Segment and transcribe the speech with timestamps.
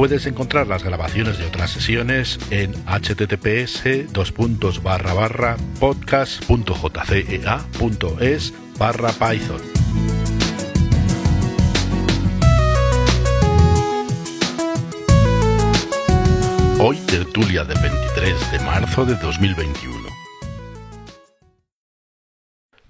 [0.00, 3.82] Puedes encontrar las grabaciones de otras sesiones en https
[5.78, 9.60] podcast.jcea.es barra python.
[16.78, 19.99] Hoy tertulia de 23 de marzo de 2021.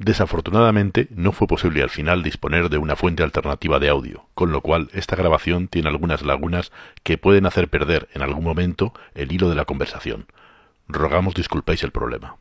[0.01, 4.63] Desafortunadamente, no fue posible al final disponer de una fuente alternativa de audio, con lo
[4.63, 9.51] cual esta grabación tiene algunas lagunas que pueden hacer perder en algún momento el hilo
[9.51, 10.27] de la conversación.
[10.89, 12.39] Rogamos disculpéis el problema.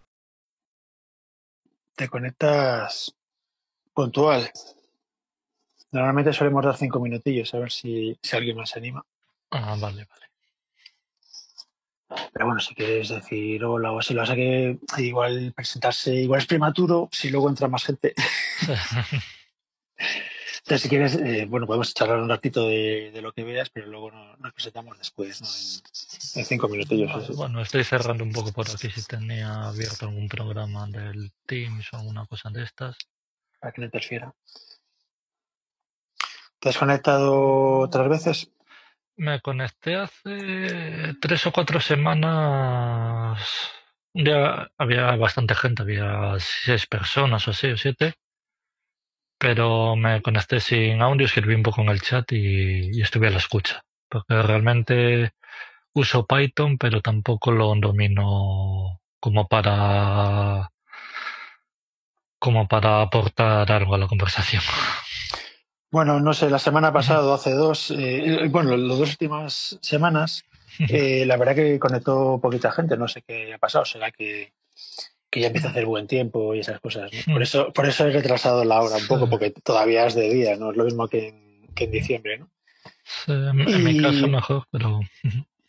[1.98, 3.14] Te conectas
[3.94, 4.50] puntual.
[5.92, 9.06] Normalmente solemos dar cinco minutillos a ver si, si alguien más se anima.
[9.52, 10.29] Ah, vale, vale.
[12.34, 16.40] Pero bueno, si quieres decir hola o así, lo vas a que igual presentarse, igual
[16.40, 18.14] es prematuro, si luego entra más gente.
[20.60, 23.88] Entonces, si quieres, eh, bueno, podemos charlar un ratito de, de, lo que veas, pero
[23.88, 25.48] luego no, nos presentamos después, ¿no?
[25.48, 27.12] En, en cinco minutillos.
[27.12, 31.92] Vale, bueno, estoy cerrando un poco por aquí si tenía abierto algún programa del Teams
[31.94, 32.98] o alguna cosa de estas.
[33.60, 34.34] Para que no interfiera.
[36.60, 38.52] ¿Te has conectado otras veces?
[39.26, 43.40] Me conecté hace tres o cuatro semanas.
[44.14, 48.16] Ya había bastante gente, había seis personas o así, o siete.
[49.38, 53.32] Pero me conecté sin audio, escribí un poco en el chat y, y estuve a
[53.32, 53.82] la escucha.
[54.10, 55.34] Porque realmente
[55.94, 60.72] uso Python, pero tampoco lo domino como para
[62.40, 64.64] como para aportar algo a la conversación.
[65.92, 70.44] Bueno, no sé, la semana pasada hace dos, eh, bueno, las dos últimas semanas,
[70.78, 74.54] eh, la verdad que conectó poquita gente, no sé qué ha pasado, será que,
[75.32, 77.12] que ya empieza a hacer buen tiempo y esas cosas.
[77.12, 77.34] ¿no?
[77.34, 80.56] Por, eso, por eso he retrasado la hora un poco, porque todavía es de día,
[80.58, 82.50] no es lo mismo que en, que en diciembre, ¿no?
[83.26, 85.00] Sí, en, y, mi caso mejor, pero...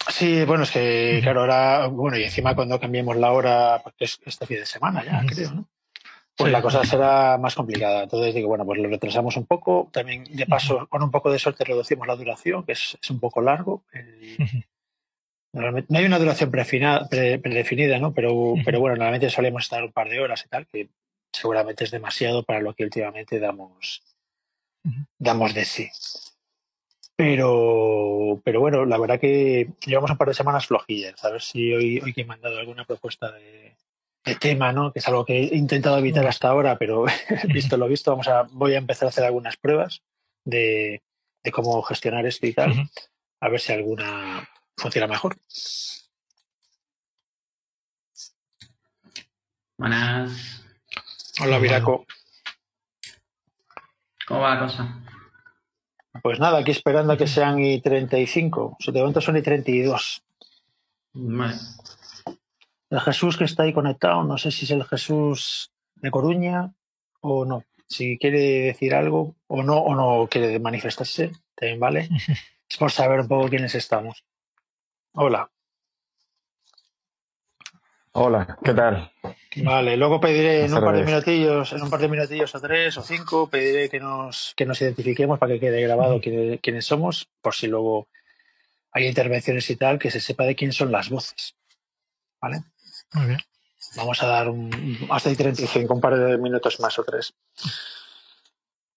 [0.09, 4.19] Sí, bueno, es que claro, ahora, bueno, y encima cuando cambiemos la hora, porque es
[4.25, 5.69] este fin de semana ya, creo, ¿no?
[6.41, 6.53] Pues sí.
[6.53, 8.05] la cosa será más complicada.
[8.05, 9.89] Entonces digo, bueno, pues lo retrasamos un poco.
[9.93, 13.21] También, de paso, con un poco de suerte reducimos la duración, que es, es un
[13.21, 13.83] poco largo.
[15.53, 18.15] Normalmente, no hay una duración predefinida, pre, predefinida ¿no?
[18.15, 20.89] Pero, pero bueno, normalmente solemos estar un par de horas y tal, que
[21.33, 24.03] seguramente es demasiado para lo que últimamente damos,
[25.19, 25.89] damos de sí.
[27.17, 31.23] Pero, pero bueno, la verdad que llevamos un par de semanas flojillas.
[31.25, 33.77] A ver si hoy, hoy que me han dado alguna propuesta de,
[34.25, 34.93] de tema, ¿no?
[34.93, 37.05] Que es algo que he intentado evitar hasta ahora, pero
[37.53, 40.03] visto lo visto, vamos a, voy a empezar a hacer algunas pruebas
[40.45, 41.03] de,
[41.43, 42.91] de cómo gestionar esto y tal,
[43.41, 45.37] a ver si alguna funciona mejor.
[49.79, 50.63] Buenas.
[51.41, 52.05] Hola, Viraco.
[54.27, 55.01] ¿Cómo va la cosa?
[56.23, 58.77] Pues nada, aquí esperando a que sean y 35.
[58.93, 60.23] De momento son y 32.
[61.15, 61.55] Vale.
[62.91, 66.75] El Jesús que está ahí conectado, no sé si es el Jesús de Coruña
[67.21, 67.65] o no.
[67.89, 72.09] Si quiere decir algo o no, o no quiere manifestarse, también vale.
[72.69, 74.25] es por saber un poco quiénes estamos.
[75.13, 75.49] Hola.
[78.13, 79.13] Hola, ¿qué tal?
[79.63, 82.97] Vale, luego pediré en un par de minutillos, en un par de minutillos o tres
[82.99, 87.29] o cinco, pediré que nos, que nos identifiquemos para que quede grabado quiénes, quiénes somos,
[87.41, 88.09] por si luego
[88.91, 91.55] hay intervenciones y tal, que se sepa de quién son las voces.
[92.41, 92.63] ¿Vale?
[93.15, 93.41] Muy bien.
[93.97, 94.71] Vamos a dar un,
[95.11, 97.35] hasta ahí 35, un par de minutos más o tres.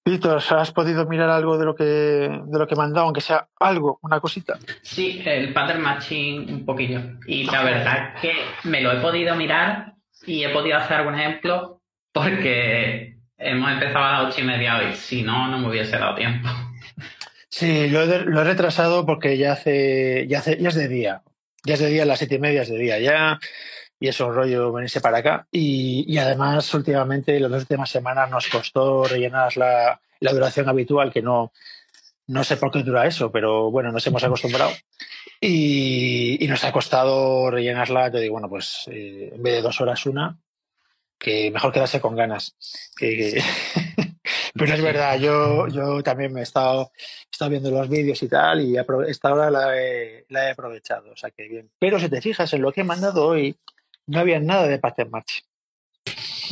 [0.06, 3.22] Víctor, ¿has podido mirar algo de lo que de lo que me han dado, aunque
[3.22, 4.60] sea algo, una cosita?
[4.82, 7.00] Sí, el pattern matching un poquillo.
[7.26, 8.34] Y la verdad es que
[8.66, 9.94] me lo he podido mirar
[10.26, 11.82] y he podido hacer algún ejemplo
[12.12, 14.94] porque hemos empezado a las ocho y media hoy.
[14.94, 16.50] Si no, no me hubiese dado tiempo.
[17.48, 21.22] Sí, lo he, lo he retrasado porque ya hace, ya hace, ya es de día.
[21.64, 23.40] Ya es de día, a las siete y media es de día ya
[24.04, 25.48] y es un rollo venirse para acá.
[25.50, 31.10] Y, y, además, últimamente, las dos últimas semanas nos costó rellenar la, la, duración habitual,
[31.10, 31.54] que no,
[32.28, 34.72] no sé por qué dura eso, pero bueno, nos hemos acostumbrado.
[35.40, 39.80] Y, y nos ha costado rellenarla, te digo, bueno, pues eh, en vez de dos
[39.80, 40.38] horas una,
[41.18, 42.58] que mejor quedarse con ganas.
[44.56, 46.92] Pero es verdad, yo, yo también me he estado,
[47.32, 48.76] estado viendo los vídeos y tal, y
[49.08, 51.72] esta hora la he, la he aprovechado, o sea que bien.
[51.80, 53.58] Pero si te fijas en lo que he mandado hoy,
[54.08, 55.42] no había nada de pattern match.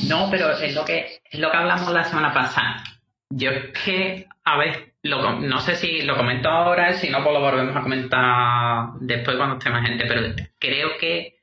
[0.08, 2.84] No, pero es lo que, es lo que hablamos la semana pasada.
[3.30, 7.34] Yo es que, a ver, lo, no sé si lo comento ahora, si no, pues
[7.34, 11.42] lo volvemos a comentar después cuando esté más gente, pero creo que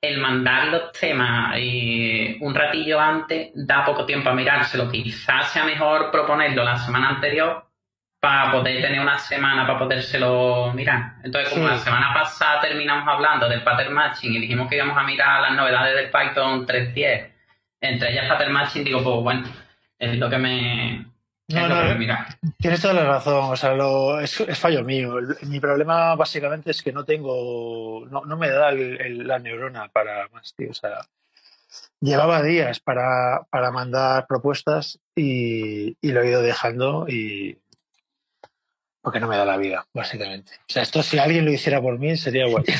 [0.00, 4.90] el mandar los temas y un ratillo antes da poco tiempo a mirárselo.
[4.90, 7.71] Quizás sea mejor proponerlo la semana anterior
[8.22, 11.14] para poder tener una semana para podérselo mirar.
[11.24, 15.02] Entonces, como la semana pasada terminamos hablando del pattern matching y dijimos que íbamos a
[15.02, 17.32] mirar las novedades del Python 3.10,
[17.80, 19.42] entre ellas pattern matching, digo, pues bueno,
[19.98, 21.04] es lo que me,
[21.48, 21.98] no, no,
[22.58, 23.50] tienes toda la razón.
[23.50, 25.16] O sea, lo, es, fallo mío.
[25.48, 30.54] Mi problema básicamente es que no tengo, no, no me da la neurona para más,
[30.54, 30.70] tío.
[30.70, 31.00] O sea,
[31.98, 37.58] llevaba días para, para mandar propuestas y, y, lo he ido dejando y
[39.02, 40.52] porque no me da la vida, básicamente.
[40.68, 42.64] O sea, esto si alguien lo hiciera por mí sería guay.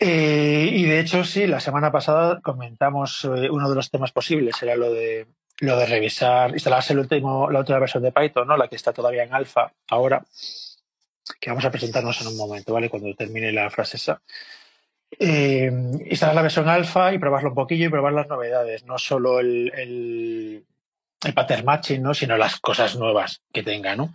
[0.00, 4.60] Eh, y de hecho, sí, la semana pasada comentamos eh, uno de los temas posibles,
[4.60, 5.28] era lo de
[5.60, 8.56] lo de revisar, instalarse el último, la última versión de Python, ¿no?
[8.56, 10.24] La que está todavía en alfa ahora,
[11.40, 12.90] que vamos a presentarnos en un momento, ¿vale?
[12.90, 14.20] Cuando termine la frase esa.
[15.16, 15.70] Eh,
[16.06, 19.72] instalar la versión alfa y probarlo un poquillo y probar las novedades, no solo el,
[19.76, 20.64] el,
[21.24, 22.14] el pattern matching, ¿no?
[22.14, 24.14] Sino las cosas nuevas que tenga, ¿no?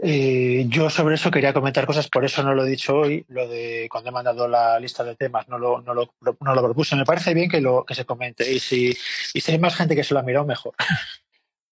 [0.00, 3.48] Eh, yo sobre eso quería comentar cosas, por eso no lo he dicho hoy, lo
[3.48, 6.96] de cuando he mandado la lista de temas no lo, no lo, no lo propuse.
[6.96, 8.96] Me parece bien que, lo, que se comente y si,
[9.32, 10.74] y si hay más gente que se lo ha mirado, mejor.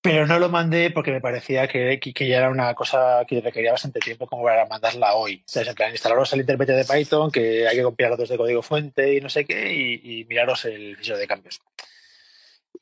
[0.03, 3.71] Pero no lo mandé porque me parecía que, que, ya era una cosa que requería
[3.71, 5.45] bastante tiempo como para mandarla hoy.
[5.55, 9.15] O en plan, instalaros el intérprete de Python, que hay que copiar desde código fuente
[9.15, 11.61] y no sé qué, y, miraros el fichero de cambios.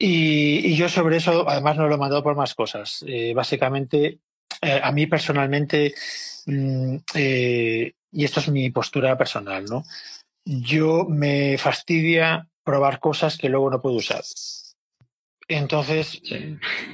[0.03, 3.05] Y, y, yo sobre eso, además, no lo he mandado por más cosas.
[3.07, 4.21] Eh, básicamente,
[4.63, 5.93] eh, a mí personalmente,
[6.47, 9.85] mm, eh, y esto es mi postura personal, ¿no?
[10.43, 14.23] Yo me fastidia probar cosas que luego no puedo usar.
[15.49, 16.23] Entonces,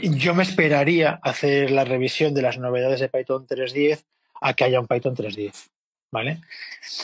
[0.02, 4.04] yo me esperaría hacer la revisión de las novedades de Python 3.10
[4.40, 5.70] a que haya un Python 3.10.
[6.16, 6.40] ¿Vale?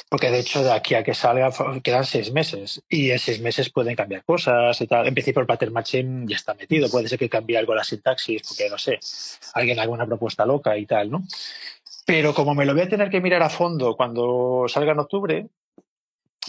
[0.09, 1.51] Porque de hecho, de aquí a que salga
[1.83, 5.07] quedan seis meses y en seis meses pueden cambiar cosas y tal.
[5.07, 6.89] En principio, el pattern matching ya está metido.
[6.89, 8.99] Puede ser que cambie algo la sintaxis, porque no sé,
[9.53, 11.25] alguien haga una propuesta loca y tal, ¿no?
[12.07, 15.47] Pero como me lo voy a tener que mirar a fondo cuando salga en octubre,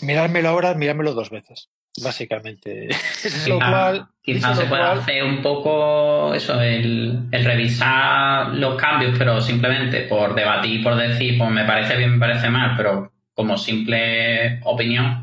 [0.03, 1.69] mirármelo ahora, mirármelo dos veces
[2.01, 2.89] básicamente.
[4.21, 10.81] Quizás se puede hacer un poco eso, el, revisar los cambios, pero simplemente por debatir,
[10.81, 15.21] por decir, pues me parece bien, me parece mal, pero como simple opinión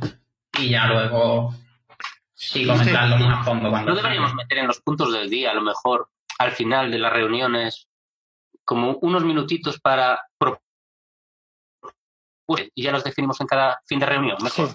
[0.59, 1.55] y ya luego
[2.35, 3.71] sí comentarlo más a fondo.
[3.71, 7.12] no deberíamos meter en los puntos del día, a lo mejor al final de las
[7.12, 7.88] reuniones,
[8.65, 10.21] como unos minutitos para
[12.75, 14.70] y ya los definimos en cada fin de reunión, mejor.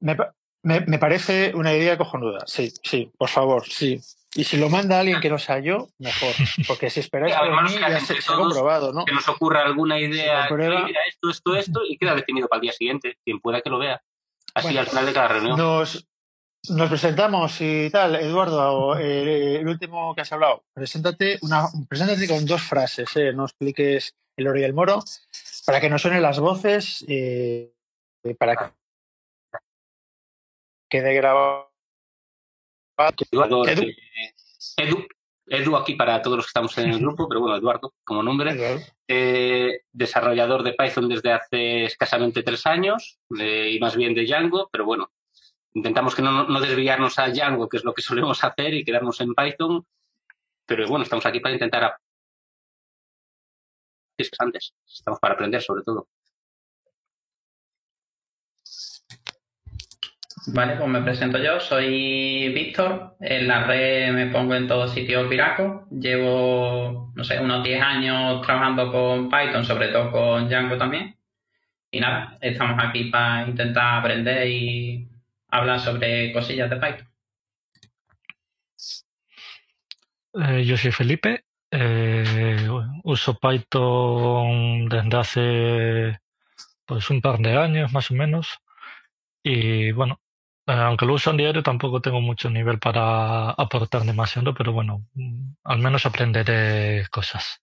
[0.00, 4.00] Me, me, parece una idea cojonuda, sí, sí, por favor, sí.
[4.34, 6.32] Y si lo manda alguien que no sea yo, mejor.
[6.66, 9.04] Porque si esperáis por mí, ya se, ha comprobado, ¿no?
[9.04, 12.72] Que nos ocurra alguna idea, mira, esto, esto, esto, y queda definido para el día
[12.72, 14.02] siguiente, quien pueda que lo vea.
[14.54, 15.56] Así al final de cada reunión.
[15.56, 16.06] Nos,
[16.68, 20.64] nos presentamos y tal, Eduardo, eh, el último que has hablado.
[20.72, 25.02] Preséntate, una, preséntate con dos frases, eh, no expliques el oro y el moro,
[25.66, 27.74] para que nos suenen las voces, eh,
[28.38, 28.64] para que
[30.88, 31.72] quede grabado.
[34.76, 35.06] Edu,
[35.46, 38.86] Edu, aquí para todos los que estamos en el grupo, pero bueno, Eduardo como nombre.
[39.08, 44.68] Eh, desarrollador de Python desde hace escasamente tres años eh, y más bien de Django,
[44.70, 45.10] pero bueno,
[45.74, 49.20] intentamos que no, no, desviarnos a Django, que es lo que solemos hacer, y quedarnos
[49.20, 49.84] en Python.
[50.64, 51.96] Pero bueno, estamos aquí para intentar
[54.38, 54.74] antes.
[54.86, 56.08] Estamos para aprender sobre todo.
[60.48, 65.28] Vale, pues me presento yo, soy Víctor, en la red me pongo en todos sitios
[65.28, 71.16] Piraco, llevo, no sé, unos 10 años trabajando con Python, sobre todo con Django también,
[71.90, 75.08] y nada, estamos aquí para intentar aprender y
[75.48, 77.08] hablar sobre cosillas de Python.
[80.34, 82.55] Eh, yo soy Felipe, eh,
[83.04, 86.20] uso Python desde hace
[86.86, 88.60] pues un par de años más o menos,
[89.42, 90.20] y bueno,
[90.66, 95.54] aunque lo uso en diario, tampoco tengo mucho nivel para aportar demasiado, pero bueno, mm,
[95.64, 97.62] al menos aprenderé cosas.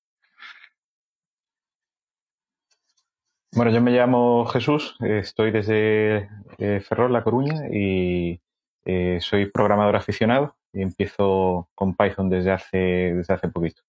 [3.55, 8.39] Bueno, yo me llamo Jesús, estoy desde eh, Ferrol, La Coruña, y
[8.85, 10.55] eh, soy programador aficionado.
[10.73, 13.83] empiezo con Python desde hace, desde hace poquito.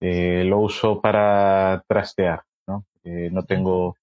[0.00, 2.84] Eh, lo uso para trastear, ¿no?
[3.04, 3.96] no tengo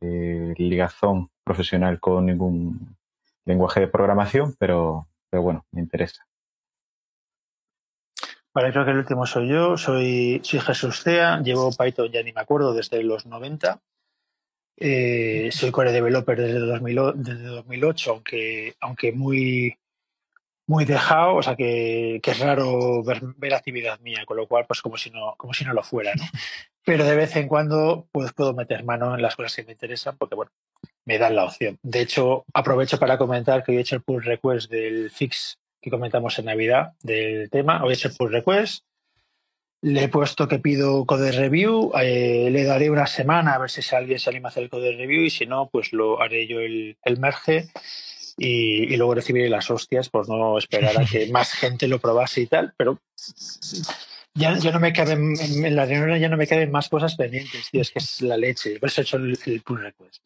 [0.00, 2.96] ligazón profesional con ningún
[3.44, 6.26] lenguaje de programación, pero, pero bueno, me interesa.
[8.56, 9.76] Vale, creo que el último soy yo.
[9.76, 11.40] Soy, soy Jesús Cea.
[11.42, 13.82] Llevo Python, ya ni me acuerdo, desde los 90.
[14.78, 19.76] Eh, soy core developer desde, 2008, aunque, aunque muy,
[20.66, 24.96] muy dejado, o sea que, es raro ver, actividad mía, con lo cual, pues como
[24.96, 26.24] si no, como si no lo fuera, ¿no?
[26.84, 30.16] Pero de vez en cuando pues, puedo meter mano en las cosas que me interesan,
[30.16, 30.52] porque bueno,
[31.04, 31.78] me dan la opción.
[31.82, 35.90] De hecho, aprovecho para comentar que hoy he hecho el pull request del fix que
[35.90, 37.84] comentamos en Navidad del tema.
[37.84, 38.84] Hoy es el pull request.
[39.82, 41.92] Le he puesto que pido code review.
[42.00, 44.96] Eh, le daré una semana a ver si alguien se anima a hacer el code
[44.96, 47.68] review y si no, pues lo haré yo el, merge
[48.36, 52.46] y, luego recibiré las hostias por no esperar a que más gente lo probase y
[52.46, 52.74] tal.
[52.76, 53.00] Pero
[54.34, 57.80] ya, no me caben, en la reunión ya no me caben más cosas pendientes, tío.
[57.80, 58.78] Es que es la leche.
[58.78, 60.22] Por eso he hecho el, el pull request.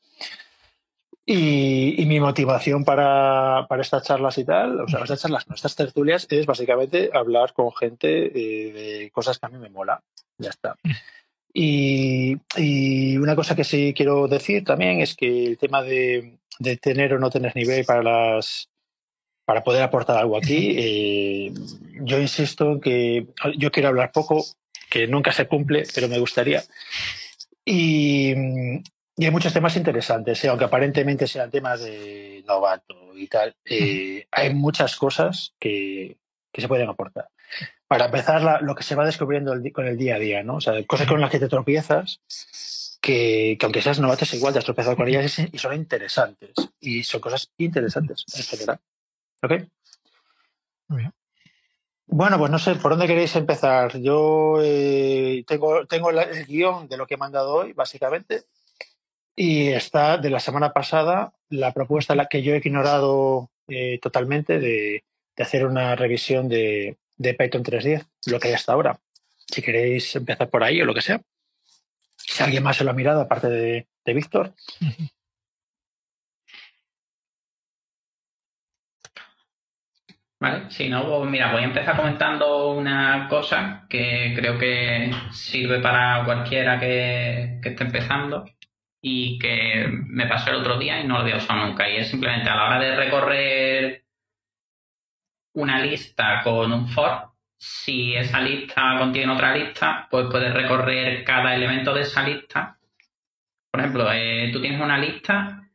[1.33, 5.76] Y, mi motivación para, para, estas charlas y tal, o sea, estas charlas, no, estas
[5.76, 10.02] tertulias, es básicamente hablar con gente eh, de cosas que a mí me mola.
[10.38, 10.76] Ya está.
[11.52, 16.76] Y, y, una cosa que sí quiero decir también es que el tema de, de
[16.76, 18.69] tener o no tener nivel para las
[19.45, 21.52] para poder aportar algo aquí, eh,
[22.02, 23.26] yo insisto en que
[23.57, 24.45] yo quiero hablar poco,
[24.88, 26.62] que nunca se cumple, pero me gustaría.
[27.64, 28.33] Y,
[29.21, 30.49] y hay muchos temas interesantes, ¿eh?
[30.49, 33.55] aunque aparentemente sean temas de novato y tal.
[33.67, 36.17] Eh, hay muchas cosas que,
[36.55, 37.29] se pueden aportar.
[37.87, 40.55] Para empezar, lo que se va descubriendo con el día a día, ¿no?
[40.55, 42.21] O sea, cosas con las que te tropiezas,
[43.00, 46.50] que, aunque seas novato es igual, te has tropezado con ellas y son interesantes.
[46.80, 48.80] Y son cosas interesantes en general.
[49.42, 49.52] ¿Ok?
[50.88, 51.12] Muy bien.
[52.07, 53.97] Bueno, pues no sé por dónde queréis empezar.
[53.99, 58.42] Yo eh, tengo, tengo el guion de lo que he mandado hoy, básicamente.
[59.37, 64.59] Y está de la semana pasada la propuesta la que yo he ignorado eh, totalmente
[64.59, 65.04] de,
[65.38, 68.99] hacer una revisión de, Python 3.10, lo que hay hasta ahora.
[69.47, 71.23] Si queréis empezar por ahí o lo que sea.
[72.31, 74.55] Si alguien más se lo ha mirado, aparte de, Víctor.
[80.41, 85.81] Vale, si no, pues mira, voy a empezar comentando una cosa que creo que sirve
[85.81, 88.45] para cualquiera que esté empezando
[89.03, 91.91] y que me pasó el otro día y no lo había usado nunca.
[91.91, 94.05] Y es simplemente a la hora de recorrer
[95.55, 97.30] una lista con un for,
[97.61, 102.79] si esa lista contiene otra lista, pues puedes recorrer cada elemento de esa lista.
[103.71, 105.69] Por ejemplo, eh, tú tienes una lista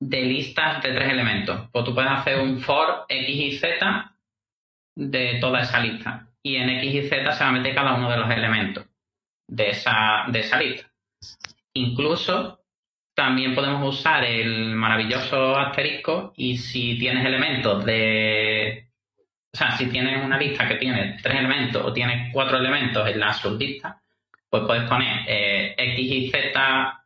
[0.00, 1.70] de listas de tres elementos.
[1.70, 4.12] Pues tú puedes hacer un for x y z
[4.96, 6.26] de toda esa lista.
[6.42, 8.84] Y en x y z se va a meter cada uno de los elementos
[9.46, 10.90] de esa, de esa lista.
[11.74, 12.64] Incluso
[13.14, 18.88] también podemos usar el maravilloso asterisco y si tienes elementos de...
[19.54, 23.20] O sea, si tienes una lista que tiene tres elementos o tienes cuatro elementos en
[23.20, 24.00] la sublista,
[24.48, 27.04] pues puedes poner eh, X y Z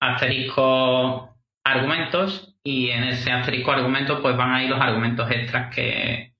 [0.00, 6.34] asterisco argumentos y en ese asterisco argumentos pues van a ir los argumentos extras que,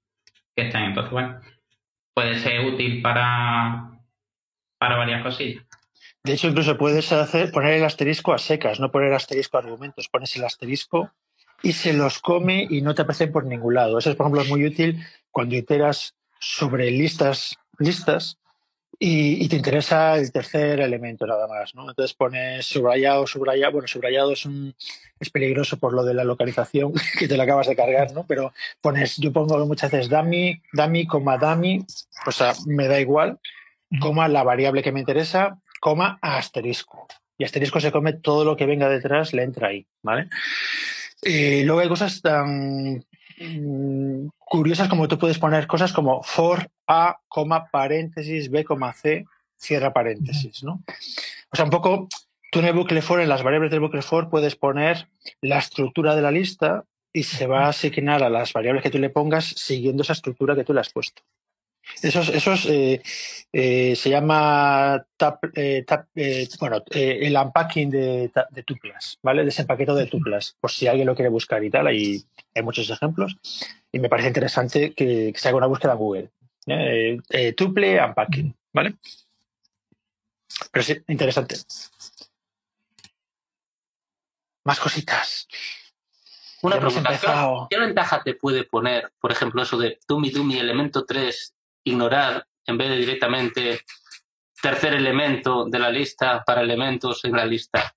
[0.54, 0.84] que están.
[0.84, 1.40] Entonces, bueno,
[2.14, 3.98] puede ser útil para,
[4.78, 5.64] para varias cosillas.
[6.24, 10.08] De hecho, incluso puedes hacer, poner el asterisco a secas, no poner asterisco a argumentos.
[10.08, 11.10] Pones el asterisco
[11.62, 13.98] y se los come y no te aparecen por ningún lado.
[13.98, 18.38] Eso, es, por ejemplo, es muy útil cuando iteras sobre listas, listas
[18.98, 21.74] y, te interesa el tercer elemento nada más.
[21.74, 21.88] ¿no?
[21.88, 23.72] Entonces pones subrayado, subrayado.
[23.72, 24.74] Bueno, subrayado es, un,
[25.18, 28.24] es peligroso por lo de la localización que te lo acabas de cargar, ¿no?
[28.28, 31.84] pero pones, yo pongo muchas veces dummy, dummy, coma dummy,
[32.26, 33.40] o sea, me da igual,
[34.00, 37.08] coma la variable que me interesa coma asterisco.
[37.36, 40.28] Y asterisco se come todo lo que venga detrás, le entra ahí, ¿vale?
[41.20, 43.04] Y luego hay cosas tan
[43.42, 47.18] mm, curiosas como tú puedes poner cosas como for a,
[47.70, 49.24] paréntesis, b, c,
[49.56, 50.82] cierra paréntesis, ¿no?
[51.50, 52.08] O sea, un poco,
[52.50, 55.08] tú en el bucle for, en las variables del bucle for, puedes poner
[55.40, 58.98] la estructura de la lista y se va a asignar a las variables que tú
[58.98, 61.22] le pongas siguiendo esa estructura que tú le has puesto.
[62.02, 63.02] Esos, esos eh,
[63.52, 65.84] eh, se llama tap, eh,
[66.58, 69.44] bueno, el unpacking de, de, tuplas, ¿vale?
[69.44, 72.24] Desempaquetado de tuplas, por si alguien lo quiere buscar y tal, hay,
[72.54, 73.36] hay muchos ejemplos.
[73.90, 76.30] Y me parece interesante que, se haga una búsqueda en Google.
[77.56, 78.94] tuple unpacking, ¿vale?
[80.70, 81.56] Pero sí, interesante.
[84.64, 85.48] Más cositas.
[86.62, 87.66] Una pregunta.
[87.68, 92.78] ¿Qué ventaja te puede poner, por ejemplo, eso de Dumi Dumi elemento 3, ignorar en
[92.78, 93.80] vez de directamente
[94.60, 97.94] tercer elemento de la lista para elementos en la lista?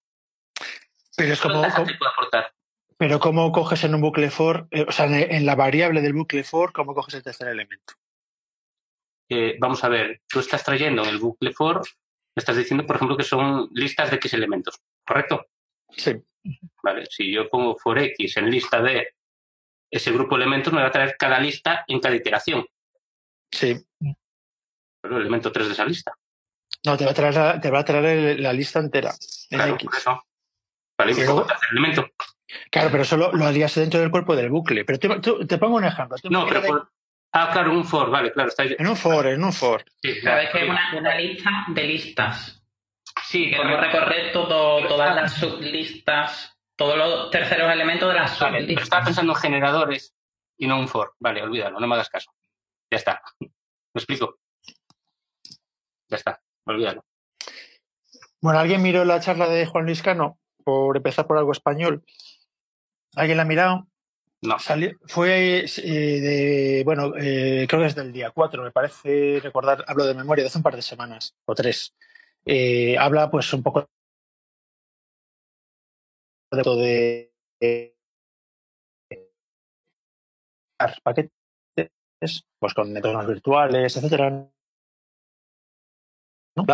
[1.16, 1.62] Pero es como.
[1.62, 2.52] ¿Qué te puede aportar?
[2.98, 6.44] Pero ¿cómo coges en un bucle for, eh, o sea, en la variable del bucle
[6.44, 7.94] for, cómo coges el tercer elemento?
[9.30, 11.82] Eh, vamos a ver, tú estás trayendo en el bucle for,
[12.36, 15.48] estás diciendo, por ejemplo, que son listas de X elementos, ¿correcto?
[15.90, 16.16] Sí.
[16.84, 19.16] Vale, si yo pongo for X en lista de
[19.92, 22.66] ese grupo de elementos, me va a traer cada lista en cada iteración.
[23.52, 23.76] Sí.
[25.02, 26.14] Pero el elemento 3 de esa lista.
[26.86, 29.14] No, te va a traer la, te va a traer la lista entera.
[29.50, 29.96] claro, por
[31.10, 31.24] eso.
[31.24, 32.08] Luego, tercer elemento.
[32.70, 34.86] Claro, pero solo lo harías dentro del cuerpo del bucle.
[34.86, 36.18] Pero te, te pongo un ejemplo.
[36.30, 36.90] No, pero
[37.38, 38.48] Ah, claro, un for, vale, claro.
[38.48, 39.84] Está En un for, en un for.
[40.02, 42.64] Sí, claro, es que es una, lista de listas.
[43.26, 48.62] Sí, que podemos recorrer todo, todas las sublistas, todos los terceros elementos de las vale,
[48.62, 48.84] sublistas.
[48.84, 50.16] estaba pensando en generadores
[50.58, 51.14] y no un for.
[51.20, 52.32] Vale, olvídalo, no me hagas caso.
[52.96, 53.22] Ya está.
[53.42, 53.50] ¿Me
[53.94, 54.40] explico?
[56.08, 57.04] Ya está, olvídalo.
[58.40, 60.40] Bueno, ¿alguien miró la charla de Juan Luis Cano?
[60.64, 62.06] Por empezar por algo español.
[63.18, 63.90] ¿Alguien la ha mirado?
[64.44, 64.56] No.
[65.08, 70.06] fue eh, de, bueno, eh, creo que es del día 4, me parece recordar, hablo
[70.06, 71.94] de memoria, de hace un par de semanas o tres.
[72.46, 73.90] Eh, habla pues un poco
[76.50, 77.96] de, de
[81.04, 81.45] paquetes
[82.60, 84.50] pues con entornos virtuales, etcétera.
[86.56, 86.66] ¿no?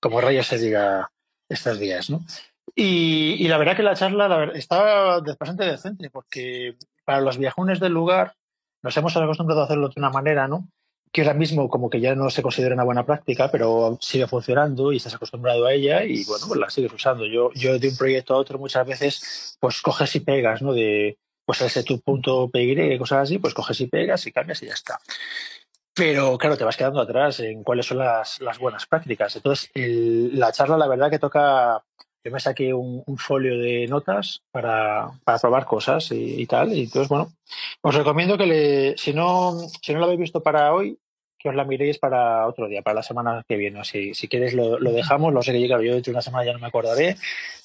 [0.00, 1.10] como rayos se diga
[1.48, 2.24] estos días, ¿no?
[2.74, 7.92] Y, la verdad que la charla la estaba bastante decente, porque para los viajones del
[7.92, 8.34] lugar
[8.82, 10.68] nos hemos acostumbrado a hacerlo de una manera, ¿no?
[11.10, 14.92] Que ahora mismo como que ya no se considera una buena práctica, pero sigue funcionando
[14.92, 17.24] y estás acostumbrado a ella y bueno, pues la sigues usando.
[17.26, 20.74] Yo, yo de un proyecto a otro muchas veces pues coges y pegas, ¿no?
[20.74, 24.66] De pues ese tu punto PY, cosas así, pues coges y pegas y cambias y
[24.66, 24.98] ya está.
[25.94, 29.34] Pero claro, te vas quedando atrás en cuáles son las, las buenas prácticas.
[29.36, 31.82] Entonces, la charla, la verdad que toca
[32.26, 36.72] yo me saqué un, folio de notas para, para probar cosas y, tal.
[36.72, 37.32] Y entonces, bueno,
[37.82, 40.98] os recomiendo que le, si no, si no lo habéis visto para hoy,
[41.46, 43.84] que os la miréis para otro día, para la semana que viene.
[43.84, 46.44] Si, si quieres lo, lo dejamos, lo sé que llega yo dentro de una semana
[46.44, 47.16] ya no me acordaré,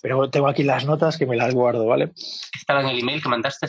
[0.03, 2.11] pero tengo aquí las notas que me las guardo, ¿vale?
[2.55, 3.67] ¿Estaba en el email que mandaste?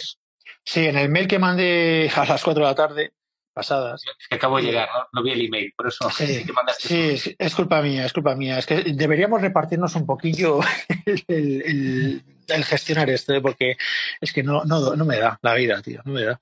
[0.65, 3.13] Sí, en el mail que mandé a las 4 de la tarde,
[3.55, 4.03] pasadas.
[4.21, 6.45] Es que acabo de llegar, no, vi el email, por eso sí,
[7.17, 8.59] sí, es culpa mía, es culpa mía.
[8.59, 10.61] Es que deberíamos repartirnos un poquillo
[11.27, 12.23] el,
[12.65, 13.41] gestionar esto, ¿eh?
[13.41, 13.77] porque
[14.21, 16.41] es que no, no, no me da la vida, tío, no me da.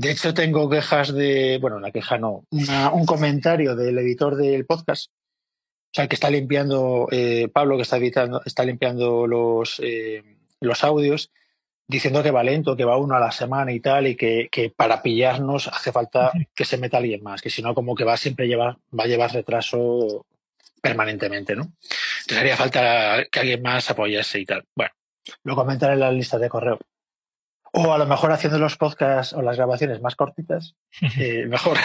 [0.00, 5.10] De hecho, tengo quejas de, bueno, una queja no, un comentario del editor del podcast,
[5.10, 10.22] o sea, que está limpiando, eh, Pablo, que está editando, está limpiando los, eh,
[10.58, 11.30] los audios,
[11.86, 15.02] diciendo que va lento, que va uno a la semana y tal, y que, para
[15.02, 18.48] pillarnos hace falta que se meta alguien más, que si no, como que va siempre
[18.48, 20.24] llevar, va a llevar retraso
[20.80, 21.74] permanentemente, ¿no?
[22.22, 24.64] Entonces haría falta que alguien más apoyase y tal.
[24.74, 24.92] Bueno,
[25.44, 26.78] lo comentaré en la lista de correo.
[27.72, 30.74] O a lo mejor haciendo los podcasts o las grabaciones más cortitas,
[31.18, 31.78] eh, mejor.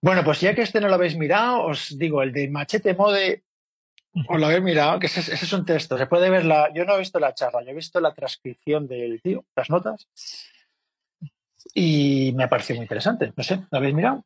[0.00, 3.44] bueno, pues ya que este no lo habéis mirado, os digo, el de Machete Mode
[4.28, 5.98] os lo habéis mirado, que ese, es un texto.
[5.98, 6.72] Se puede ver la.
[6.72, 10.06] Yo no he visto la charla, yo he visto la transcripción del tío, las notas.
[11.74, 13.32] Y me ha parecido muy interesante.
[13.36, 14.24] No sé, ¿lo habéis mirado?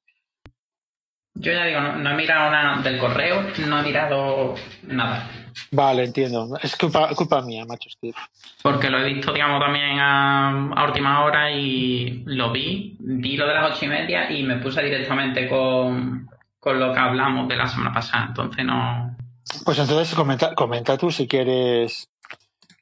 [1.35, 5.31] Yo ya digo, no, he mirado nada del correo, no he mirado nada.
[5.71, 6.59] Vale, entiendo.
[6.63, 8.15] Es culpa, culpa mía, macho Steve.
[8.63, 12.97] Porque lo he visto, digamos, también a, última hora y lo vi.
[12.99, 16.99] Vi lo de las ocho y media y me puse directamente con, con lo que
[16.99, 18.27] hablamos de la semana pasada.
[18.29, 19.17] Entonces no,
[19.65, 22.09] pues entonces comenta, comenta tú si quieres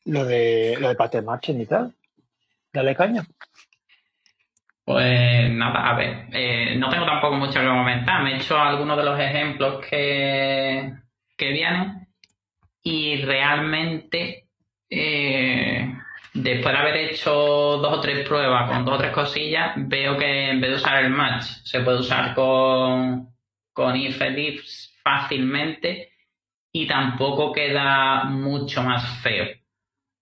[0.04, 1.94] lo de lo de Pater Marchen y tal.
[2.72, 3.24] Dale caña.
[4.86, 8.22] Pues nada, a ver, eh, no tengo tampoco mucho que comentar.
[8.22, 10.92] Me he hecho algunos de los ejemplos que,
[11.36, 12.06] que vienen
[12.84, 14.46] y realmente
[14.88, 15.92] eh,
[16.34, 20.50] después de haber hecho dos o tres pruebas con dos o tres cosillas, veo que
[20.50, 23.34] en vez de usar el match se puede usar con,
[23.72, 24.22] con if
[25.02, 26.12] fácilmente
[26.70, 29.46] y tampoco queda mucho más feo.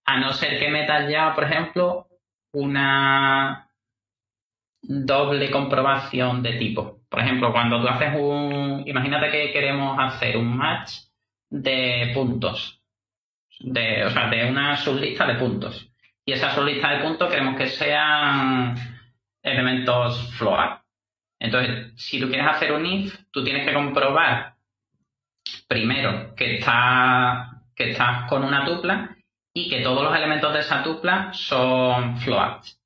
[0.06, 2.08] A no ser que metas ya, por ejemplo,
[2.52, 3.63] una
[4.88, 7.00] doble comprobación de tipo.
[7.08, 8.82] Por ejemplo, cuando tú haces un...
[8.86, 10.92] Imagínate que queremos hacer un match
[11.50, 12.80] de puntos.
[13.60, 15.90] De, o sea, de una sublista de puntos.
[16.26, 18.74] Y esa sublista de puntos queremos que sean
[19.42, 20.80] elementos float.
[21.38, 24.54] Entonces, si tú quieres hacer un if, tú tienes que comprobar
[25.68, 29.16] primero que está que estás con una tupla
[29.52, 32.80] y que todos los elementos de esa tupla son floats.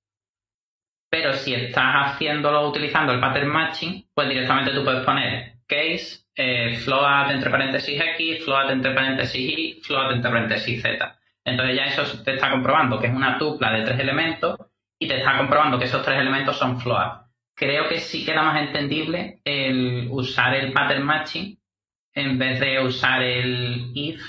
[1.10, 6.76] Pero si estás haciéndolo utilizando el pattern matching, pues directamente tú puedes poner case, eh,
[6.84, 11.18] float entre paréntesis x, float entre paréntesis y, float entre paréntesis z.
[11.44, 14.58] Entonces ya eso te está comprobando que es una tupla de tres elementos
[14.98, 17.22] y te está comprobando que esos tres elementos son float.
[17.54, 21.58] Creo que sí queda más entendible el usar el pattern matching
[22.14, 24.20] en vez de usar el if,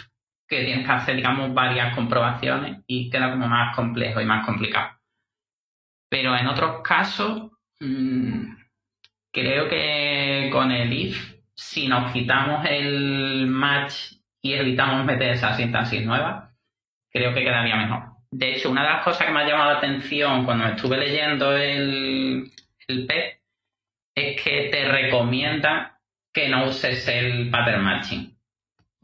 [0.47, 4.98] que tienes que hacer, digamos, varias comprobaciones y queda como más complejo y más complicado.
[6.09, 8.55] Pero en otros casos, mm,
[9.31, 16.05] creo que con el if, si nos quitamos el match y evitamos meter esa sintaxis
[16.05, 16.51] nueva,
[17.11, 18.03] creo que quedaría mejor.
[18.31, 21.55] De hecho, una de las cosas que me ha llamado la atención cuando estuve leyendo
[21.55, 22.51] el,
[22.87, 23.39] el PEP
[24.15, 25.99] es que te recomienda
[26.31, 28.37] que no uses el pattern matching.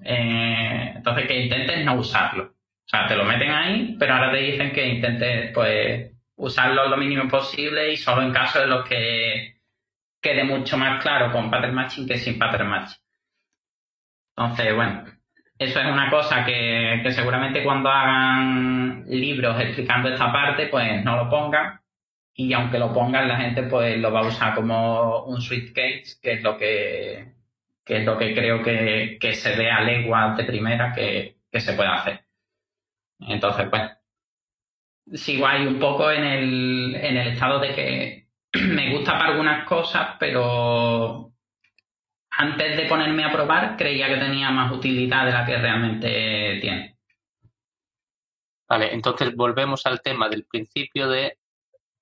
[0.03, 2.43] Eh, entonces, que intentes no usarlo.
[2.45, 6.97] O sea, te lo meten ahí, pero ahora te dicen que intentes, pues, usarlo lo
[6.97, 9.61] mínimo posible y solo en caso de los que
[10.21, 12.97] quede mucho más claro con pattern matching que sin pattern matching.
[14.37, 15.05] Entonces, bueno,
[15.57, 21.15] eso es una cosa que, que, seguramente cuando hagan libros explicando esta parte, pues no
[21.15, 21.79] lo pongan.
[22.33, 26.17] Y aunque lo pongan, la gente pues lo va a usar como un switch case,
[26.21, 27.33] que es lo que,
[27.85, 31.59] que es lo que creo que, que se ve a leguas de primera que, que
[31.61, 32.25] se puede hacer.
[33.19, 33.94] Entonces, pues,
[35.13, 38.27] sigo ahí un poco en el, en el estado de que
[38.61, 41.31] me gusta para algunas cosas, pero
[42.31, 46.97] antes de ponerme a probar creía que tenía más utilidad de la que realmente tiene.
[48.67, 51.37] Vale, entonces volvemos al tema del principio de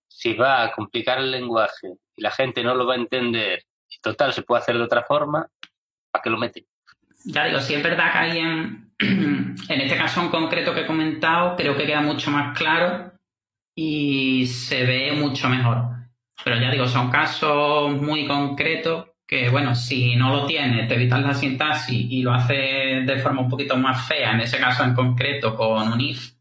[0.07, 3.99] si va a complicar el lenguaje y la gente no lo va a entender y
[3.99, 5.47] total se puede hacer de otra forma,
[6.11, 6.65] ¿para qué lo mete?
[7.25, 8.92] Ya digo, si es verdad que alguien,
[9.69, 13.11] en este caso en concreto que he comentado, creo que queda mucho más claro
[13.75, 15.85] y se ve mucho mejor.
[16.43, 21.21] Pero ya digo, son casos muy concretos que, bueno, si no lo tienes, te evitas
[21.21, 24.93] la sintaxis y lo haces de forma un poquito más fea, en ese caso en
[24.93, 26.33] concreto con un if,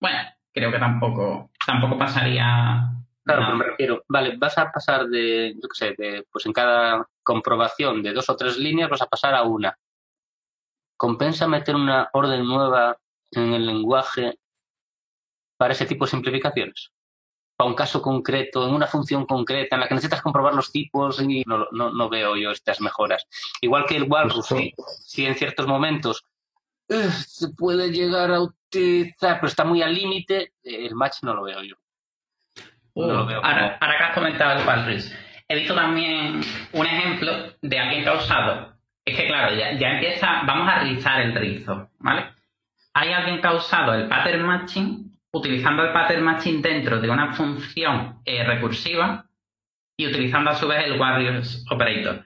[0.00, 0.18] bueno,
[0.52, 2.88] creo que tampoco, tampoco pasaría.
[3.22, 6.52] Claro, pero me refiero, vale, vas a pasar de, yo qué sé, de, pues en
[6.52, 9.78] cada comprobación de dos o tres líneas vas a pasar a una.
[11.00, 12.98] ¿Compensa meter una orden nueva
[13.30, 14.38] en el lenguaje
[15.56, 16.92] para ese tipo de simplificaciones?
[17.56, 21.20] para un caso concreto, en una función concreta, en la que necesitas comprobar los tipos
[21.20, 23.26] y no, no, no veo yo estas mejoras.
[23.60, 24.72] Igual que el walrus, sí,
[25.04, 26.24] sí, en ciertos momentos
[26.88, 31.42] uh, se puede llegar a utilizar, pero está muy al límite, el match no lo
[31.42, 31.74] veo yo.
[32.94, 35.12] Uh, no lo veo ahora, ahora, que has comentado el walrus,
[35.46, 36.40] he visto también
[36.72, 38.69] un ejemplo de alguien que ha usado.
[39.10, 42.26] Es que claro, ya, ya empieza, vamos a rizar el rizo, ¿vale?
[42.94, 47.32] Hay alguien que ha usado el pattern matching utilizando el pattern matching dentro de una
[47.32, 49.26] función eh, recursiva
[49.96, 52.24] y utilizando a su vez el Warriors Operator.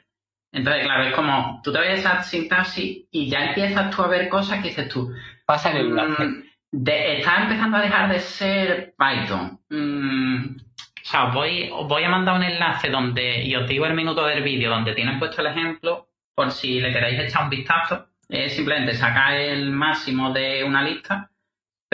[0.52, 4.28] Entonces, claro, es como tú te ves esa sintaxis y ya empiezas tú a ver
[4.28, 5.12] cosas que dices tú.
[5.44, 6.24] Pasa el enlace.
[6.24, 9.58] Mm, de, estás empezando a dejar de ser Python.
[9.68, 13.84] Mm, o sea, os voy, os voy a mandar un enlace donde, y os digo
[13.86, 17.50] el minuto del vídeo donde tienen puesto el ejemplo, por si le queréis echar un
[17.50, 18.06] vistazo.
[18.28, 21.30] Es simplemente sacar el máximo de una lista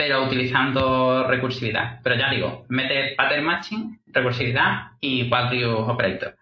[0.01, 1.99] pero utilizando recursividad.
[2.01, 6.35] Pero ya digo, mete pattern matching, recursividad y value operator.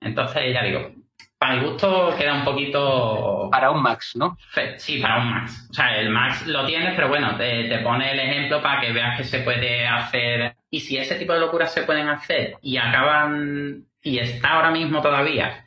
[0.00, 0.90] Entonces, ya digo,
[1.38, 3.50] para mi gusto queda un poquito...
[3.52, 4.36] Para un max, ¿no?
[4.78, 5.68] Sí, para un max.
[5.70, 8.92] O sea, el max lo tienes, pero bueno, te, te pone el ejemplo para que
[8.92, 10.56] veas que se puede hacer.
[10.68, 15.00] Y si ese tipo de locuras se pueden hacer y acaban, y está ahora mismo
[15.00, 15.65] todavía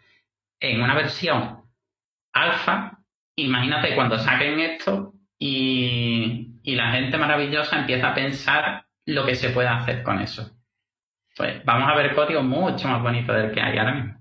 [0.59, 1.63] en una versión
[2.33, 2.99] alfa,
[3.35, 9.49] imagínate cuando saquen esto y, y la gente maravillosa empieza a pensar lo que se
[9.49, 10.51] puede hacer con eso.
[11.35, 14.19] Pues vamos a ver código mucho más bonito del que hay ahora mismo.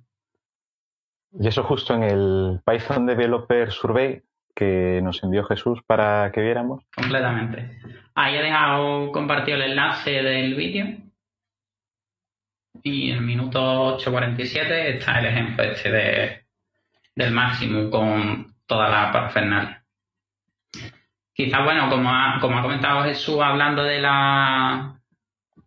[1.32, 4.22] Y eso justo en el Python Developer Survey
[4.54, 6.84] que nos envió Jesús para que viéramos.
[6.94, 7.78] Completamente.
[8.14, 10.86] Ahí he dejado compartido el enlace del vídeo.
[12.82, 16.44] Y en el minuto 8.47 está el ejemplo este de,
[17.14, 19.84] del máximo con toda la parafernalia.
[21.32, 24.94] Quizás, bueno, como ha, como ha comentado Jesús hablando de la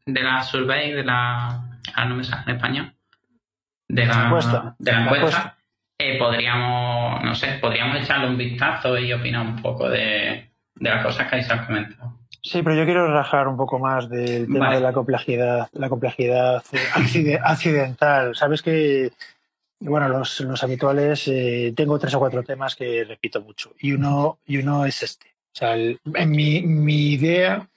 [0.06, 1.47] de la survey, de la
[1.95, 2.93] ah, no me sale en español,
[3.88, 5.58] de la encuesta, de la encuesta,
[5.97, 11.06] eh, podríamos, no sé, podríamos echarle un vistazo y opinar un poco de, de las
[11.06, 12.20] cosas que ahí se han comentado.
[12.41, 14.77] Sí, pero yo quiero rajar un poco más del tema vale.
[14.77, 16.63] de la complejidad, la complejidad
[17.43, 18.36] accidental.
[18.36, 19.12] Sabes que,
[19.80, 24.39] bueno, los, los habituales, eh, tengo tres o cuatro temas que repito mucho y uno,
[24.45, 27.69] y uno es este O sea, en mi, mi idea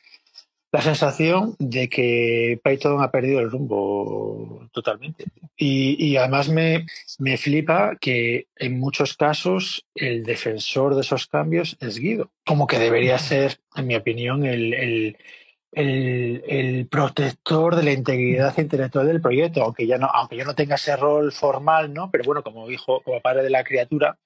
[0.74, 5.24] la sensación de que Python ha perdido el rumbo totalmente.
[5.56, 6.84] Y, además me,
[7.20, 12.80] me, flipa que en muchos casos el defensor de esos cambios es Guido, como que
[12.80, 19.62] debería ser, en mi opinión, el, el, el, protector de la integridad intelectual del proyecto,
[19.62, 22.10] aunque, ya no, aunque yo no tenga ese rol formal, ¿no?
[22.10, 24.18] pero bueno, como hijo, como padre de la criatura,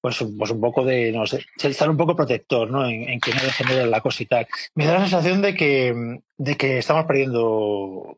[0.00, 2.86] pues, pues un poco de, no sé, estar un poco protector, ¿no?
[2.86, 4.46] En, que no la cosa y tal.
[4.74, 8.16] Me da la sensación de que, de que estamos perdiendo,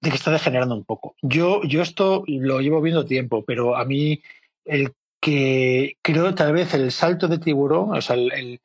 [0.00, 1.16] de que está degenerando un poco.
[1.22, 4.22] Yo, yo esto lo llevo viendo tiempo, pero a mí
[4.64, 8.60] el que creo tal vez el salto de tiburón, o sea, el,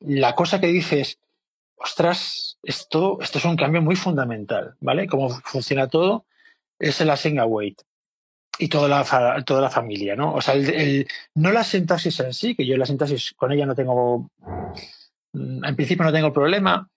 [0.00, 1.18] la cosa que dices,
[1.76, 5.06] ostras, esto, esto es un cambio muy fundamental, ¿vale?
[5.08, 6.24] Cómo funciona todo,
[6.78, 7.82] es el async await
[8.58, 10.34] y toda la, toda la familia, ¿no?
[10.34, 13.74] O sea, el, no la sintaxis en sí, que yo la sintaxis con ella no
[13.74, 14.30] tengo,
[15.32, 16.88] mm, en principio no tengo problema,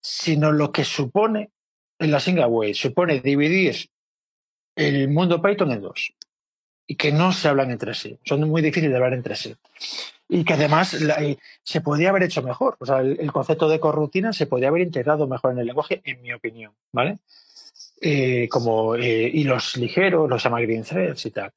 [0.00, 1.50] sino lo que supone
[1.98, 3.88] en la Singaway, supone dividir
[4.76, 6.12] el mundo Python en dos
[6.86, 9.54] y que no se hablan entre sí, son muy difíciles de hablar entre sí.
[10.30, 10.96] Y que además
[11.62, 12.76] se podía haber hecho mejor.
[12.80, 16.02] O sea, el, el concepto de corrutina se podía haber integrado mejor en el lenguaje,
[16.04, 17.18] en mi opinión, ¿vale?
[18.00, 21.52] Eh, como eh, hilos ligeros, los llama green threads y tal.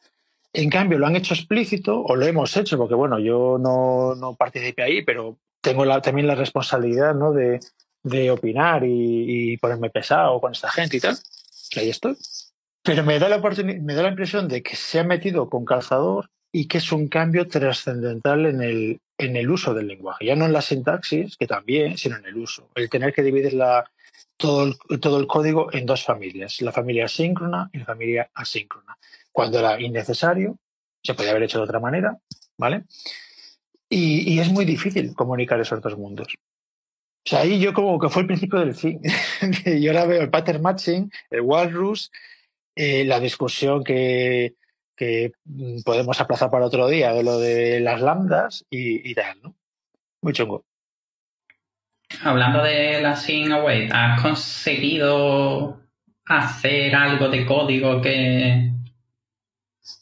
[0.54, 4.36] En cambio, lo han hecho explícito, o lo hemos hecho, porque bueno, yo no, no
[4.36, 7.32] participé ahí, pero tengo la, también la responsabilidad ¿no?
[7.32, 7.60] de,
[8.04, 11.16] de opinar y, y, ponerme pesado con esta gente y tal.
[11.78, 12.18] ahí estoy.
[12.84, 16.30] Pero me da, la me da la impresión de que se ha metido con calzador
[16.52, 20.26] y que es un cambio trascendental en el, en el uso del lenguaje.
[20.26, 22.68] Ya no en la sintaxis, que también, sino en el uso.
[22.74, 23.86] El tener que dividir la,
[24.42, 28.98] todo el, todo el código en dos familias, la familia síncrona y la familia asíncrona.
[29.32, 30.58] Cuando era innecesario,
[31.02, 32.18] se podía haber hecho de otra manera,
[32.58, 32.84] ¿vale?
[33.88, 36.34] Y, es muy difícil comunicar esos dos mundos.
[37.26, 39.00] O sea, ahí yo como que fue el principio del fin.
[39.82, 42.12] yo ahora veo el pattern matching, el walrus,
[42.76, 44.56] eh, la discusión que,
[44.96, 45.34] que,
[45.86, 49.56] podemos aplazar para otro día de lo de las lambdas y, y tal, ¿no?
[50.22, 50.64] Muy chungo.
[52.24, 55.82] Hablando de la Sing Away, ¿has conseguido
[56.26, 58.72] hacer algo de código que,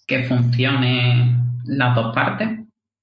[0.06, 2.50] que funcione las dos partes?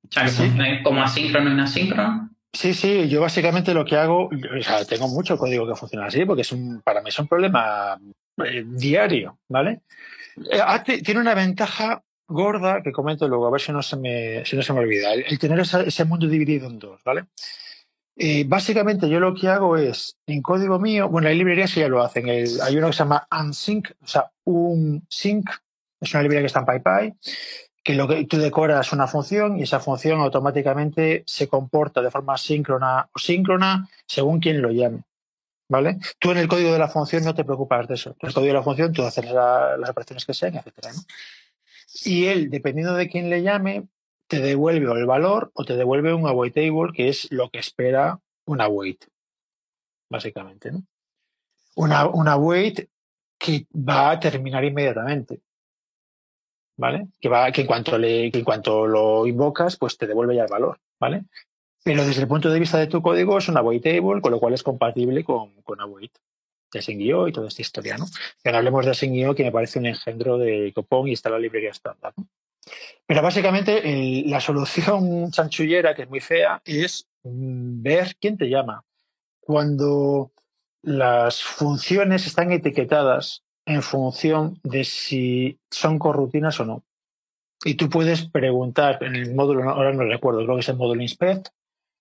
[0.04, 2.30] O sea, que funcione como asíncrono y asíncrono.
[2.52, 6.24] Sí, sí, yo básicamente lo que hago, o sea, tengo mucho código que funciona así,
[6.24, 7.98] porque es un, para mí es un problema
[8.44, 9.82] eh, diario, ¿vale?
[10.50, 14.44] Eh, ah, tiene una ventaja gorda que comento luego, a ver si no se me,
[14.44, 17.26] si no se me olvida, el, tener ese mundo dividido en dos, ¿vale?
[18.18, 21.88] Eh, básicamente yo lo que hago es, en código mío, bueno, hay librerías que ya
[21.88, 22.28] lo hacen.
[22.28, 25.50] hay uno que se llama unsync, o sea, un sync,
[26.00, 27.14] es una librería que está en PyPy,
[27.84, 32.38] que lo que tú decoras una función y esa función automáticamente se comporta de forma
[32.38, 35.02] síncrona o síncrona según quien lo llame.
[35.68, 35.98] ¿Vale?
[36.18, 38.16] Tú en el código de la función no te preocupas de eso.
[38.20, 40.92] En el código de la función tú haces las operaciones que sean, etcétera.
[42.04, 43.88] Y él, dependiendo de quién le llame,
[44.26, 48.20] te devuelve el valor o te devuelve un await table, que es lo que espera
[48.46, 49.04] un await,
[50.10, 50.72] básicamente.
[50.72, 50.82] ¿no?
[51.76, 52.88] Una, un await
[53.38, 55.40] que va a terminar inmediatamente.
[56.78, 57.08] ¿Vale?
[57.20, 60.42] Que, va, que, en cuanto le, que en cuanto lo invocas, pues te devuelve ya
[60.44, 60.78] el valor.
[61.00, 61.24] ¿Vale?
[61.82, 64.40] Pero desde el punto de vista de tu código es un await table, con lo
[64.40, 66.12] cual es compatible con, con await
[66.72, 68.06] de SingIO y toda esta historia, ¿no?
[68.42, 71.70] Pero hablemos de SingIO, que me parece un engendro de Copón y está la librería
[71.70, 72.26] estándar, ¿no?
[73.06, 78.84] Pero básicamente la solución chanchullera, que es muy fea, es mm, ver quién te llama.
[79.40, 80.32] Cuando
[80.82, 86.84] las funciones están etiquetadas en función de si son corrutinas o no.
[87.64, 91.02] Y tú puedes preguntar en el módulo, ahora no recuerdo, creo que es el módulo
[91.02, 91.48] inspect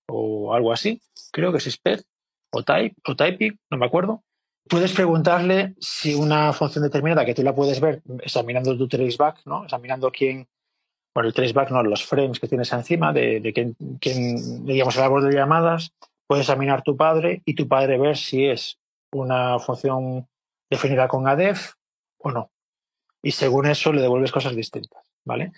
[0.07, 1.01] o algo así,
[1.31, 2.05] creo que es inspect
[2.51, 4.23] o type o typing, no me acuerdo.
[4.67, 9.63] Puedes preguntarle si una función determinada que tú la puedes ver examinando tu traceback, ¿no?
[9.63, 10.47] examinando quién,
[11.15, 15.23] por el traceback, no, los frames que tienes encima de, de quién, digamos, el árbol
[15.23, 15.93] de llamadas,
[16.27, 18.79] puedes examinar tu padre y tu padre ver si es
[19.13, 20.27] una función
[20.69, 21.75] definida con adef
[22.17, 22.51] o no.
[23.23, 25.53] Y según eso le devuelves cosas distintas, ¿vale?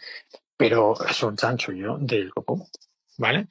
[0.55, 2.67] Pero es un chancho yo del copo,
[3.17, 3.47] ¿vale?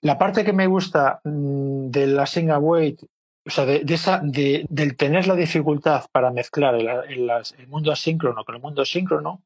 [0.00, 3.02] La parte que me gusta mm, de la single await,
[3.46, 8.46] o sea, de, esa, de, del tener la dificultad para mezclar el, el mundo asíncrono
[8.46, 9.42] con el mundo síncrono,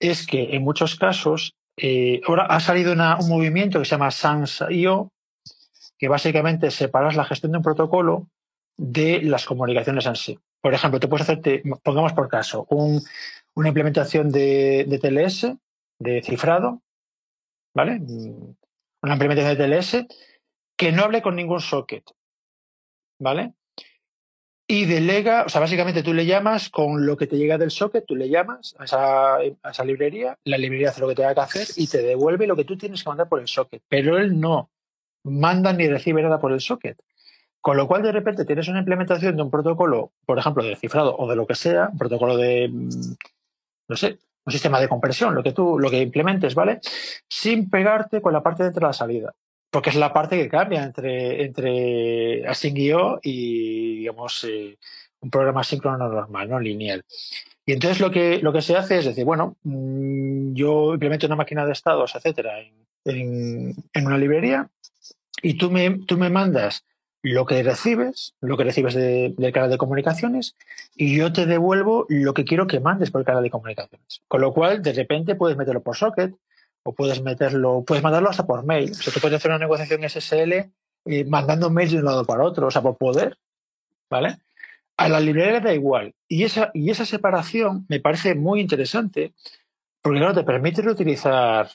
[0.00, 5.10] es que en muchos casos, eh, ahora ha salido un movimiento que se llama SANS.io,
[5.98, 8.28] que básicamente separas la gestión de un protocolo
[8.76, 10.38] de las comunicaciones en sí.
[10.60, 15.54] Por ejemplo, te puedes hacerte, pongamos por caso, una implementación de, de, TLS,
[15.98, 16.82] de cifrado,
[17.74, 18.00] ¿vale?
[19.02, 20.06] Una implementación de TLS
[20.76, 22.04] que no hable con ningún socket.
[23.18, 23.54] ¿Vale?
[24.68, 28.04] Y delega, o sea, básicamente tú le llamas con lo que te llega del socket,
[28.04, 31.40] tú le llamas a esa, a esa librería, la librería hace lo que tenga que
[31.40, 33.82] hacer y te devuelve lo que tú tienes que mandar por el socket.
[33.88, 34.70] Pero él no
[35.22, 36.98] manda ni recibe nada por el socket.
[37.60, 41.16] Con lo cual, de repente, tienes una implementación de un protocolo, por ejemplo, de cifrado
[41.16, 43.14] o de lo que sea, un protocolo de, mm,
[43.88, 46.80] no sé, un sistema de compresión, lo que tú, lo que implementes, ¿vale?
[47.28, 49.34] Sin pegarte con la parte de entrada-salida.
[49.70, 54.78] Porque es la parte que cambia entre, entre async.io y, digamos, eh,
[55.20, 57.04] un programa síncrono normal, no lineal.
[57.64, 61.36] Y entonces lo que, lo que se hace es decir, bueno, mm, yo implemento una
[61.36, 62.60] máquina de estados, etcétera,
[63.04, 64.68] en, una librería
[65.42, 66.84] y tú me, tú me mandas
[67.22, 70.54] lo que recibes, lo que recibes del canal de comunicaciones,
[70.94, 74.22] y yo te devuelvo lo que quiero que mandes por el canal de comunicaciones.
[74.28, 76.36] Con lo cual, de repente puedes meterlo por socket,
[76.86, 78.92] o puedes meterlo, puedes mandarlo hasta por mail.
[78.92, 80.52] O sea, tú puedes hacer una negociación SSL
[81.04, 83.38] eh, mandando mails de un lado para otro, o sea, por poder,
[84.08, 84.38] ¿vale?
[84.96, 86.14] A la librería da igual.
[86.28, 89.34] Y esa, y esa separación me parece muy interesante,
[90.00, 91.70] porque claro, te permite reutilizar,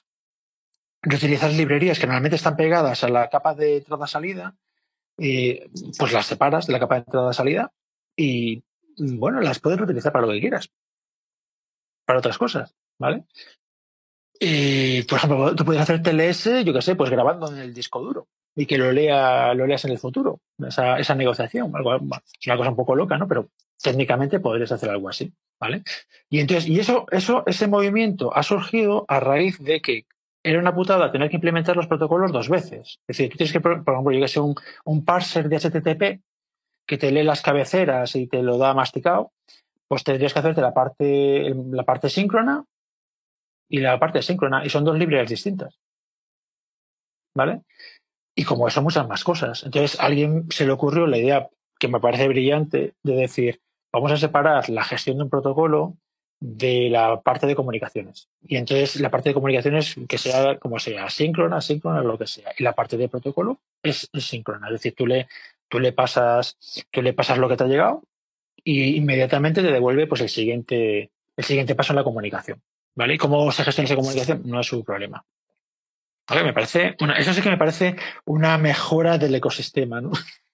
[1.01, 4.55] reutilizar librerías que normalmente están pegadas a la capa de entrada-salida,
[5.17, 7.71] pues las separas de la capa de entrada-salida
[8.15, 8.63] y,
[8.97, 10.71] bueno, las puedes utilizar para lo que quieras.
[12.05, 13.25] Para otras cosas, ¿vale?
[14.43, 18.01] Y, por ejemplo, tú puedes hacer TLS, yo qué sé, pues grabando en el disco
[18.01, 21.71] duro y que lo, lea, lo leas en el futuro, esa, esa negociación.
[21.71, 23.27] Es una cosa un poco loca, ¿no?
[23.27, 23.49] Pero
[23.79, 25.83] técnicamente podrías hacer algo así, ¿vale?
[26.27, 30.05] Y entonces, y eso, eso, ese movimiento ha surgido a raíz de que
[30.41, 32.99] era una putada tener que implementar los protocolos dos veces.
[33.07, 36.23] Es decir, tú tienes que, por ejemplo, yo que sé, un, un parser de HTTP
[36.87, 39.33] que te lee las cabeceras y te lo da masticado,
[39.87, 42.65] pues tendrías que hacerte la parte, la parte síncrona
[43.71, 45.79] y la parte síncrona, y son dos librerías distintas.
[47.33, 47.61] ¿Vale?
[48.35, 49.63] Y como eso, muchas más cosas.
[49.63, 53.61] Entonces, a alguien se le ocurrió la idea que me parece brillante de decir,
[53.93, 55.95] vamos a separar la gestión de un protocolo
[56.41, 58.27] de la parte de comunicaciones.
[58.41, 62.51] Y entonces la parte de comunicaciones, que sea como sea, síncrona, síncrona, lo que sea.
[62.57, 64.67] Y la parte de protocolo es, síncrona.
[64.67, 65.27] Es decir, tú le,
[65.69, 66.57] tú le pasas,
[66.91, 68.03] tú le pasas lo que te ha llegado
[68.63, 72.61] y inmediatamente te devuelve pues el siguiente, el siguiente paso en la comunicación.
[72.95, 73.15] ¿Vale?
[73.15, 75.25] Y cómo se gestiona esa comunicación no es su problema.
[76.29, 80.11] me parece, eso sí que me parece una mejora del ecosistema, ¿no?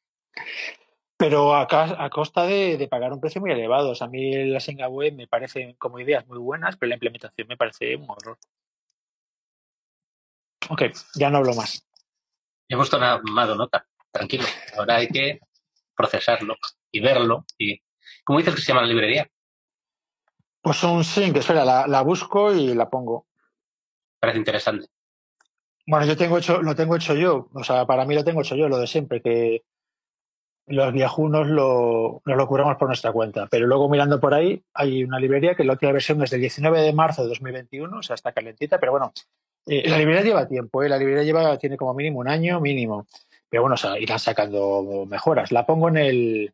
[1.18, 3.94] pero a, a costa de, pagar un precio muy elevado.
[4.00, 7.58] a mí la Senga Web me parecen como ideas muy buenas, pero la implementación me
[7.58, 8.38] parece un horror.
[10.70, 10.84] Ok,
[11.16, 11.84] ya no hablo más.
[12.70, 14.44] Hemos tomado nota, tranquilo.
[14.78, 15.40] Ahora hay que
[15.96, 16.56] procesarlo
[16.92, 17.46] y verlo.
[17.58, 17.82] y
[18.24, 19.28] ¿Cómo dices que se llama la librería?
[20.68, 23.26] Pues un sync, espera, la, la busco y la pongo.
[24.20, 24.88] Parece interesante.
[25.86, 27.48] Bueno, yo tengo hecho, lo tengo hecho yo.
[27.54, 29.64] O sea, para mí lo tengo hecho yo, lo de siempre, que
[30.66, 33.48] los viajunos lo, nos lo curamos por nuestra cuenta.
[33.50, 36.82] Pero luego mirando por ahí, hay una librería que la última versión es del 19
[36.82, 39.14] de marzo de 2021, o sea, está calentita, pero bueno,
[39.68, 40.90] eh, la librería lleva tiempo, ¿eh?
[40.90, 43.08] la librería lleva, tiene como mínimo un año mínimo.
[43.48, 45.54] Pero bueno, o sea, irán sacando mejoras.
[45.54, 46.54] La pongo en el,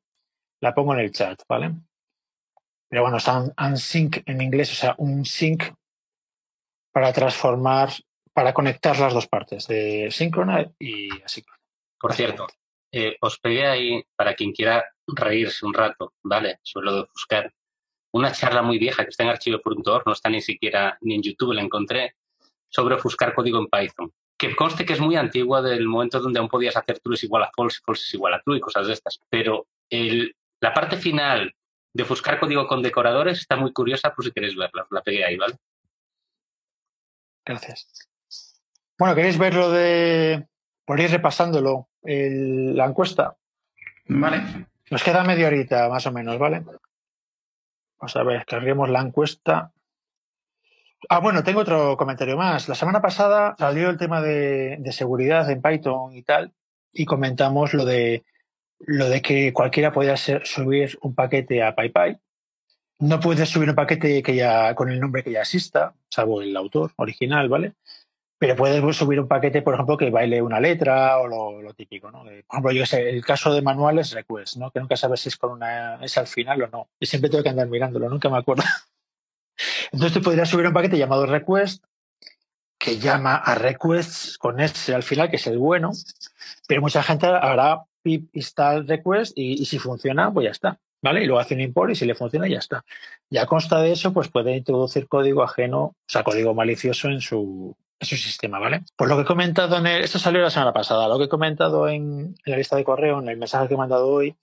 [0.61, 1.71] la pongo en el chat, ¿vale?
[2.93, 5.63] Pero bueno, está un sync en inglés, o sea, un sync
[6.91, 7.89] para transformar,
[8.31, 11.59] para conectar las dos partes, de síncrona y asíncrona.
[11.99, 12.45] Por cierto,
[12.91, 16.59] eh, os pegué ahí, para quien quiera reírse un rato, ¿vale?
[16.61, 17.51] Sobre lo de buscar.
[18.11, 21.53] Una charla muy vieja que está en archivo.org, no está ni siquiera ni en YouTube,
[21.53, 22.17] la encontré,
[22.69, 24.13] sobre ofuscar código en Python.
[24.37, 27.41] Que conste que es muy antigua del momento donde aún podías hacer true es igual
[27.41, 29.19] a false, false es igual a true y cosas de estas.
[29.31, 31.55] Pero el, la parte final
[31.93, 34.85] de ofuscar código con decoradores está muy curiosa por si queréis verla.
[34.89, 35.55] La pegué ahí, ¿vale?
[37.45, 38.09] Gracias.
[38.97, 40.47] Bueno, ¿queréis ver lo de
[40.85, 43.35] por ir repasándolo, la encuesta.
[44.07, 44.67] Vale.
[44.89, 46.63] Nos queda media horita, más o menos, ¿vale?
[47.99, 49.71] Vamos a ver, carguemos la encuesta.
[51.09, 52.67] Ah, bueno, tengo otro comentario más.
[52.67, 56.53] La semana pasada salió el tema de, seguridad en Python y tal,
[56.91, 58.23] y comentamos lo de
[58.85, 62.17] lo de que cualquiera podía subir un paquete a PyPy.
[62.99, 66.55] No puedes subir un paquete que ya con el nombre que ya exista, salvo el
[66.55, 67.73] autor original, ¿vale?
[68.43, 72.23] pero puedes subir un paquete, por ejemplo, que baile una letra o lo, típico, ¿no?
[72.23, 74.69] Por ejemplo, yo sé, el caso de manual es request, ¿no?
[74.69, 76.89] Que nunca sabes si es con una es al final o no.
[76.99, 78.63] Y siempre tengo que andar mirándolo, nunca me acuerdo.
[79.93, 81.85] Entonces tú podrías subir un paquete llamado request
[82.77, 85.91] que llama a requests con S al final, que es el bueno,
[86.67, 90.79] pero mucha gente hará pip install request y, si funciona, pues ya está.
[91.01, 91.21] ¿Vale?
[91.21, 92.85] Y luego hace un import y si le funciona, ya está.
[93.29, 97.75] Ya consta de eso, pues puede introducir código ajeno, o sea, código malicioso en su,
[97.99, 98.83] es un sistema, ¿vale?
[98.95, 101.29] Pues lo que he comentado en el, esto salió la semana pasada, lo que he
[101.29, 104.35] comentado en, la lista de correo, en el mensaje que he mandado hoy,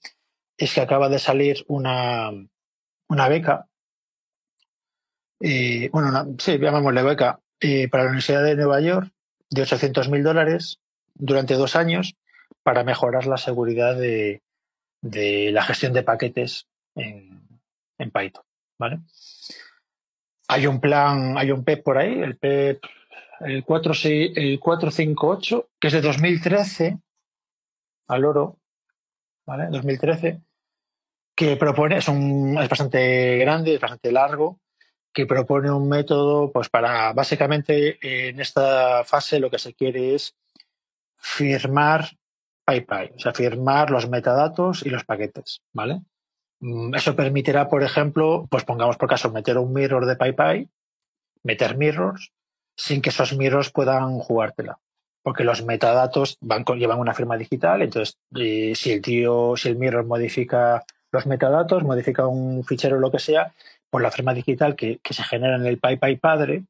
[0.57, 2.31] es que acaba de salir una,
[3.07, 3.67] una beca,
[5.39, 9.11] eh, bueno, sí, llamémosle beca, eh, para la Universidad de Nueva York
[9.49, 10.79] de 800 mil dólares
[11.15, 12.15] durante dos años
[12.63, 14.41] para mejorar la seguridad de,
[15.01, 17.47] de la gestión de paquetes en,
[17.97, 18.43] en Python,
[18.79, 18.99] ¿vale?
[20.47, 22.83] Hay un plan, hay un PEP por ahí, el PEP,
[23.41, 26.99] el, 4, el 458, que es de 2013,
[28.07, 28.59] al oro,
[29.45, 29.67] ¿vale?
[29.71, 30.41] 2013,
[31.35, 34.59] que propone, es, un, es bastante grande, es bastante largo,
[35.13, 40.35] que propone un método, pues para, básicamente, en esta fase lo que se quiere es
[41.21, 42.09] firmar
[42.65, 46.01] PyPy, o sea, firmar los metadatos y los paquetes, ¿vale?
[46.59, 50.69] Mm, eso permitirá, por ejemplo, pues pongamos por caso meter un mirror de PyPy,
[51.43, 52.31] meter mirrors,
[52.75, 54.79] sin que esos mirrors puedan jugártela.
[55.23, 59.77] Porque los metadatos van llevan una firma digital, entonces eh, si el tío, si el
[59.77, 63.53] mirror modifica los metadatos, modifica un fichero o lo que sea,
[63.89, 66.63] pues la firma digital que, se genera en el PyPy padre,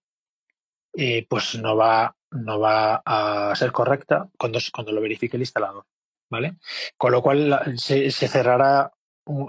[0.98, 5.86] eh, pues no va, no va a ser correcta cuando, cuando lo verifique el instalador.
[6.30, 6.56] ¿Vale?
[6.98, 8.94] Con lo cual se, cerrará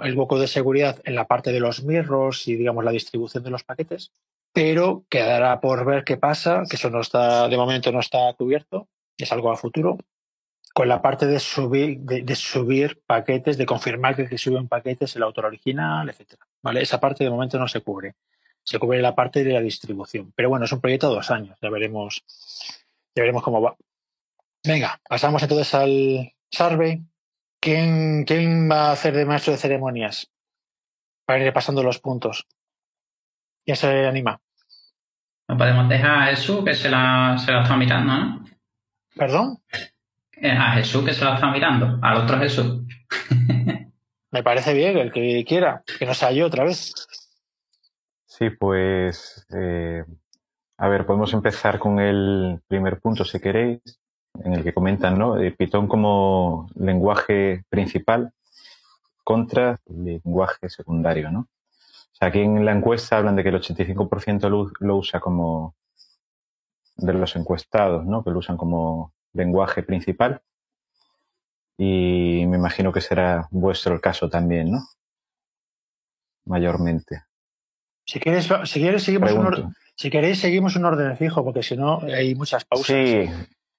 [0.03, 3.51] el hueco de seguridad en la parte de los mirrors y digamos la distribución de
[3.51, 4.12] los paquetes,
[4.53, 8.89] pero quedará por ver qué pasa, que eso no está, de momento no está cubierto,
[9.16, 9.97] es algo a futuro,
[10.74, 15.05] con la parte de subir, de, subir paquetes, de confirmar que que sube un paquete
[15.05, 16.47] es el autor original, etcétera.
[16.62, 16.83] ¿Vale?
[16.83, 18.14] Esa parte de momento no se cubre.
[18.64, 20.32] Se cubre la parte de la distribución.
[20.34, 21.58] Pero bueno, es un proyecto de dos años.
[21.60, 22.24] Ya veremos,
[23.14, 23.76] ya veremos cómo va.
[24.64, 27.02] Venga, pasamos entonces al survey.
[27.60, 30.30] ¿Quién, ¿Quién va a hacer de maestro de ceremonias?
[31.24, 32.46] Para ir pasando los puntos.
[33.64, 34.40] ¿Quién se anima?
[35.48, 38.44] No podemos dejar a Jesús que se la, se la está mirando, ¿no?
[39.14, 39.58] ¿Perdón?
[40.32, 42.82] Eh, a Jesús que se la está mirando, al otro Jesús.
[44.30, 46.92] Me parece bien, el que quiera, que no sea yo otra vez.
[48.39, 50.05] Sí, pues eh,
[50.78, 53.83] a ver, podemos empezar con el primer punto si queréis
[54.43, 55.39] en el que comentan, ¿no?
[55.39, 58.33] Eh, Python como lenguaje principal
[59.22, 61.41] contra lenguaje secundario, ¿no?
[61.41, 65.74] O sea, aquí en la encuesta hablan de que el 85% lo, lo usa como
[66.97, 68.24] de los encuestados, ¿no?
[68.24, 70.41] Que lo usan como lenguaje principal.
[71.76, 74.80] Y me imagino que será vuestro el caso también, ¿no?
[76.47, 77.24] Mayormente.
[78.05, 81.76] Si quieres, si quieres seguimos un orden, si queréis seguimos un orden fijo, porque si
[81.76, 82.86] no hay muchas pausas.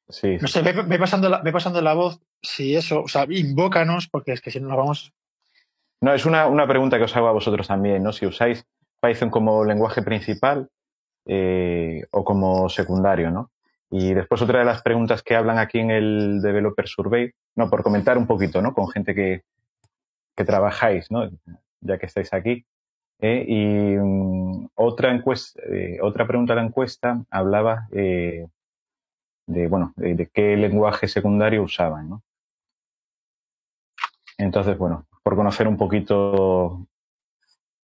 [0.10, 4.34] Sí, no sé, ve, pasando la, pasando la voz si eso, o sea, invócanos, porque
[4.34, 5.14] es que si no nos vamos.
[6.02, 8.12] No, es una, una pregunta que os hago a vosotros también, ¿no?
[8.12, 8.66] Si usáis
[9.02, 10.70] Python como lenguaje principal
[11.26, 13.52] eh, o como secundario, ¿no?
[13.90, 17.84] Y después otra de las preguntas que hablan aquí en el Developer Survey, no, por
[17.84, 18.74] comentar un poquito, ¿no?
[18.74, 19.44] Con gente que,
[20.36, 21.30] que trabajáis, ¿no?
[21.80, 22.66] Ya que estáis aquí.
[23.24, 23.46] ¿Eh?
[23.48, 28.48] y mm, otra encuesta, eh, otra pregunta de la encuesta hablaba eh,
[29.48, 32.24] de, bueno, de, qué lenguaje secundario usaban, ¿no?
[34.38, 36.86] Entonces, bueno, por conocer un poquito,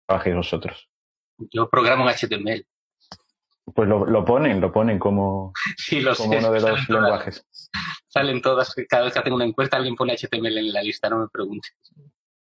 [0.06, 0.90] trabajéis vosotros.
[1.38, 2.66] Yo programo en HTML.
[3.74, 5.54] Pues lo, lo ponen, lo ponen como,
[6.18, 7.48] como uno de los lenguajes.
[8.08, 11.20] salen todas, cada vez que hacen una encuesta alguien pone HTML en la lista, no
[11.20, 11.74] me preguntes.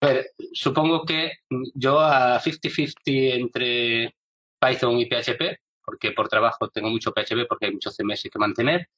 [0.03, 1.31] A ver, supongo que
[1.75, 4.13] yo a 50-50 entre
[4.59, 8.89] Python y PHP, porque por trabajo tengo mucho PHP porque hay muchos CMS que mantener,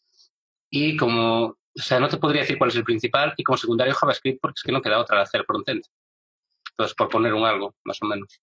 [0.68, 3.93] y como, o sea, no te podría decir cuál es el principal, y como secundario
[3.93, 5.84] JavaScript, porque es que no queda otra de hacer frontend.
[6.72, 8.41] Entonces, por poner un algo, más o menos.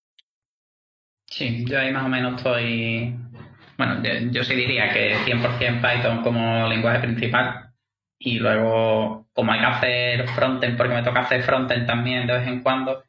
[1.26, 3.12] Sí, yo ahí más o menos estoy.
[3.76, 4.00] Bueno,
[4.30, 7.71] yo, sí diría que 100% Python como lenguaje principal.
[8.24, 12.46] Y luego, como hay que hacer frontend, porque me toca hacer frontend también de vez
[12.46, 13.02] en cuando,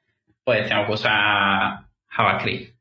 [0.43, 2.75] pues tengo que usar JavaScript.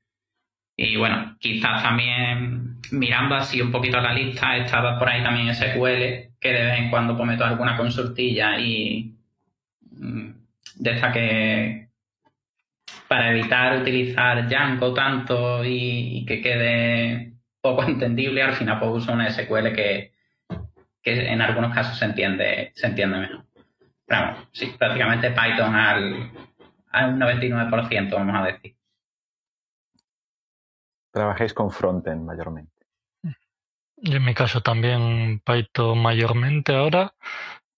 [0.77, 6.33] Y bueno, quizás también mirando así un poquito la lista, estaba por ahí también SQL,
[6.41, 9.15] que de vez en cuando pues meto alguna consultilla y
[9.91, 10.31] mm,
[10.77, 11.89] de esta que
[13.09, 19.31] para evitar utilizar Django tanto y, que quede poco entendible, al final pues uso una
[19.31, 20.12] SQL que,
[21.03, 23.45] que en algunos casos se entiende, se entiende mejor.
[24.07, 26.31] Pero vamos, sí, prácticamente Python al,
[26.91, 28.77] al 99%, vamos a decir.
[31.13, 32.73] Trabajéis con frontend mayormente.
[33.97, 37.15] Y en mi caso también Python mayormente ahora,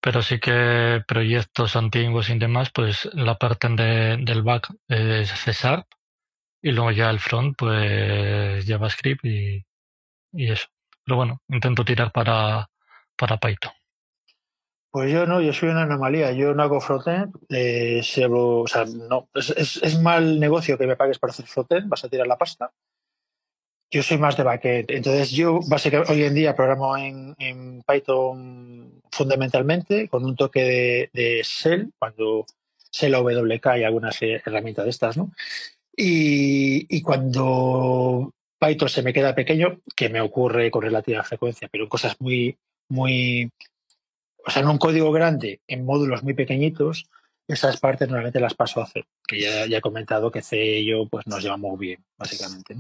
[0.01, 5.53] pero sí que proyectos antiguos y demás, pues la parte del back es C
[6.62, 9.66] y luego ya el front, pues JavaScript y,
[10.33, 10.68] y eso.
[11.05, 12.70] pero bueno, intento tirar para,
[13.17, 13.73] para Python.
[14.95, 16.31] Pues yo no, yo soy una anomalía.
[16.31, 17.35] Yo no hago frontend.
[17.49, 18.01] Eh,
[18.31, 19.51] o sea, no, es,
[19.83, 21.89] es, mal negocio que me pagues para hacer frontend.
[21.89, 22.71] Vas a tirar la pasta.
[23.91, 24.93] Yo soy más de backend.
[24.93, 31.11] Entonces, yo básicamente hoy en día programo en, en Python fundamentalmente con un toque de,
[31.12, 32.47] de Shell, cuando
[32.93, 35.33] Shell WK y algunas herramientas de estas, ¿no?
[35.97, 41.89] Y, y cuando Python se me queda pequeño, que me ocurre con relativa frecuencia, pero
[41.89, 42.57] cosas muy,
[42.89, 43.51] muy
[44.47, 47.09] o sea, en un código grande, en módulos muy pequeñitos,
[47.49, 50.87] esas partes normalmente las paso a C, que ya, ya he comentado que C y
[50.87, 52.76] yo pues nos llevamos bien, básicamente.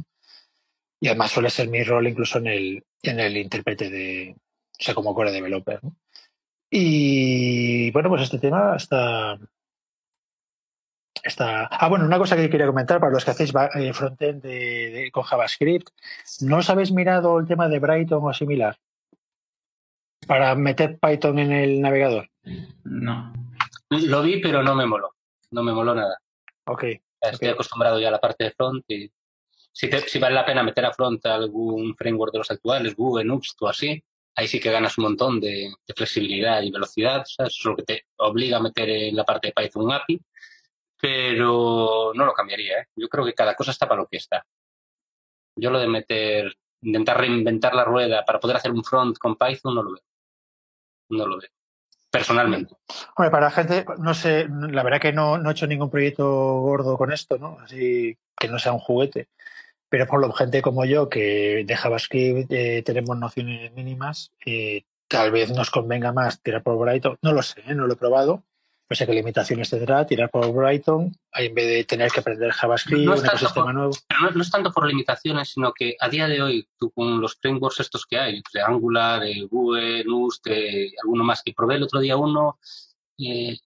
[1.00, 4.94] Y además suele ser mi rol incluso en el, en el intérprete de, o sea,
[4.94, 5.80] como core developer.
[6.70, 9.38] Y bueno, pues este tema está,
[11.22, 11.66] está...
[11.66, 15.24] Ah, bueno, una cosa que quería comentar para los que hacéis eh, frontend de, con
[15.24, 15.88] JavaScript,
[16.40, 18.78] ¿no os habéis mirado el tema de Brighton o similar?
[20.26, 22.30] Para meter Python en el navegador?
[22.84, 23.32] No.
[23.90, 25.14] Lo vi, pero no me moló.
[25.50, 26.18] No me moló nada.
[26.66, 26.84] Ok.
[27.20, 29.10] Estoy acostumbrado ya a la parte de front y
[29.72, 33.60] si, si vale la pena meter a front algún framework de los actuales, Vue, Nuxt
[33.62, 34.02] o así,
[34.36, 37.22] ahí sí que ganas un montón de, flexibilidad y velocidad.
[37.22, 40.20] Eso es lo que te obliga a meter en la parte de Python un API,
[41.00, 42.80] pero no lo cambiaría.
[42.80, 42.86] ¿eh?
[42.96, 44.44] Yo creo que cada cosa está para lo que está.
[45.56, 49.74] Yo lo de meter, intentar reinventar la rueda para poder hacer un front con Python
[49.74, 50.02] no lo veo
[51.16, 51.50] no lo veo,
[52.10, 52.74] personalmente.
[53.16, 56.60] Hombre, para la gente, no sé, la verdad que no, no he hecho ningún proyecto
[56.60, 57.58] gordo con esto, ¿no?
[57.60, 59.28] Así que no sea un juguete.
[59.88, 65.30] Pero por lo gente como yo, que de JavaScript eh, tenemos nociones mínimas, eh, tal
[65.30, 67.16] vez nos convenga más tirar por Brighton.
[67.22, 67.74] No lo sé, ¿eh?
[67.74, 68.42] no lo he probado
[68.88, 73.04] no sé qué limitaciones tendrá tirar por Brighton en vez de tener que aprender JavaScript,
[73.04, 73.92] no un ecosistema nuevo.
[74.06, 77.36] Pero no, es tanto por limitaciones, sino que a día de hoy, tú con los
[77.36, 80.46] frameworks estos que hay, de Angular, Vue, Nust,
[81.02, 82.58] alguno más que probé el otro día uno,
[83.18, 83.56] eh,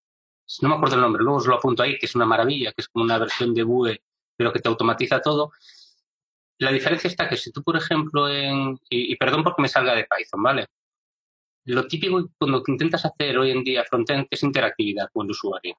[0.62, 2.83] no me acuerdo el nombre, luego os lo apunto ahí, que es una maravilla, que
[2.83, 4.03] es como una versión de Vue,
[4.37, 5.51] pero que te automatiza todo.
[6.59, 9.95] La diferencia está que si tú, por ejemplo, en, y, y perdón porque me salga
[9.95, 10.69] de Python, ¿vale?
[11.69, 15.77] Lo típico cuando intentas hacer hoy en día frontend es interactividad con el usuario.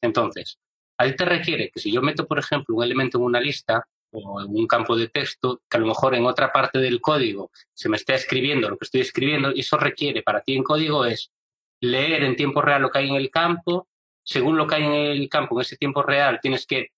[0.00, 0.56] Entonces,
[0.96, 4.40] ahí te requiere que si yo meto, por ejemplo, un elemento en una lista o
[4.40, 7.88] en un campo de texto, que a lo mejor en otra parte del código se
[7.88, 11.32] me está escribiendo lo que estoy escribiendo, y eso requiere para ti en código es
[11.80, 13.88] leer en tiempo real lo que hay en el campo,
[14.22, 16.90] según lo que hay en el campo en ese tiempo real, tienes que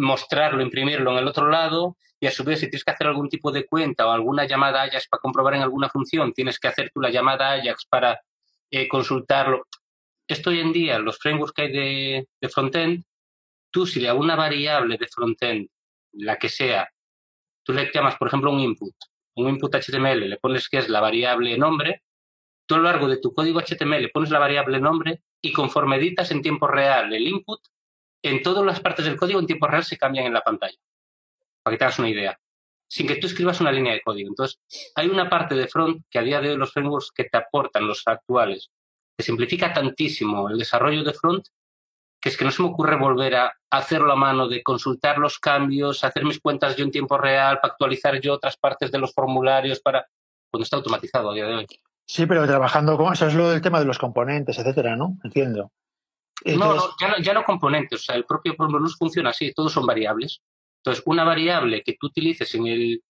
[0.00, 3.28] mostrarlo, imprimirlo en el otro lado y a su vez si tienes que hacer algún
[3.28, 6.90] tipo de cuenta o alguna llamada Ajax para comprobar en alguna función, tienes que hacer
[6.92, 8.20] tú la llamada Ajax para
[8.70, 9.66] eh, consultarlo.
[10.26, 13.04] Esto hoy en día, los frameworks que hay de, de frontend,
[13.70, 15.68] tú si a una variable de frontend,
[16.12, 16.88] la que sea,
[17.62, 18.94] tú le llamas, por ejemplo, un input,
[19.34, 22.02] un input HTML, le pones que es la variable nombre,
[22.66, 26.30] tú a lo largo de tu código HTML pones la variable nombre y conforme editas
[26.30, 27.60] en tiempo real el input,
[28.22, 30.78] en todas las partes del código en tiempo real se cambian en la pantalla,
[31.62, 32.38] para que te hagas una idea,
[32.88, 34.28] sin que tú escribas una línea de código.
[34.28, 34.60] Entonces,
[34.94, 37.86] hay una parte de front que a día de hoy los frameworks que te aportan
[37.86, 38.70] los actuales,
[39.16, 41.46] que simplifica tantísimo el desarrollo de front,
[42.20, 45.38] que es que no se me ocurre volver a hacerlo a mano, de consultar los
[45.38, 49.12] cambios, hacer mis cuentas yo en tiempo real, para actualizar yo otras partes de los
[49.12, 50.06] formularios, para
[50.50, 51.66] cuando está automatizado a día de hoy.
[52.06, 55.18] Sí, pero trabajando con eso es lo del tema de los componentes, etcétera, ¿no?
[55.24, 55.72] Entiendo.
[56.54, 59.72] No, no ya, no, ya no componentes, o sea, el propio Promolus funciona así, todos
[59.72, 60.42] son variables.
[60.78, 63.02] Entonces, una variable que tú utilices en el...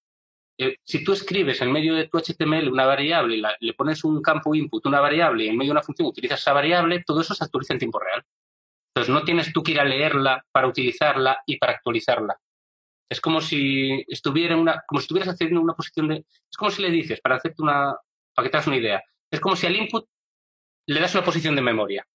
[0.59, 4.22] Eh, si tú escribes en medio de tu HTML una variable, la, le pones un
[4.22, 7.34] campo input, una variable, y en medio de una función utilizas esa variable, todo eso
[7.34, 8.24] se actualiza en tiempo real.
[8.95, 12.41] Entonces, no tienes tú que ir a leerla para utilizarla y para actualizarla.
[13.11, 16.80] Es como si estuviera una, como si estuvieras haciendo una posición de, es como si
[16.80, 17.95] le dices, para hacerte una,
[18.34, 20.07] para que te hagas una idea, es como si al input
[20.87, 22.07] le das una posición de memoria.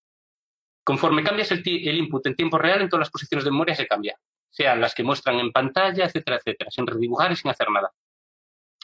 [0.83, 4.17] Conforme cambias el, input en tiempo real, en todas las posiciones de memoria se cambia.
[4.49, 7.91] Sean las que muestran en pantalla, etcétera, etcétera, sin redibujar y sin hacer nada.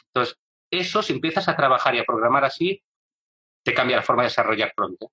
[0.06, 0.38] Entonces,
[0.70, 2.82] eso, si empiezas a trabajar y a programar así,
[3.64, 5.10] te cambia la forma de desarrollar pronto.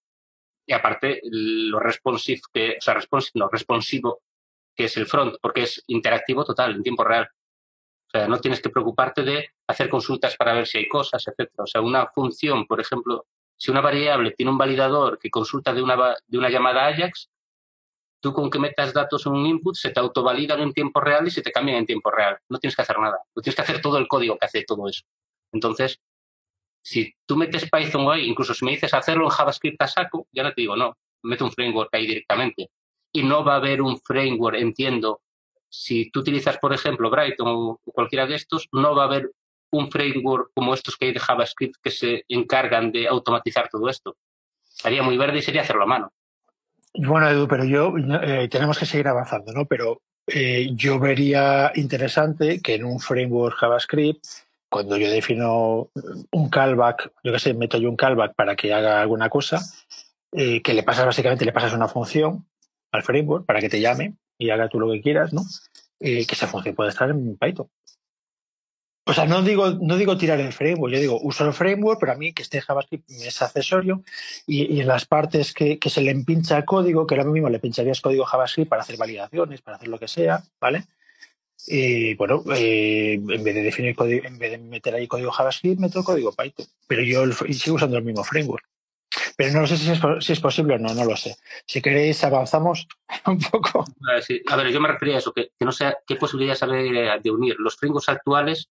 [0.65, 4.21] Y aparte, lo responsive, que, o sea, responsive, no, responsivo
[4.75, 7.29] que es el front, porque es interactivo total, en tiempo real.
[8.07, 11.63] O sea, no tienes que preocuparte de hacer consultas para ver si hay cosas, etcétera.
[11.63, 13.25] O sea, una función, por ejemplo,
[13.57, 17.29] si una variable tiene un validador que consulta de una, llamada Ajax,
[18.19, 21.31] tú con que metas datos en un input se te autovalidan en tiempo real y
[21.31, 22.37] se te cambian en tiempo real.
[22.49, 23.19] No tienes que hacer nada.
[23.35, 25.03] No tienes que hacer todo el código que hace todo eso.
[25.51, 26.01] Entonces,
[26.83, 30.43] si tú metes Python hoy, incluso si me dices hacerlo en JavaScript a saco, ya
[30.43, 32.69] no te digo, no, mete un framework ahí directamente.
[33.11, 35.21] Y no va a haber un framework, entiendo,
[35.69, 39.31] si tú utilizas, por ejemplo, Brighton o cualquiera de estos, no va a haber
[39.77, 44.15] un framework como estos que hay de JavaScript que se encargan de automatizar todo esto.
[44.75, 46.11] Estaría muy verde y sería hacerlo a mano.
[46.97, 49.65] Bueno, Edu, pero yo eh, tenemos que seguir avanzando, ¿no?
[49.65, 54.23] Pero eh, yo vería interesante que en un framework JavaScript,
[54.69, 55.89] cuando yo defino
[56.31, 59.61] un callback, yo qué sé, meto yo un callback para que haga alguna cosa,
[60.31, 62.45] eh, que le pasas básicamente, le pasas una función
[62.91, 65.41] al framework para que te llame y haga tú lo que quieras, ¿no?
[65.97, 67.67] que esa función puede estar en Python.
[69.07, 72.13] O sea, no digo, no digo tirar el framework, yo digo uso el framework, pero
[72.13, 74.03] a mí que esté JavaScript es accesorio
[74.47, 78.01] y, en las partes que, se le empincha el código, que ahora mismo le pincharías
[78.01, 80.85] código JavaScript para hacer validaciones, para hacer lo que sea, ¿vale?
[81.67, 85.79] Y bueno, eh, en vez de definir código, en vez de meter ahí código JavaScript,
[85.79, 86.65] meto código Python.
[86.87, 88.65] Pero yo sigo usando el mismo framework.
[89.37, 91.35] Pero no sé si es, si es posible o no, no lo sé.
[91.67, 92.87] Si queréis, avanzamos
[93.27, 93.85] un poco.
[94.49, 97.55] A ver, yo me refería a eso, que, no sé qué posibilidades hay de unir
[97.59, 98.69] los frameworks actuales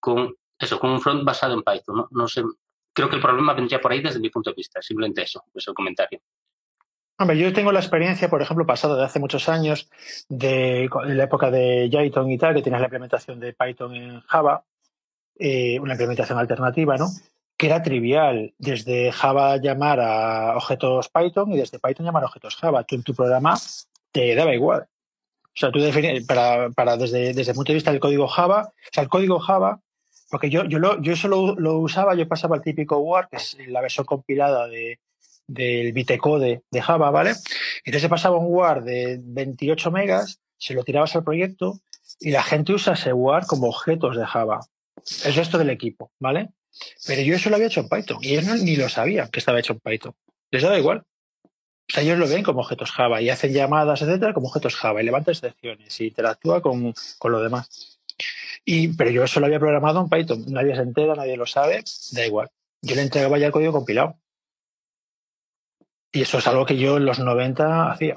[0.00, 2.06] con eso, con un front basado en Python.
[2.10, 2.42] No, sé,
[2.92, 5.66] creo que el problema vendría por ahí desde mi punto de vista, simplemente eso, es
[5.68, 6.20] el comentario.
[7.18, 9.90] Hombre, yo tengo la experiencia, por ejemplo, pasado de hace muchos años,
[10.28, 14.64] de, la época de Jython y tal, que tienes la implementación de Python en Java,
[15.38, 17.08] eh, una implementación alternativa, ¿no?
[17.58, 22.56] Que era trivial desde Java llamar a objetos Python y desde Python llamar a objetos
[22.56, 22.84] Java.
[22.84, 23.54] Tú en tu programa
[24.12, 24.88] te daba igual.
[25.44, 28.72] O sea, tú definías, para, para desde, desde el punto de vista del código Java,
[28.72, 29.80] o sea, el código Java
[30.30, 33.56] porque yo, yo, lo, yo eso lo, usaba, yo pasaba el típico Word, que es
[33.66, 35.00] la versión compilada de,
[35.46, 37.32] del bitecode de Java, ¿vale?
[37.84, 41.80] Entonces pasaba un Word de 28 megas, se lo tirabas al proyecto
[42.20, 44.60] y la gente usa ese Word como objetos de Java.
[45.24, 46.50] El resto del equipo, ¿vale?
[47.06, 49.58] Pero yo eso lo había hecho en Python y ellos ni lo sabían que estaba
[49.58, 50.14] hecho en Python.
[50.50, 51.02] Les daba igual.
[51.42, 55.02] O sea, ellos lo ven como objetos Java y hacen llamadas, etcétera, como objetos Java
[55.02, 57.99] y levantan excepciones y interactúa con, con lo demás.
[58.64, 60.44] Y, pero yo eso lo había programado en Python.
[60.48, 61.82] Nadie se entera, nadie lo sabe,
[62.12, 62.48] da igual.
[62.82, 64.16] Yo le entregaba ya el código compilado.
[66.12, 68.14] Y eso es algo que yo en los 90 hacía.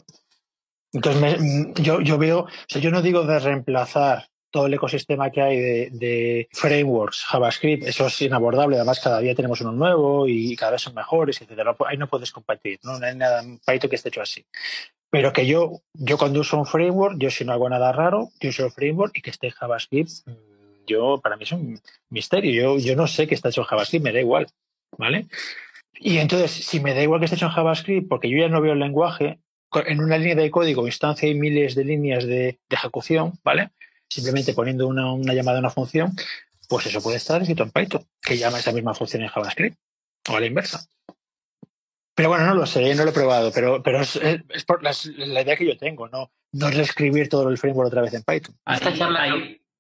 [0.91, 5.31] Entonces, mm, yo, yo veo, o sea, yo no digo de reemplazar todo el ecosistema
[5.31, 8.75] que hay de, frameworks, JavaScript, eso es inabordable.
[8.75, 11.75] Además, cada día tenemos uno nuevo y cada vez son mejores, etc.
[11.87, 12.99] Ahí no puedes compartir, ¿no?
[12.99, 14.45] no hay nada en Python que esté hecho así.
[15.13, 18.49] Pero que yo, yo cuando uso un framework, yo si no hago nada raro, yo
[18.49, 20.31] uso el framework y que esté en JavaScript, mm,
[20.87, 22.51] yo, para mí es un misterio.
[22.51, 24.47] Yo, yo no sé que está hecho en JavaScript, me da igual.
[24.97, 25.27] ¿Vale?
[25.99, 28.59] Y entonces, si me da igual que esté hecho en JavaScript, porque yo ya no
[28.59, 29.37] veo el lenguaje,
[29.85, 33.69] en una línea de código, instancia y miles de líneas de, ejecución, ¿vale?
[34.09, 36.15] Simplemente poniendo una, una, llamada a una función,
[36.67, 39.77] pues eso puede estar escrito en Python, que llama esa misma función en JavaScript,
[40.27, 40.87] o a la inversa.
[42.15, 44.19] Pero bueno, no lo sé, no lo he probado, pero, pero es,
[44.67, 48.23] por la, idea que yo tengo, no, no reescribir todo el framework otra vez en
[48.23, 48.55] Python.
[48.65, 49.25] Esta charla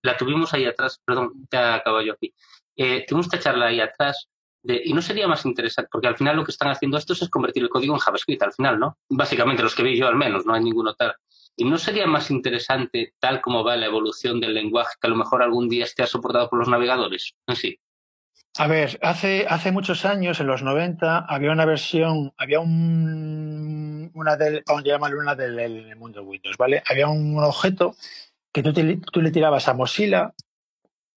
[0.01, 2.33] la tuvimos ahí atrás, perdón, te acabo yo aquí.
[2.75, 4.27] Eh, tuvimos esta charla ahí atrás
[4.63, 7.29] de, y no sería más interesante, porque al final lo que están haciendo estos es
[7.29, 8.97] convertir el código en JavaScript, al final, ¿no?
[9.09, 11.15] Básicamente los que vi yo al menos, no hay ninguno tal.
[11.55, 15.17] ¿Y no sería más interesante, tal como va la evolución del lenguaje, que a lo
[15.17, 17.79] mejor algún día esté soportado por los navegadores en sí?
[18.57, 24.35] A ver, hace, hace muchos años, en los 90, había una versión, había un, una
[24.35, 26.83] del, vamos a una del, mundo Windows, ¿vale?
[26.87, 27.95] Había un objeto
[28.51, 28.71] que tú,
[29.11, 30.33] tú le tirabas a Mozilla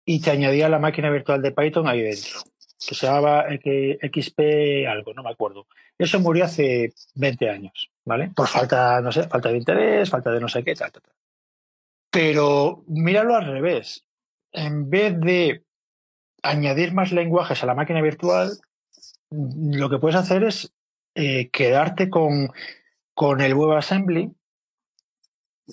[0.07, 2.41] y te añadía la máquina virtual de Python ahí dentro,
[2.89, 5.67] que se llamaba XP algo, no me acuerdo.
[5.99, 8.31] Eso murió hace 20 años, ¿vale?
[8.35, 11.15] Por falta, no sé, falta de interés, falta de no sé qué, tal, tal, tal.
[12.11, 14.07] Pero míralo al revés.
[14.53, 15.66] En vez de
[16.43, 18.59] añadir más lenguajes a la máquina virtual,
[19.31, 20.73] lo que puedes hacer es
[21.15, 22.53] eh, quedarte con,
[23.15, 24.33] con el WebAssembly,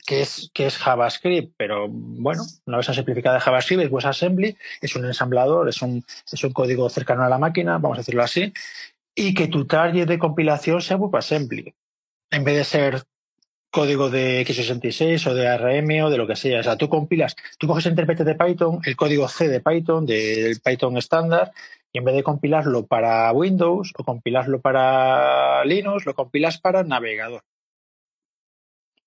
[0.05, 4.95] que es, que es JavaScript, pero bueno, una versión simplificada de JavaScript es WebAssembly, es
[4.95, 8.53] un ensamblador, es un, es un código cercano a la máquina, vamos a decirlo así,
[9.15, 11.75] y que tu target de compilación sea WebAssembly.
[12.31, 13.03] En vez de ser
[13.73, 16.59] código de x86 o de ARM o de lo que sea.
[16.59, 20.05] O sea, tú compilas, tú coges el intérprete de Python, el código C de Python,
[20.05, 21.51] del Python estándar,
[21.91, 27.41] y en vez de compilarlo para Windows o compilarlo para Linux, lo compilas para navegador.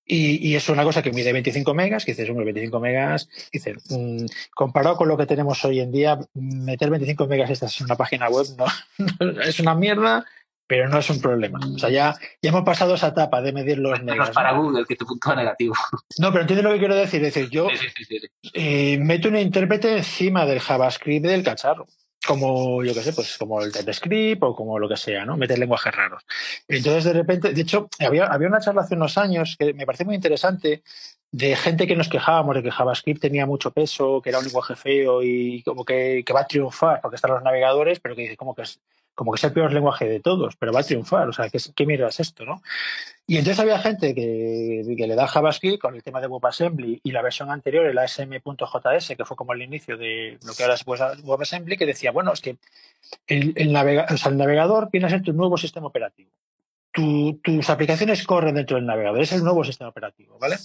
[0.09, 4.25] Y, es una cosa que mide 25 megas, que dices, hombre, 25 megas, dices, mm,
[4.53, 8.29] comparado con lo que tenemos hoy en día, meter 25 megas esta es una página
[8.29, 8.65] web no,
[9.41, 10.25] es una mierda
[10.67, 11.59] pero no es un problema.
[11.73, 14.31] O sea, ya, ya hemos pasado esa etapa de medir los megas.
[14.31, 15.73] para Google que te puntúa negativo.
[16.19, 17.23] No, pero entiendes lo que quiero decir.
[17.23, 17.67] Es decir, yo
[18.53, 21.85] eh, meto un intérprete encima del JavaScript del cacharro.
[22.25, 25.37] como yo qué sé, pues como el TypeScript o como lo que sea, ¿no?
[25.37, 26.23] Meter lenguajes raros.
[26.67, 30.05] Entonces, de repente, de hecho, había, había una charla hace unos años que me pareció
[30.05, 30.81] muy interesante
[31.31, 34.75] de gente que nos quejábamos de que JavaScript tenía mucho peso, que era un lenguaje
[34.75, 38.37] feo y como que, que va a triunfar porque están los navegadores, pero que dice
[38.37, 38.79] como que es
[39.17, 41.27] como que es el peor lenguaje de todos, pero va a triunfar.
[41.27, 42.61] O sea, ¿qué, qué mierda es esto, no?
[43.25, 47.23] Y entonces había gente que, le da JavaScript con el tema de WebAssembly y la
[47.23, 51.77] versión anterior, el ASM.js, que fue como el inicio de lo que ahora es WebAssembly,
[51.77, 52.57] que decía, bueno, es que
[53.25, 56.29] el, navegador viene a ser tu nuevo sistema operativo.
[56.91, 60.57] Tu, tus aplicaciones corren dentro del navegador, es el nuevo sistema operativo, ¿vale?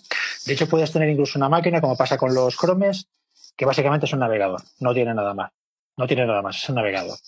[0.45, 3.09] De hecho, puedes tener incluso una máquina, como pasa con los Chromes,
[3.57, 5.53] que básicamente es un navegador, no tiene nada más.
[5.97, 7.19] No tiene nada más, es un navegador.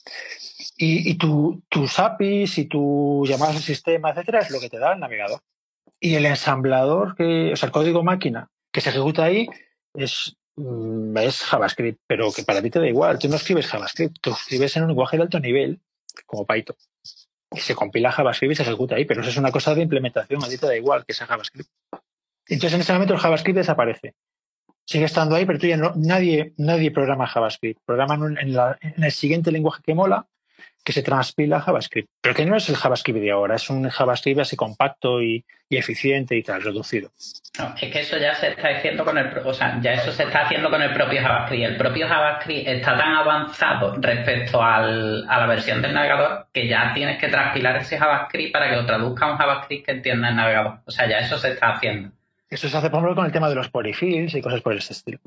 [0.77, 4.79] Y, y tu, tus APIs y tu llamadas al sistema, etcétera, es lo que te
[4.79, 5.41] da el navegador.
[6.01, 9.49] Y el ensamblador, que, o sea, el código máquina que se ejecuta ahí
[9.95, 13.19] es, mm, es JavaScript, pero que para ti te da igual.
[13.19, 15.81] Tú no escribes JavaScript, tú escribes en un lenguaje de alto nivel,
[16.27, 16.77] como Python.
[17.53, 20.43] Y se compila JavaScript y se ejecuta ahí, pero eso es una cosa de implementación,
[20.43, 21.71] a ti te da igual que sea JavaScript.
[22.49, 24.15] Entonces en ese momento el JavaScript desaparece
[24.85, 27.81] sigue estando ahí, pero tú ya no, nadie, nadie programa JavaScript.
[27.85, 30.27] Programan en, la, en, el siguiente lenguaje que mola,
[30.85, 32.09] que se transpila JavaScript.
[32.21, 35.77] Pero que no es el JavaScript de ahora, es un JavaScript así compacto y, y
[35.77, 37.11] eficiente y tal, reducido.
[37.59, 40.25] No, es que eso ya se está haciendo con el, o sea, ya eso se
[40.25, 41.65] está haciendo con el propio JavaScript.
[41.65, 46.93] El propio JavaScript está tan avanzado respecto al, a la versión del navegador que ya
[46.93, 50.37] tienes que transpilar ese JavaScript para que lo traduzca a un JavaScript que entienda el
[50.37, 50.81] navegador.
[50.85, 52.11] O sea, ya eso se está haciendo.
[52.51, 54.93] Eso se hace, por ejemplo, con el tema de los polyfills y cosas por ese
[54.93, 55.19] estilo.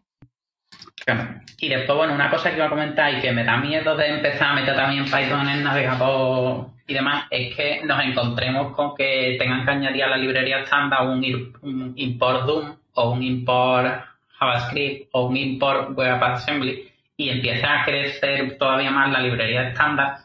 [1.60, 4.08] Y después, bueno, una cosa que iba a comentar y que me da miedo de
[4.08, 8.96] empezar a meter también Python en el navegador y demás, es que nos encontremos con
[8.96, 11.24] que tengan que añadir a la librería estándar un,
[11.62, 14.04] un import Doom o un import
[14.40, 20.18] JavaScript o un import WebAssembly y empieza a crecer todavía más la librería estándar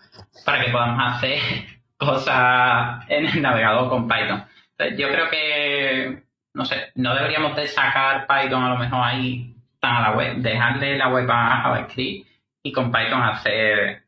[0.44, 1.38] para que podamos hacer
[1.96, 4.44] cosas en el navegador con Python.
[4.72, 6.22] Entonces, yo creo que
[6.54, 9.51] no sé, no deberíamos de sacar Python a lo mejor ahí
[9.82, 12.28] a la web, dejarle la web a JavaScript
[12.62, 14.04] y con Python hacer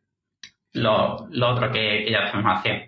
[0.72, 2.86] lo, lo otro que, que, ya estamos haciendo.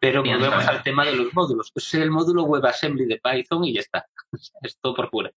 [0.00, 1.72] Pero volvemos al tema de los módulos.
[1.74, 4.06] Es el módulo WebAssembly de Python y ya está.
[4.62, 5.30] Es todo por fuera.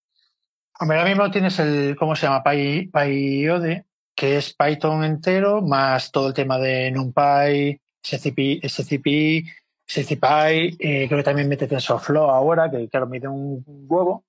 [0.80, 2.42] Hombre, ahora mismo tienes el, ¿cómo se llama?
[2.42, 3.82] Py, PyOD,
[4.14, 9.44] que es Python entero, más todo el tema de NumPy, SCP, SCP
[9.88, 14.24] SciPy, eh, creo que también mete TensorFlow ahora, que claro, mide un huevo,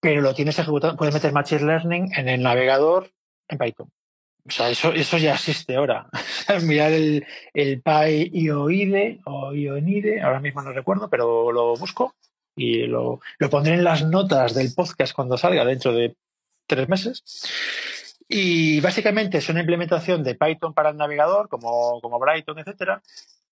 [0.00, 3.10] pero lo tienes ejecutado, puedes meter Machine Learning en el navegador
[3.48, 3.90] en Python.
[4.46, 6.08] O sea, eso, eso ya existe ahora.
[6.62, 12.14] Mirar el, el PyIOIDE o IONIDE, ahora mismo no recuerdo, pero lo busco
[12.56, 16.16] y lo, lo pondré en las notas del podcast cuando salga dentro de
[16.66, 17.22] tres meses.
[18.28, 23.02] Y básicamente es una implementación de Python para el navegador, como, como Brighton, etcétera,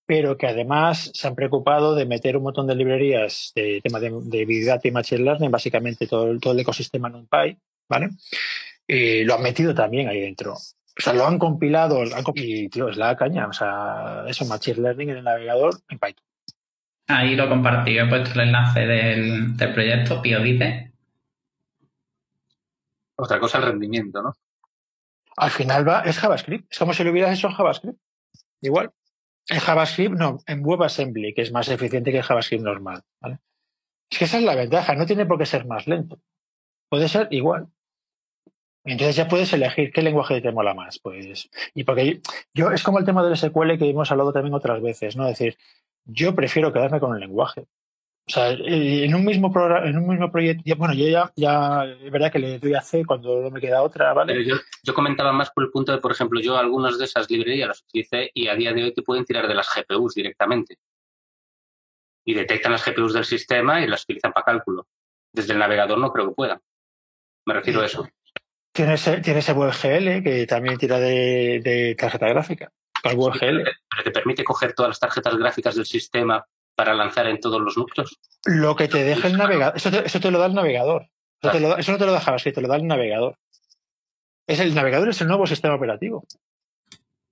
[0.07, 4.13] pero que además se han preocupado de meter un montón de librerías de tema de,
[4.23, 8.11] de Big Data y Machine Learning, básicamente todo, todo el ecosistema NumPy, ¿vale?
[8.87, 10.53] Y lo han metido también ahí dentro.
[10.53, 13.49] O sea, lo han compilado lo han comp y, tío, es la caña.
[13.49, 16.25] O sea, eso, Machine Learning en el navegador en Python.
[17.09, 20.93] Ahí lo compartí, he puesto el enlace del, del proyecto, Piodite.
[23.17, 24.35] Otra cosa, el rendimiento, ¿no?
[25.37, 26.73] Al final va, es JavaScript.
[26.73, 27.99] Es como si lo hubieras hecho en JavaScript.
[28.63, 28.93] Igual.
[29.49, 33.03] En JavaScript no, en WebAssembly, que es más eficiente que JavaScript normal.
[33.21, 33.39] ¿vale?
[34.11, 36.21] Es que esa es la ventaja, no tiene por qué ser más lento.
[36.89, 37.69] Puede ser igual.
[38.85, 40.99] Entonces ya puedes elegir qué lenguaje te mola más.
[41.01, 42.21] Pues, y porque
[42.55, 45.27] yo, es como el tema del SQL que hemos hablado también otras veces, ¿no?
[45.27, 45.59] Es decir,
[46.05, 47.67] yo prefiero quedarme con el lenguaje.
[48.29, 52.11] O sea, en un mismo programa, en un mismo proyecto, bueno, yo ya, ya, es
[52.11, 54.33] verdad que le doy a C cuando no me queda otra, ¿vale?
[54.33, 57.31] Pero yo, yo comentaba más por el punto de, por ejemplo, yo algunas de esas
[57.31, 60.77] librerías las utilicé y a día de hoy te pueden tirar de las GPUs directamente.
[62.25, 64.89] Y detectan las GPUs del sistema y las utilizan para cálculo.
[65.33, 66.61] Desde el navegador no creo que puedan.
[67.45, 68.09] Me refiero a eso.
[68.73, 72.73] Tienes, tienes el WebGL que también tira de, de tarjeta gráfica.
[73.05, 73.65] Con WebGL.
[73.65, 76.45] Sí, pero te permite coger todas las tarjetas gráficas del sistema
[76.77, 78.21] para lanzar en todos los núcleos?
[78.45, 81.09] Lo que te deja el navegador, eso te, eso te lo da el navegador.
[81.43, 83.37] Eso, te lo da, eso, no te lo da JavaScript, te lo da el navegador.
[84.47, 86.25] Es el navegador es el nuevo sistema operativo.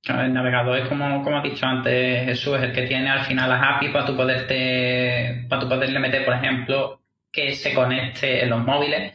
[0.03, 3.49] El navegador es como, como ha dicho antes Jesús, es el que tiene al final
[3.49, 8.51] las APIs para tu poderte, para tu poderle meter, por ejemplo, que se conecte en
[8.51, 9.15] los móviles,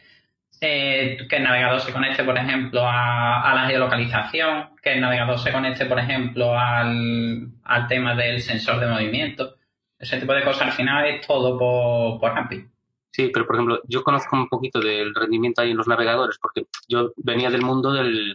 [0.60, 5.38] eh, que el navegador se conecte, por ejemplo, a, a, la geolocalización, que el navegador
[5.38, 9.59] se conecte, por ejemplo, al, al tema del sensor de movimiento
[10.00, 12.66] ese tipo de cosas al final es todo por, por API.
[13.12, 16.66] Sí, pero por ejemplo, yo conozco un poquito del rendimiento ahí en los navegadores, porque
[16.88, 18.34] yo venía del mundo del,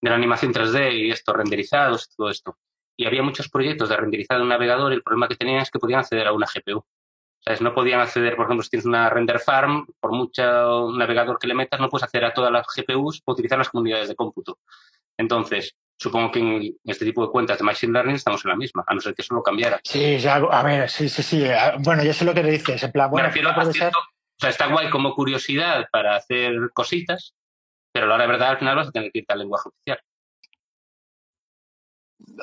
[0.00, 2.58] de la animación 3D y esto, renderizados, todo esto.
[2.96, 5.70] Y había muchos proyectos de renderizado en un navegador y el problema que tenían es
[5.70, 6.84] que podían acceder a una GPU.
[7.40, 7.60] ¿Sabes?
[7.60, 11.54] No podían acceder, por ejemplo, si tienes una render farm, por mucho navegador que le
[11.54, 14.58] metas, no puedes acceder a todas las GPUs para utilizar las comunidades de cómputo.
[15.18, 18.84] Entonces, supongo que en este tipo de cuentas de Machine Learning estamos en la misma,
[18.86, 19.80] a no ser que eso lo cambiara.
[19.82, 21.46] Sí, ya, a ver, sí, sí, sí.
[21.78, 22.82] Bueno, yo sé lo que le dices.
[22.82, 27.34] En plan, bueno, o sea, está guay como curiosidad para hacer cositas,
[27.90, 29.70] pero a la hora de verdad al final vas a tener que irte al lenguaje
[29.70, 29.98] oficial.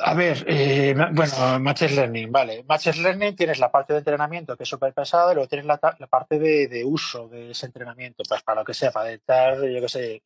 [0.03, 2.63] A ver, eh, bueno, Machine Learning, vale.
[2.67, 5.77] Machine Learning tienes la parte de entrenamiento que es súper pesada y luego tienes la,
[5.77, 9.89] parte de, uso de ese entrenamiento, pues para lo que sea, para editar, yo qué
[9.89, 10.23] sé.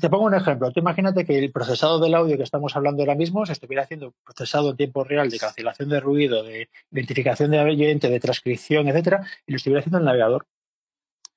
[0.00, 0.70] te pongo un ejemplo.
[0.70, 4.14] Tú imagínate que el procesado del audio que estamos hablando ahora mismo se estuviera haciendo
[4.24, 9.26] procesado en tiempo real de cancelación de ruido, de identificación de oyente, de transcripción, etcétera,
[9.46, 10.46] y lo estuviera haciendo en el navegador.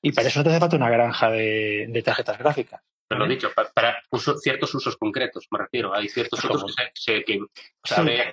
[0.01, 2.81] Y para eso no te hace falta una granja de tarjetas gráficas.
[3.09, 4.03] Pero lo dicho, para,
[4.39, 5.95] ciertos usos concretos, me refiero.
[5.95, 7.39] Hay ciertos otros que, que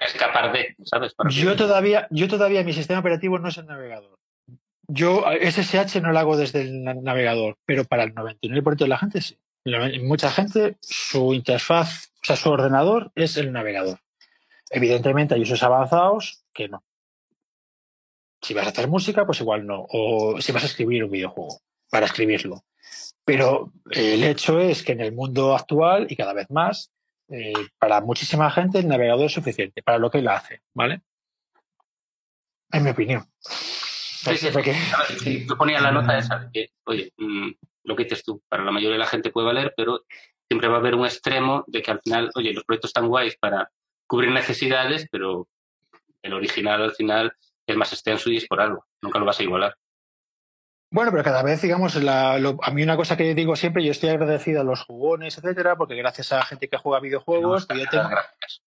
[0.03, 1.15] escapar de, ¿sabes?
[1.31, 4.19] yo, todavía, yo todavía mi sistema operativo no es el navegador.
[4.87, 9.23] Yo SSH no lo hago desde el navegador, pero para el 99% de la gente
[9.23, 9.39] sí.
[10.03, 14.01] Mucha gente, su interfaz, o sea, su ordenador es el navegador.
[14.71, 16.85] Evidentemente hay usos avanzados que no.
[18.43, 19.87] Si vas a hacer música, pues igual no.
[19.89, 21.61] O si vas a escribir un videojuego,
[21.91, 22.63] para escribirlo.
[23.27, 26.93] Pero el hecho es que en el mundo actual y cada vez más,
[27.29, 31.03] eh, para muchísima gente el navegador es suficiente para lo que él hace, ¿vale?
[32.71, 33.25] En mi opinión.
[33.41, 37.51] Sí, sí, Yo ponía la nota esa de que, oye, mm,
[37.83, 40.05] lo que dices tú, para la mayoría de la gente puede valer, pero
[40.49, 43.37] siempre va a haber un extremo de que al final, oye, los proyectos están guays
[43.39, 43.73] para
[44.07, 45.49] cubrir necesidades, pero
[46.23, 47.33] el original al final
[47.67, 48.87] es más extenso y es por algo.
[49.03, 49.77] Nunca lo vas a igualar.
[50.91, 54.61] Bueno, pero cada vez, digamos, a mí una cosa que digo siempre, yo estoy agradecido
[54.61, 58.09] a los jugones, etcétera, porque gracias a la gente que juega videojuegos, yo tengo,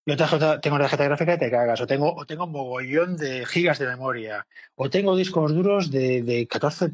[0.06, 0.18] yo
[0.60, 3.80] tengo, una tarjeta gráfica que te cagas, o tengo, o tengo un mogollón de gigas
[3.80, 4.46] de memoria,
[4.76, 6.92] o tengo discos duros de, de 14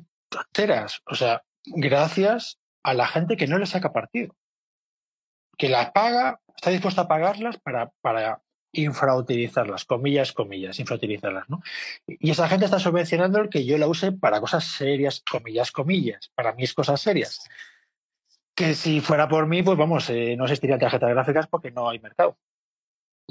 [0.51, 1.01] teras.
[1.05, 4.35] O sea, gracias a la gente que no le saca partido.
[5.57, 8.41] Que las paga, está dispuesta a pagarlas para, para
[8.75, 11.61] infrautilizarlas, comillas, comillas, infrautilizarlas, ¿no?
[12.07, 16.31] Y esa gente está subvencionando el que yo la use para cosas serias, comillas, comillas,
[16.35, 17.47] para mis cosas serias.
[18.55, 21.99] Que si fuera por mí, pues vamos, eh, no existirían tarjetas gráficas porque no hay
[21.99, 22.37] mercado.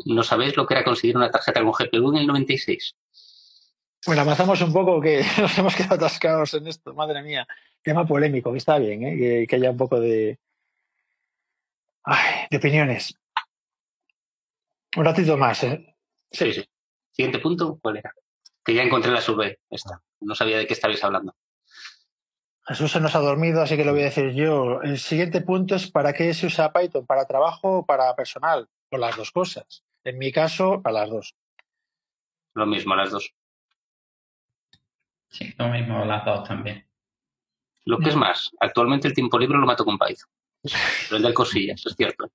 [0.06, 2.96] ¿No sabéis lo que era conseguir una tarjeta con GPU en el 96?
[4.06, 7.46] Bueno, avanzamos un poco que nos hemos quedado atascados en esto, madre mía.
[7.82, 9.46] Tema polémico, que está bien, ¿eh?
[9.46, 10.38] que, haya un poco de,
[12.50, 13.14] de opiniones.
[14.96, 15.96] Un ratito más, ¿eh?
[16.30, 16.64] Sí, sí.
[17.10, 18.12] Siguiente punto, ¿cuál era?
[18.64, 19.40] Que ya encontré la sub
[19.70, 20.00] esta.
[20.20, 21.34] No sabía de qué estabais hablando.
[22.66, 24.80] Jesús se nos ha dormido, así que lo voy a decir yo.
[24.82, 27.06] El siguiente punto es ¿para qué se usa Python?
[27.06, 28.68] ¿Para trabajo o para personal?
[28.90, 29.84] O las dos cosas.
[30.02, 31.34] En mi caso, para las dos.
[32.54, 33.34] Lo mismo, las dos.
[35.28, 36.88] Sí, lo mismo, las dos también.
[37.84, 40.30] Lo que es más, actualmente el tiempo libre lo mato con Python.
[41.10, 42.30] Vender cosillas, es cierto.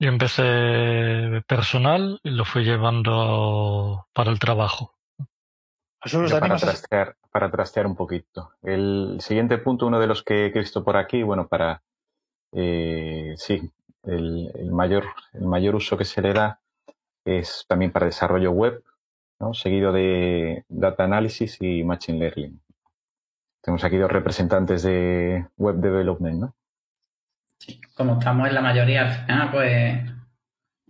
[0.00, 4.94] Yo empecé personal y lo fui llevando para el trabajo.
[6.00, 8.52] para, trastear, para trastear un poquito.
[8.62, 11.82] El siguiente punto, uno de los que he visto por aquí, bueno, para
[12.52, 13.70] eh, sí,
[14.04, 16.60] el, mayor, el mayor uso que se le da
[17.24, 18.82] es también para desarrollo web,
[19.40, 19.52] ¿no?
[19.52, 22.60] seguido de data analysis y machine learning.
[23.60, 26.54] Tenemos aquí dos representantes de web development, ¿no?
[27.94, 30.00] Como estamos en la mayoría al pues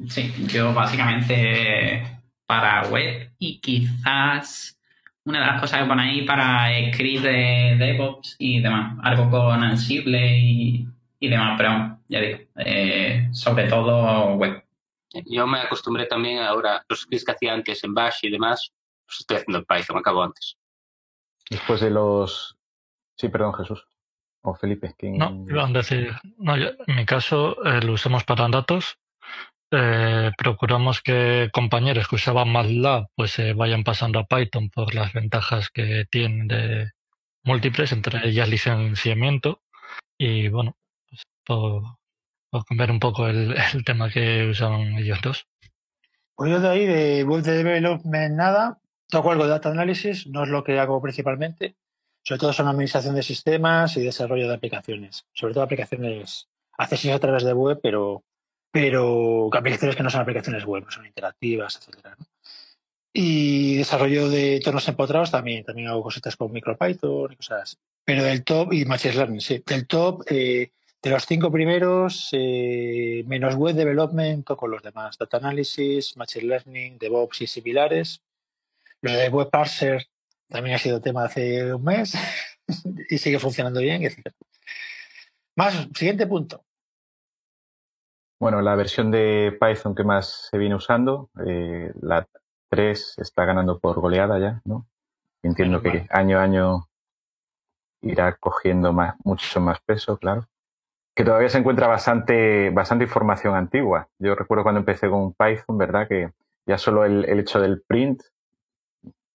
[0.08, 4.78] sí, yo básicamente para web y quizás
[5.24, 9.62] una de las cosas que pone ahí para script de DevOps y demás, algo con
[9.62, 10.88] Ansible y,
[11.20, 14.64] demás, pero ya digo, eh, sobre todo web.
[15.26, 18.72] Yo me acostumbré también ahora, los scripts que hacía antes en Bash y demás,
[19.06, 20.56] pues estoy haciendo en Python, acabo antes.
[21.50, 22.56] Después de los...
[23.16, 23.86] Sí, perdón, Jesús.
[24.48, 24.94] ¿O Felipe?
[25.02, 28.98] No, iban a decir, no, en mi caso eh, lo usamos para datos.
[29.70, 35.12] Eh, procuramos que compañeros que usaban MATLAB pues se vayan pasando a Python por las
[35.12, 36.92] ventajas que tienen de
[37.44, 39.60] múltiples, entre ellas licenciamiento.
[40.16, 40.78] Y bueno,
[41.10, 41.82] pues, por,
[42.70, 45.46] ver un poco el, el, tema que usaban ellos dos.
[46.36, 48.78] Pues yo de ahí de web development nada,
[49.10, 51.76] toco algo de data analysis, no es lo que hago principalmente.
[52.28, 55.24] Sobre todo son administración de sistemas y desarrollo de aplicaciones.
[55.32, 58.22] Sobre todo aplicaciones accesibles a través de web, pero,
[58.70, 62.18] pero aplicaciones que no son aplicaciones web, son interactivas, etcétera.
[63.14, 65.64] Y desarrollo de entornos empotrados también.
[65.64, 69.62] También hago cositas con MicroPython y cosas Pero del top, y Machine Learning, sí.
[69.64, 70.70] Del top, eh,
[71.00, 75.16] De los cinco primeros, eh, menos web development, con los demás.
[75.16, 78.20] Data analysis, machine learning, DevOps y similares.
[79.00, 80.06] Lo de web parser
[80.48, 82.14] también ha sido tema hace un mes
[83.10, 84.28] y sigue funcionando bien, etc.
[85.56, 86.64] Más, siguiente punto.
[88.40, 92.26] Bueno, la versión de Python que más se viene usando, eh, la
[92.70, 94.86] 3 está ganando por goleada ya, ¿no?
[95.42, 96.88] Entiendo que año a año
[98.02, 100.48] irá cogiendo más, mucho más peso, claro
[101.18, 104.06] que todavía se encuentra bastante, bastante información antigua.
[104.20, 106.06] Yo recuerdo cuando empecé con Python, ¿verdad?
[106.06, 106.30] Que
[106.64, 108.22] ya solo el, hecho del print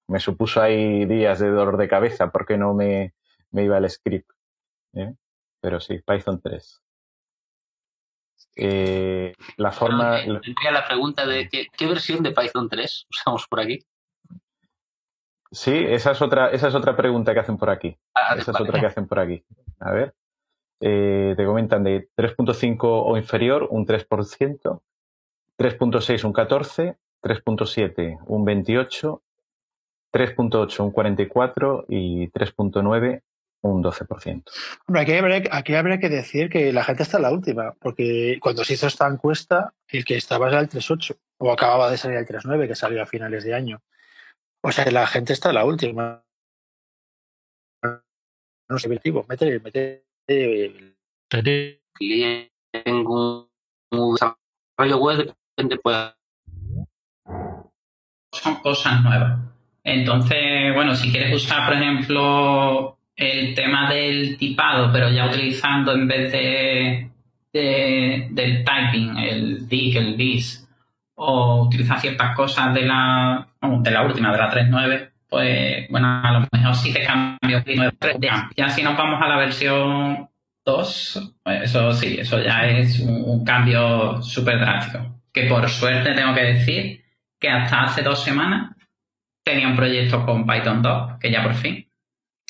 [0.07, 3.13] me supuso ahí días de dolor de cabeza porque no me,
[3.51, 4.29] me iba el script.
[4.93, 5.13] ¿eh?
[5.61, 6.81] Pero sí, Python 3.
[8.55, 10.17] Eh, la forma.
[10.17, 13.85] Tendría la pregunta de ¿qué, versión de Python 3 usamos por aquí.
[15.51, 17.95] Sí, esa es otra, esa es otra pregunta que hacen por aquí.
[18.15, 19.43] Ah, esa es otra que hacen por aquí.
[19.79, 20.15] A ver.
[20.79, 24.81] Eh, te comentan de 3.5 o inferior un 3%,
[25.57, 29.23] 3.6 un 14, 3.7 un 28,
[30.13, 33.21] 3.8 un 44 y 3.9
[33.61, 34.43] un 12%.
[34.87, 38.37] Bueno, aquí, habría, aquí habría que decir que la gente está en la última, porque
[38.41, 42.17] cuando se hizo esta encuesta, el que estaba era el 3.8, o acababa de salir
[42.17, 43.81] el 3.9, que salió a finales de año.
[44.61, 46.23] O sea que la gente está en la última.
[48.69, 49.11] No sé, mete,
[49.59, 50.05] mete
[52.71, 53.49] tengo
[53.91, 56.13] un desarrollo web depende pues
[58.31, 59.39] son cosas nuevas
[59.83, 66.07] entonces bueno si quieres usar por ejemplo el tema del tipado pero ya utilizando en
[66.07, 67.09] vez de,
[67.51, 70.67] del typing el dig el dis
[71.15, 76.31] o utilizar ciertas cosas de la de la última de la 3.9 pues bueno, a
[76.31, 77.63] lo mejor sí te cambio.
[78.55, 80.29] Ya si nos vamos a la versión
[80.63, 85.21] 2, pues eso sí, eso ya es un, cambio súper drástico.
[85.33, 87.03] Que por suerte tengo que decir
[87.39, 88.75] que hasta hace dos semanas
[89.43, 91.87] tenía un proyecto con Python 2, que ya por fin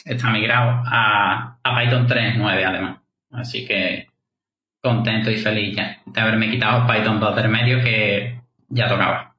[0.05, 2.99] está migrado a, a Python 3.9 además.
[3.31, 4.07] Así que
[4.81, 9.32] contento y feliz ya de haberme quitado Python 2 del medio que ya tocaba.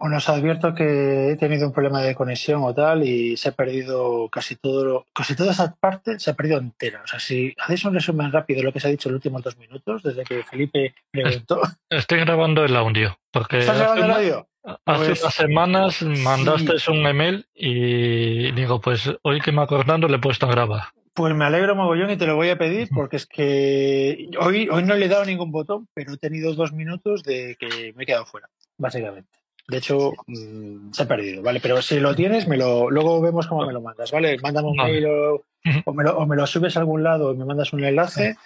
[0.00, 3.52] Bueno, os advierto que he tenido un problema de conexión o tal y se ha
[3.52, 7.02] perdido casi todo, casi toda esa parte se ha perdido entera.
[7.04, 9.18] O sea, si hacéis un resumen rápido de lo que se ha dicho en los
[9.18, 11.60] últimos dos minutos, desde que Felipe preguntó.
[11.90, 13.18] Estoy grabando el audio.
[13.30, 14.48] Porque ¿Estás grabando el audio?
[14.86, 20.16] Hace pues unas semanas mandaste un email y digo, pues hoy que me acordando le
[20.16, 20.84] he puesto a grabar.
[21.12, 24.82] Pues me alegro mogollón y te lo voy a pedir porque es que hoy, hoy
[24.82, 28.06] no le he dado ningún botón, pero he tenido dos minutos de que me he
[28.06, 28.48] quedado fuera,
[28.78, 29.39] básicamente.
[29.70, 31.60] De hecho, mm, se ha perdido, ¿vale?
[31.60, 34.36] Pero si lo tienes, me lo, luego vemos cómo me lo mandas, ¿vale?
[34.42, 35.44] Mándame un mail o,
[35.92, 38.36] me lo, o, me lo, subes a algún lado y me mandas un enlace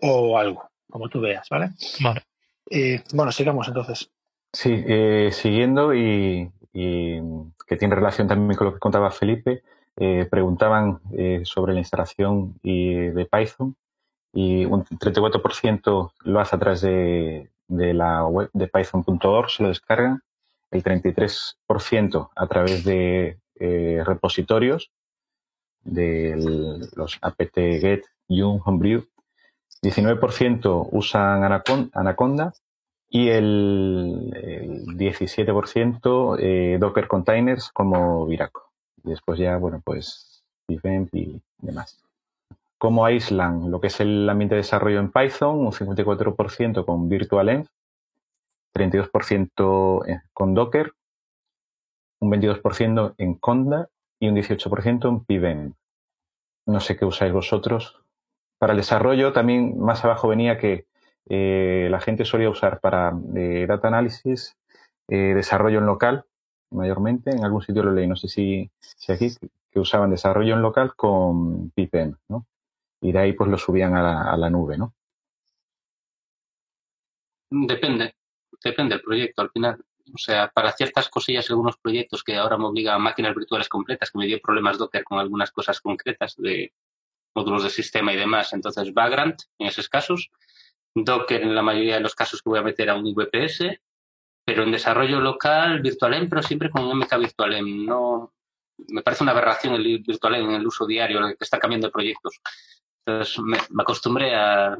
[0.00, 1.70] o algo, como tú veas, ¿vale?
[2.02, 2.24] Vale.
[3.12, 4.10] bueno, sigamos entonces.
[4.52, 9.62] Sí, eh, siguiendo y, que tiene relación también con lo que contaba Felipe,
[9.96, 13.76] eh, preguntaban eh, sobre la instalación y, de Python
[14.32, 19.68] y un 34% lo hace a través de, de la web de python.org, se lo
[19.68, 20.22] descargan
[20.70, 24.90] el 33% a través de eh, repositorios
[25.82, 26.36] de
[26.94, 29.04] los apt-get, yum, homebrew,
[29.82, 31.42] 19% usan
[31.94, 32.52] Anaconda
[33.08, 34.30] y el,
[34.96, 38.70] 17% eh, Docker Containers como Viraco.
[39.02, 41.98] Después ya, bueno, pues Event y demás.
[42.78, 47.66] Como aíslan lo que es el ambiente de desarrollo en Python, un 54% con VirtualEnv
[48.74, 50.92] 32% con Docker,
[52.20, 53.88] un 22% en Conda
[54.20, 55.74] y un 18% en Pivem.
[56.66, 58.00] No sé qué usáis vosotros.
[58.58, 60.86] Para el desarrollo también más abajo venía que
[61.28, 64.56] eh, la gente solía usar para eh, data análisis
[65.08, 66.24] eh, desarrollo en local,
[66.70, 67.30] mayormente.
[67.30, 69.28] En algún sitio lo leí, no sé si, si aquí,
[69.70, 72.46] que usaban desarrollo en local con Pipem, ¿no?
[73.00, 74.92] Y de ahí pues lo subían a la, a la nube, ¿no?
[77.50, 78.19] Depende
[78.62, 79.84] depende del proyecto al final.
[80.14, 84.10] O sea, para ciertas cosillas, algunos proyectos que ahora me obligan a máquinas virtuales completas,
[84.10, 86.72] que me dio problemas Docker con algunas cosas concretas de
[87.34, 88.52] módulos de sistema y demás.
[88.52, 90.30] Entonces, Vagrant en esos casos.
[90.94, 93.80] Docker en la mayoría de los casos que voy a meter a un VPS.
[94.44, 97.86] Pero en desarrollo local, VirtualEnv, pero siempre con MK VirtualEnv.
[97.86, 98.32] No,
[98.88, 102.40] me parece una aberración el VirtualEnv en el uso diario, que está cambiando proyectos.
[103.06, 104.76] Entonces, me, acostumbré a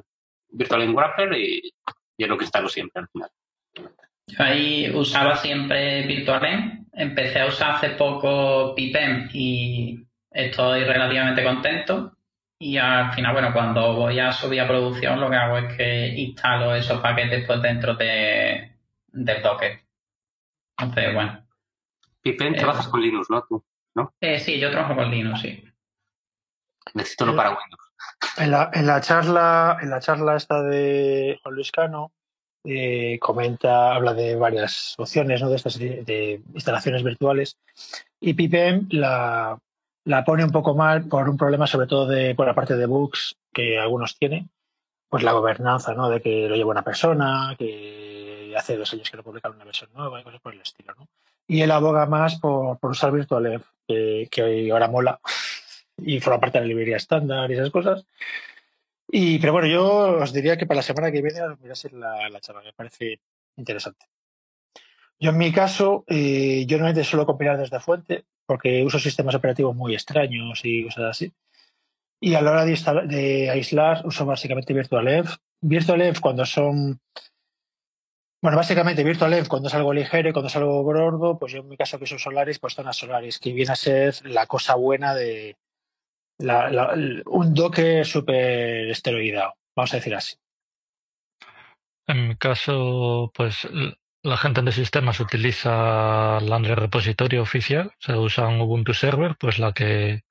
[0.49, 1.73] VirtualEnv Wrapper y,
[2.17, 3.31] y es lo que instalo siempre al final.
[3.75, 6.87] Yo ahí usaba siempre VirtualEnv.
[6.93, 12.17] Empecé a usar hace poco Pipem y estoy relativamente contento.
[12.63, 16.09] y al final, bueno, cuando voy a subir a producción, lo que hago es que
[16.09, 18.77] instalo esos paquetes pues dentro de,
[19.09, 19.81] del Docker.
[20.79, 21.47] Entonces, bueno.
[22.21, 23.43] Pipen, trabajas con Linux, ¿no?
[23.49, 23.65] ¿Tú,
[23.95, 24.13] ¿no?
[24.21, 25.65] Eh, sí, yo trabajo con Linux, sí.
[26.93, 27.93] Necesito uno para Windows.
[28.37, 32.13] En la, en la charla, en la charla esta de Juan Luis Cano,
[32.65, 35.49] eh, comenta, habla de varias opciones, ¿no?
[35.49, 37.59] De estas de instalaciones virtuales.
[38.21, 39.59] Y Pipen la,
[40.05, 42.87] la pone un poco mal por un problema sobre todo de por la parte de
[42.87, 44.51] bugs que algunos tienen,
[45.09, 46.09] pues la gobernanza, ¿no?
[46.09, 49.91] De que lo lleva una persona, que hace dos años que lo publican una versión
[49.95, 51.09] nueva y cosas por el estilo, ¿no?
[51.47, 55.21] Y él aboga más por, por usar VirtualEnv, que, que ahora mola
[55.97, 58.07] y forma parte de la librería estándar y esas cosas.
[59.13, 62.41] Y, pero bueno, yo os diría que para la semana que viene mirase la, la
[62.41, 63.21] charla, me parece
[63.57, 64.07] interesante.
[65.19, 69.75] Yo en mi caso, eh, yo normalmente suelo compilar desde fuente, porque uso sistemas operativos
[69.75, 71.33] muy extraños y cosas así.
[72.21, 75.29] Y a la hora de, de aislar, uso básicamente VirtualEnv.
[75.61, 77.01] VirtualEnv cuando son
[78.43, 81.69] bueno, básicamente VirtualEnv cuando es algo ligero y cuando es algo gordo, pues yo en
[81.69, 85.15] mi caso que uso Solaris, pues zonas Solaris, que viene a ser la cosa buena
[85.15, 85.59] de,
[87.27, 90.37] un Docker súper esteroidado, vamos a decir así.
[92.07, 93.69] En mi caso, pues
[94.23, 99.73] la gente de sistemas utiliza la repositorio oficial, se usa un Ubuntu Server, pues la
[99.73, 100.25] que,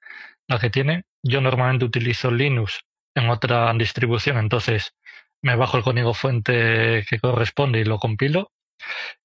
[0.48, 1.04] la que tiene.
[1.24, 2.82] Yo normalmente utilizo Linux
[3.16, 4.94] en otra distribución, entonces
[5.42, 8.52] me bajo el código fuente que corresponde y lo compilo.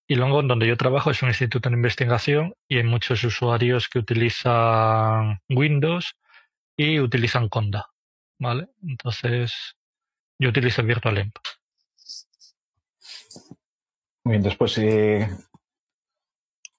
[0.06, 3.98] Y luego donde yo trabajo es un instituto de investigación y hay muchos usuarios que
[3.98, 6.16] utilizan Windows
[6.76, 7.86] y utilizan Conda,
[8.38, 8.68] ¿vale?
[8.82, 9.76] Entonces,
[10.38, 11.32] yo utilizo VirtualEnv.
[14.24, 15.28] Muy bien, después eh,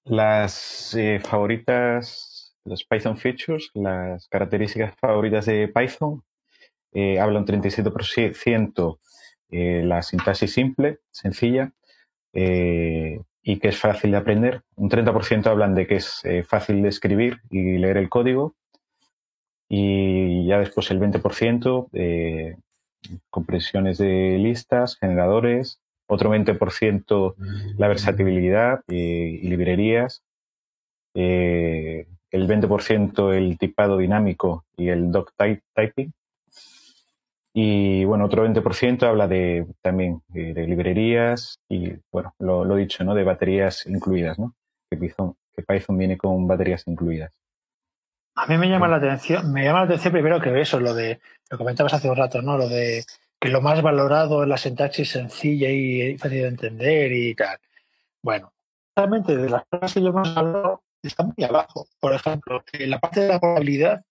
[0.06, 6.24] las eh, favoritas, los Python features, las características favoritas de Python,
[6.94, 9.00] eh, habla un 37%
[9.50, 11.72] eh, la sintaxis simple, sencilla,
[12.34, 14.62] y que es fácil de aprender.
[14.76, 18.56] Un 30% hablan de que es fácil de escribir y leer el código
[19.68, 22.58] y ya después el 20% eh,
[23.30, 27.36] compresiones de listas, generadores, otro 20%
[27.78, 30.24] la versatilidad eh, y librerías,
[31.16, 36.14] eh, el 20% el tipado dinámico y el doc typing.
[37.58, 43.16] Y bueno, otro 20% habla de también de librerías y bueno, lo, lo dicho, ¿no?
[43.16, 44.54] De baterías incluidas, ¿no?
[44.90, 47.32] Que Python, que Python viene con baterías incluidas.
[48.36, 51.22] A mí me llama la atención, me llama la atención primero que eso, lo de,
[51.50, 52.58] lo comentabas hace un rato, ¿no?
[52.58, 53.06] Lo de
[53.40, 57.58] que lo más valorado es la sintaxis sencilla y fácil de entender y tal.
[58.22, 58.54] Bueno,
[58.96, 61.88] realmente de las cosas que yo más valoro están muy abajo.
[62.00, 64.04] Por ejemplo, en la parte de la probabilidad,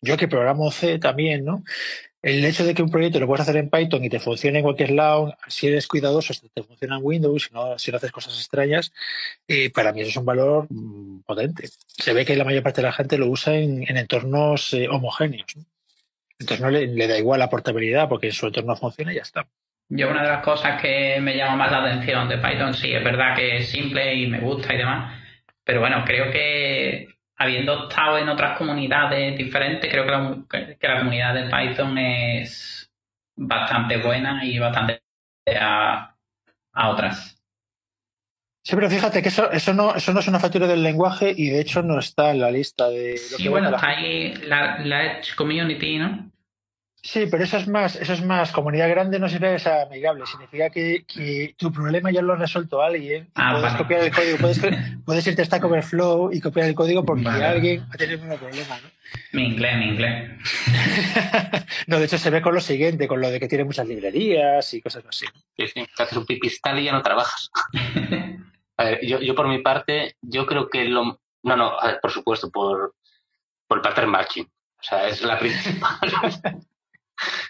[0.00, 1.62] yo que programo C también, ¿no?
[2.22, 4.62] El hecho de que un proyecto lo puedes hacer en Python y te funcione en
[4.62, 8.34] cualquier lado, si eres cuidadoso, te funciona en Windows, si no, si no haces cosas
[8.36, 8.92] extrañas,
[9.48, 11.68] eh, para mí eso es un valor mm, potente.
[11.88, 15.52] Se ve que la mayor parte de la gente lo usa en, entornos eh, homogéneos.
[16.38, 19.22] Entonces no le, le, da igual la portabilidad porque en su entorno funciona y ya
[19.22, 19.48] está.
[19.88, 23.02] Yo una de las cosas que me llama más la atención de Python, sí, es
[23.02, 25.12] verdad que es simple y me gusta y demás,
[25.64, 30.98] pero bueno, creo que habiendo estado en otras comunidades diferentes, creo que la, que la
[30.98, 32.90] comunidad de Python es
[33.36, 35.02] bastante buena y bastante
[35.58, 36.14] a,
[36.72, 37.38] a otras.
[38.64, 41.50] Sí, pero fíjate que eso, eso, no, eso no es una factura del lenguaje y
[41.50, 43.12] de hecho no está en la lista de...
[43.32, 46.31] Lo sí, bueno, está ahí la, la Edge Community, ¿no?
[47.04, 50.24] Sí, pero eso es más, eso es más, comunidad grande no significa que sea amigable,
[50.24, 53.28] significa que, que tu problema ya lo ha resuelto alguien.
[53.34, 53.78] Ah, puedes vale.
[53.78, 54.60] copiar el código, puedes,
[55.04, 57.44] puedes irte a Stack Overflow y copiar el código porque Vale.
[57.44, 58.88] alguien ha tenido el mismo problema, ¿no?
[59.32, 60.30] Mi inglés, mi inglés.
[61.88, 64.72] no, de hecho se ve con lo siguiente, con lo de que tiene muchas librerías
[64.72, 65.26] y cosas así.
[65.56, 67.50] Sí, sí, te haces un pipistal y ya no trabajas.
[68.76, 71.20] A ver, yo, yo por mi parte, yo creo que lo...
[71.42, 72.94] No, no, a ver, por supuesto, por,
[73.66, 74.44] por el pattern matching.
[74.46, 75.98] O sea, es la principal.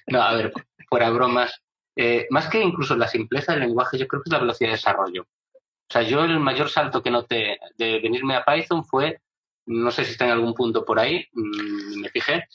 [0.06, 0.52] No, a ver,
[0.88, 1.62] fuera bromas.
[1.94, 4.76] Eh, más que incluso la simpleza del lenguaje, yo creo que es la velocidad de
[4.76, 5.22] desarrollo.
[5.22, 9.20] O sea, yo el mayor salto que noté de venirme a Python fue,
[9.66, 12.48] no sé si está en algún punto por ahí, mmm, me fijé,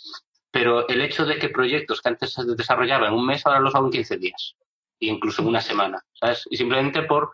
[0.49, 3.76] pero el hecho de que proyectos que antes se desarrollaban en un mes ahora los
[3.76, 4.56] hago en 15 días,
[4.99, 6.48] e incluso en una semana, ¿sabes?
[6.49, 7.34] Y simplemente por,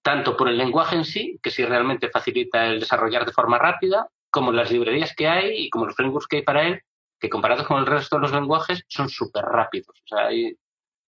[0.00, 4.08] tanto por el lenguaje en sí, que sí realmente facilita el desarrollar de forma rápida,
[4.30, 6.82] como las librerías que hay y como los frameworks que hay para él,
[7.18, 9.96] que comparados con el resto de los lenguajes son súper rápidos.
[10.04, 10.56] O sea, hay,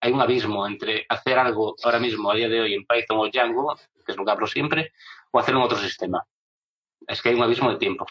[0.00, 3.28] hay un abismo entre hacer algo ahora mismo, a día de hoy, en Python o
[3.28, 4.92] Django, que es lo que hablo siempre,
[5.30, 6.24] o hacerlo en otro sistema.
[7.06, 8.06] Es que hay un abismo de tiempo.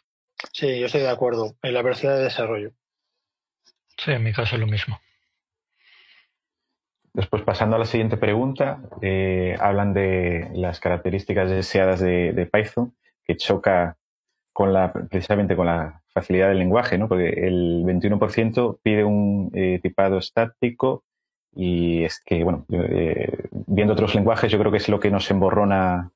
[0.54, 2.72] Sí, yo estoy de acuerdo en la velocidad de desarrollo.
[3.98, 5.00] Sí, en mi caso es lo mismo.
[7.14, 13.36] Después, pasando a la siguiente pregunta, eh, hablan de las características deseadas de, Python, que
[13.38, 13.98] choca
[14.54, 17.08] con la, precisamente con la facilidad del lenguaje, ¿no?
[17.08, 21.04] porque el 21% pide un eh, tipado estático
[21.54, 25.30] y es que, bueno, eh, viendo otros lenguajes, yo creo que es lo que nos
[25.30, 26.12] emborrona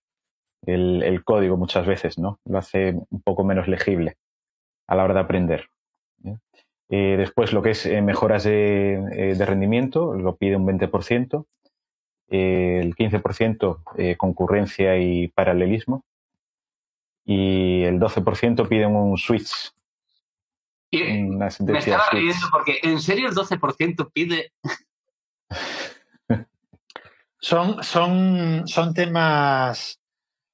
[0.66, 2.40] el, código muchas veces, ¿no?
[2.46, 4.18] Lo hace un poco menos legible
[4.88, 5.68] a la hora de aprender.
[6.90, 11.46] Eh, después, lo que es mejoras de, rendimiento, lo pide un 20%.
[12.30, 16.04] el 15% concurrencia y paralelismo.
[17.26, 19.72] Y el 12% pide un switch.
[20.92, 24.52] Me estaba riendo porque en serio el 12% pide
[27.40, 30.00] son, son, son temas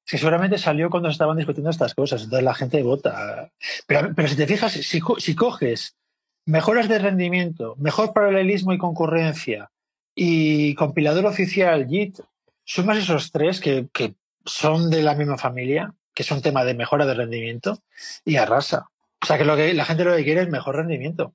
[0.06, 3.52] que seguramente salió cuando se estaban discutiendo estas cosas, entonces la gente vota.
[3.86, 5.98] Pero, pero si te fijas, si, si coges
[6.46, 9.70] mejoras de rendimiento, mejor paralelismo y concurrencia
[10.16, 12.22] y compilador oficial JIT,
[12.64, 14.16] sumas esos tres que, que
[14.46, 17.84] son de la misma familia, que son tema de mejora de rendimiento,
[18.24, 18.88] y arrasa.
[19.22, 21.34] O sea que, lo que la gente lo que quiere es mejor rendimiento,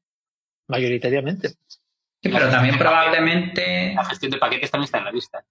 [0.69, 1.49] mayoritariamente.
[1.49, 3.95] Sí, pero también probablemente.
[3.95, 5.45] La gestión de paquetes también está en la lista.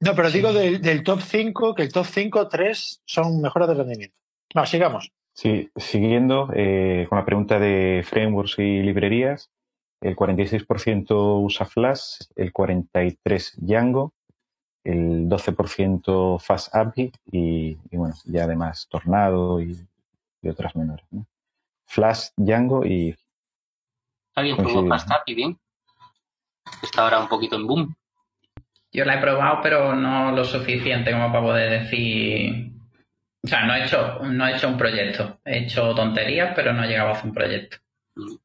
[0.00, 4.16] No, pero digo del, top 5, que el top 5, 3 son mejoras de rendimiento.
[4.54, 5.12] No, sigamos.
[5.32, 9.50] Sí, siguiendo eh, con la pregunta de frameworks y librerías,
[10.00, 14.12] el 46% usa Flash, el 43% Django,
[14.84, 19.76] el 12% FastAPI y, y, bueno, ya además Tornado y,
[20.42, 21.06] otras menores.
[21.86, 23.16] Flash, Django y
[24.34, 25.58] ¿Alguien probó FastAPI bien?
[26.82, 27.96] Está ahora un poquito en boom.
[28.92, 32.72] Yo la he probado, pero no lo suficiente como para poder decir.
[33.42, 35.40] O sea, no he hecho, no he hecho un proyecto.
[35.44, 37.78] He hecho tonterías, pero no he llegado a hacer un proyecto.
[38.14, 38.36] Mm.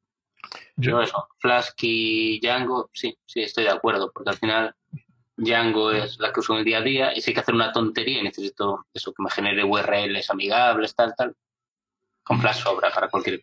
[0.75, 4.75] Yo eso, Flask y Django, sí, sí, estoy de acuerdo, porque al final
[5.37, 7.55] Django es la que uso en el día a día y si hay que hacer
[7.55, 11.35] una tontería y necesito eso que me genere URLs amigables, tal, tal,
[12.25, 13.41] Flask sobra para cualquier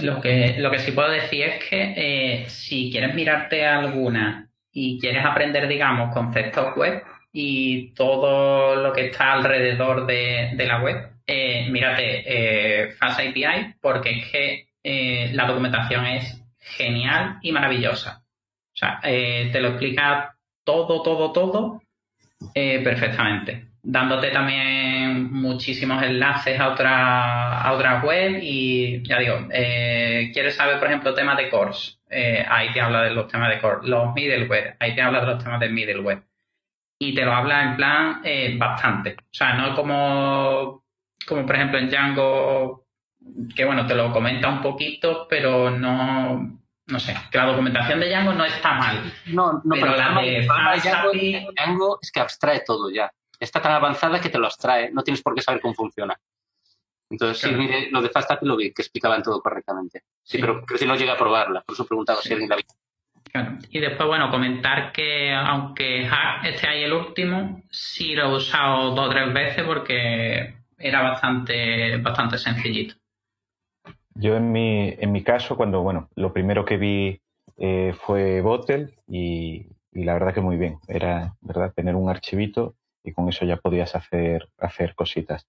[0.00, 4.98] lo que, lo que sí puedo decir es que eh, si quieres mirarte alguna y
[4.98, 7.02] quieres aprender, digamos, conceptos web
[7.32, 14.30] y todo lo que está alrededor de, la web, eh, mírate eh, API porque es
[14.30, 18.22] que eh, la documentación es genial y maravillosa.
[18.72, 21.82] O sea, te lo explica todo, todo, todo
[22.54, 30.56] perfectamente dándote también muchísimos enlaces a otra, a otra web y ya digo, eh, quieres
[30.56, 33.88] saber, por ejemplo, temas de cores, eh, ahí te habla de los temas de core,
[33.88, 36.22] los middleware, ahí te habla de los temas de middleware.
[37.00, 39.14] Y te lo habla en plan eh, bastante.
[39.20, 40.84] O sea, no como,
[41.26, 42.86] como por ejemplo en Django,
[43.54, 48.08] que bueno, te lo comenta un poquito, pero no, no sé, que la documentación de
[48.08, 49.12] Django no está mal.
[49.26, 50.40] No, no, pero, la de
[51.54, 53.08] Django es que abstrae todo ya
[53.38, 56.18] está tan avanzada que te lo abstrae, no tienes por qué saber cómo funciona.
[57.10, 60.02] Entonces, sí, mire, lo de FastAPI lo vi, que explicaban todo correctamente.
[60.22, 62.56] Sí, pero creo que no llega a probarla, por eso preguntaba si alguien la
[63.30, 63.58] Claro.
[63.70, 68.94] Y después, bueno, comentar que aunque Hack esté ahí el último, sí lo he usado
[68.94, 72.94] dos o tres veces porque era bastante, bastante sencillito.
[74.14, 77.20] Yo en mi, en mi caso, cuando, bueno, lo primero que vi
[77.58, 80.78] eh, fue Bottle y, y, la verdad que muy bien.
[80.88, 81.72] Era, ¿verdad?
[81.74, 85.46] Tener un archivito y con eso ya podías hacer, hacer cositas.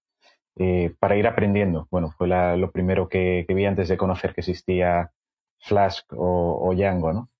[0.56, 5.10] Eh, para ir aprendiendo, bueno, fue lo primero que, vi antes de conocer que existía
[5.58, 7.30] Flask o, Django, ¿no?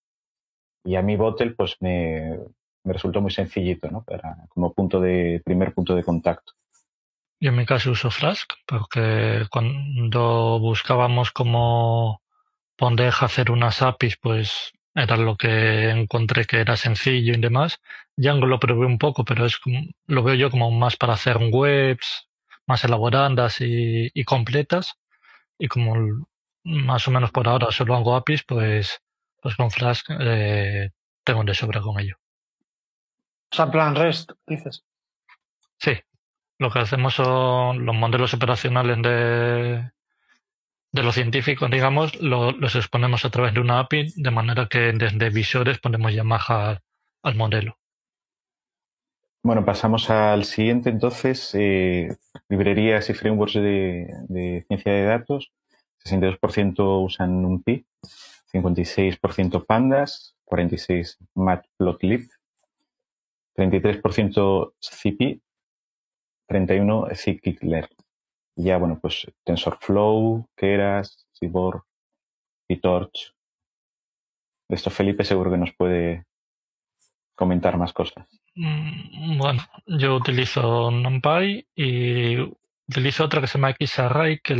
[0.84, 2.38] Y a mí Bottle, pues me,
[2.84, 4.04] resultó muy sencillito, ¿no?
[4.04, 6.52] Para, como punto de, primer punto de contacto.
[7.40, 12.22] Yo en mi caso uso Flask porque cuando buscábamos cómo
[12.76, 17.80] poder hacer unas APIs, pues era lo que encontré que era sencillo y demás.
[18.16, 19.60] Django lo probé un poco, pero es
[20.06, 22.28] lo veo yo como más para hacer webs
[22.66, 24.94] más elaboradas y, completas.
[25.58, 26.26] Y como
[26.64, 29.02] más o menos por ahora solo hago APIs, pues,
[29.42, 30.90] pues con Flask eh,
[31.24, 32.16] tengo de sobra con ello.
[33.52, 34.84] O sea, plan REST, dices.
[35.78, 35.92] Sí.
[36.58, 39.90] Lo que hacemos son los modelos operacionales de,
[40.92, 45.30] de los científicos, digamos, los exponemos a través de una API, de manera que desde
[45.30, 46.82] visores podemos llamar
[47.22, 47.76] al modelo.
[49.42, 52.14] Bueno, pasamos al siguiente entonces, eh,
[52.48, 55.52] librerías y frameworks de, ciencia de datos.
[56.04, 57.86] 62% usan NumPy,
[58.52, 62.28] 56% Pandas, 46% Matplotlib,
[63.56, 65.40] 33% CP,
[66.48, 67.99] 31% Scikit-learn
[68.62, 71.82] ya, bueno, pues TensorFlow, Keras, Seaborg
[72.68, 73.34] PyTorch.
[74.68, 76.24] De esto Felipe seguro que nos puede
[77.34, 78.28] comentar más cosas.
[78.54, 82.38] Mm, bueno, yo utilizo NumPy y
[82.88, 84.54] utilizo otra que se llama XArray, que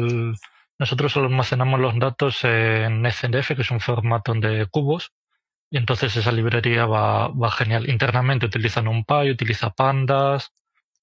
[0.79, 5.13] nosotros almacenamos los datos en SNF, que es un formato de cubos,
[5.71, 7.89] y entonces esa librería va, va genial.
[7.89, 10.53] Internamente utiliza NumPy, utiliza pandas,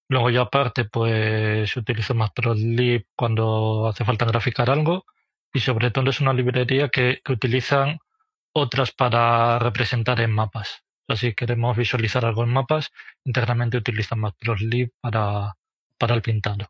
[0.10, 5.06] luego yo aparte pues utilizo Matplotlib cuando hace falta graficar algo,
[5.54, 8.00] y sobre todo es una librería que, que utilizan
[8.54, 10.84] otras para representar en mapas
[11.16, 12.92] si queremos visualizar algo en mapas,
[13.24, 15.56] internamente utilizan Matplotlib para,
[15.98, 16.68] para el pintado.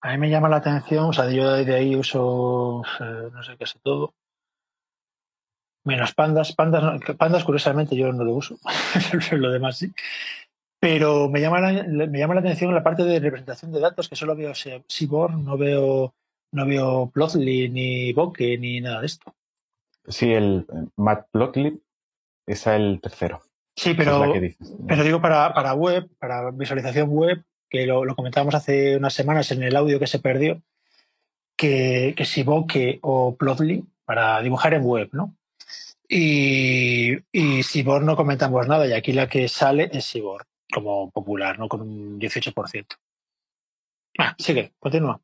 [0.00, 3.56] A mí me llama la atención, o sea, yo de ahí uso, eh, no sé,
[3.56, 4.14] casi todo.
[5.84, 6.54] Menos pandas.
[6.54, 8.58] Pandas, pandas curiosamente, yo no lo uso.
[9.32, 9.92] lo demás sí.
[10.82, 14.16] Pero me llama, la, me llama la atención la parte de representación de datos, que
[14.16, 16.12] solo veo Seaborn, no veo,
[16.50, 19.32] no veo Plotly, ni Bokeh, ni nada de esto.
[20.08, 21.80] Sí, el Matplotlib
[22.48, 23.42] es el tercero.
[23.76, 24.24] Sí, pero,
[24.88, 29.52] pero digo para, para web, para visualización web, que lo, lo, comentábamos hace unas semanas
[29.52, 30.62] en el audio que se perdió,
[31.56, 35.36] que, que Siboke o Plotly para dibujar en web, ¿no?
[36.08, 41.58] Y, y Sibor no comentamos nada, y aquí la que sale es Sibor, como popular,
[41.58, 41.68] ¿no?
[41.68, 42.86] Con un 18%.
[44.18, 45.20] Ah, sigue, continúa.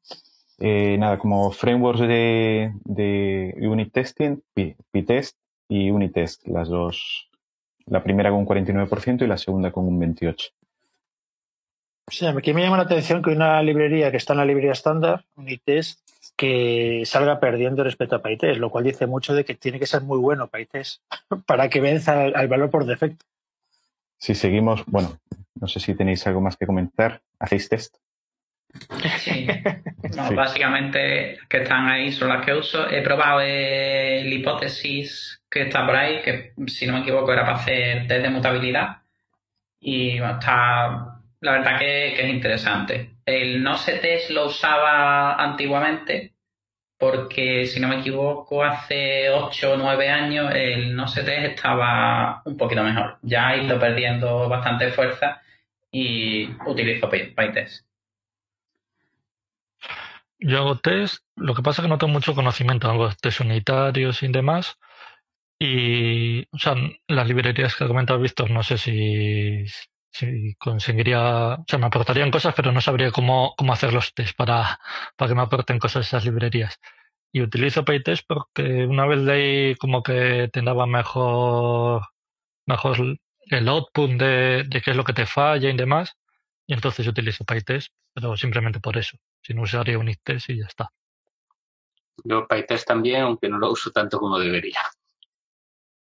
[0.58, 4.42] Eh, nada, como frameworks de, de unit testing,
[4.90, 5.36] PyTest
[5.68, 7.28] y Unitest, las dos,
[7.86, 10.52] la primera con un 49% y la segunda con un 28%.
[12.10, 15.26] Sí, aquí me llama la atención que una librería que está en la librería estándar,
[15.36, 16.00] Unitest,
[16.36, 20.02] que salga perdiendo respecto a PyTest, lo cual dice mucho de que tiene que ser
[20.02, 21.02] muy bueno PyTest
[21.46, 23.26] para que venza al valor por defecto.
[24.18, 25.18] Si seguimos, bueno,
[25.54, 27.22] no sé si tenéis algo más que comentar.
[27.38, 27.96] ¿Hacéis test?
[29.18, 29.46] Sí.
[30.34, 32.88] Básicamente que están ahí son las que uso.
[32.90, 37.56] He probado el hipótesis que está por ahí, que si no me equivoco era para
[37.56, 39.02] hacer test de mutabilidad.
[39.80, 43.16] Y está, la verdad que, es interesante.
[43.24, 46.34] El no sé test lo usaba antiguamente,
[46.98, 52.42] porque si no me equivoco, hace 8 o 9 años el no sé test estaba
[52.44, 53.18] un poquito mejor.
[53.22, 55.40] Ya ha ido perdiendo bastante fuerza
[55.92, 57.86] y utilizo PyTest.
[60.40, 64.22] Yo hago test, lo que pasa es que no tengo mucho conocimiento, hago test unitarios
[64.22, 64.78] y demás.
[65.58, 66.74] Y, o sea,
[67.08, 69.64] las librerías que he comentado Víctor, no sé si,
[70.10, 74.36] si conseguiría, o sea, me aportarían cosas, pero no sabría cómo, cómo hacer los test
[74.36, 74.80] para,
[75.16, 76.78] para que me aporten cosas esas librerías.
[77.32, 82.02] Y utilizo PyTest porque una vez leí como que te daba mejor,
[82.66, 86.14] mejor el output de, de qué es lo que te falla y demás.
[86.66, 89.18] Y entonces utilizo PyTest, pero simplemente por eso.
[89.42, 90.90] Si no usaría Unitest y ya está.
[92.24, 94.80] Yo PyTest también, aunque no lo uso tanto como debería.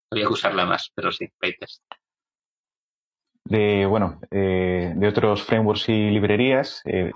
[0.10, 1.84] Habría que usarla más, pero sí, PyTest.
[3.46, 7.12] De, bueno, eh, de otros frameworks y librerías, eh,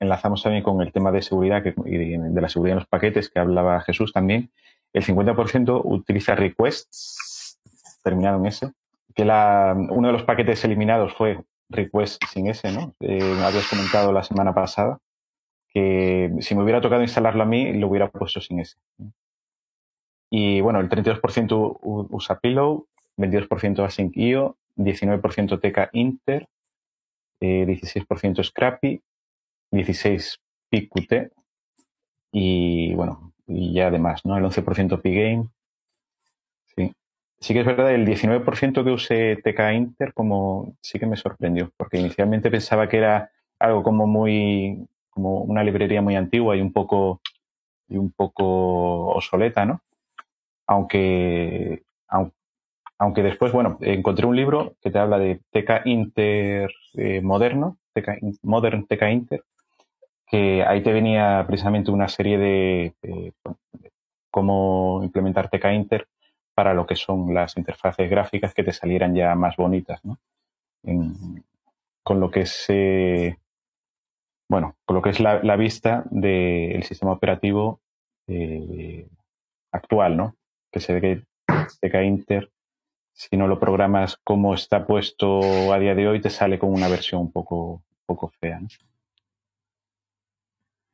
[0.00, 3.38] enlazamos también con el tema de seguridad y de la seguridad en los paquetes que
[3.38, 4.50] hablaba Jesús también.
[4.92, 7.60] El 50% utiliza requests,
[8.02, 8.72] terminado en S,
[9.14, 11.38] que la, uno de los paquetes eliminados fue
[11.68, 12.94] request sin S, ¿no?
[13.00, 14.98] Eh, habías comentado la semana pasada
[15.68, 18.76] que si me hubiera tocado instalarlo a mí, lo hubiera puesto sin S.
[20.30, 22.86] Y bueno, el 32% usa Pillow,
[23.18, 26.48] 22% Async.io, 19% TK Inter,
[27.40, 29.00] 16% Scrappy,
[29.72, 30.38] 16%
[30.68, 31.32] PQT
[32.32, 34.36] y bueno, y ya además, ¿no?
[34.36, 35.48] El 11% Pgame.
[36.74, 36.92] Sí.
[37.38, 41.70] Sí que es verdad, el 19% que use TK Inter como sí que me sorprendió,
[41.76, 46.72] porque inicialmente pensaba que era algo como muy como una librería muy antigua y un
[46.72, 47.20] poco
[47.88, 49.80] y un poco obsoleta, ¿no?
[50.66, 52.35] Aunque, aunque
[53.16, 58.86] después, bueno, encontré un libro que te habla de TK Inter eh, moderno, TK, Modern
[58.86, 59.44] TK Inter,
[60.26, 63.32] que ahí te venía precisamente una serie de,
[64.30, 66.08] cómo implementar TK Inter
[66.54, 70.18] para lo que son las interfaces gráficas que te salieran ya más bonitas, ¿no?
[72.02, 73.38] con lo que se
[74.48, 77.80] bueno, con lo que es la, vista del sistema operativo
[78.28, 79.08] eh,
[79.72, 80.36] actual, ¿no?
[80.70, 81.22] Que se ve que
[81.80, 82.50] TK Inter,
[83.16, 86.88] si no lo programas como está puesto a día de hoy, te sale con una
[86.88, 88.60] versión un poco, poco fea.
[88.60, 88.68] ¿no?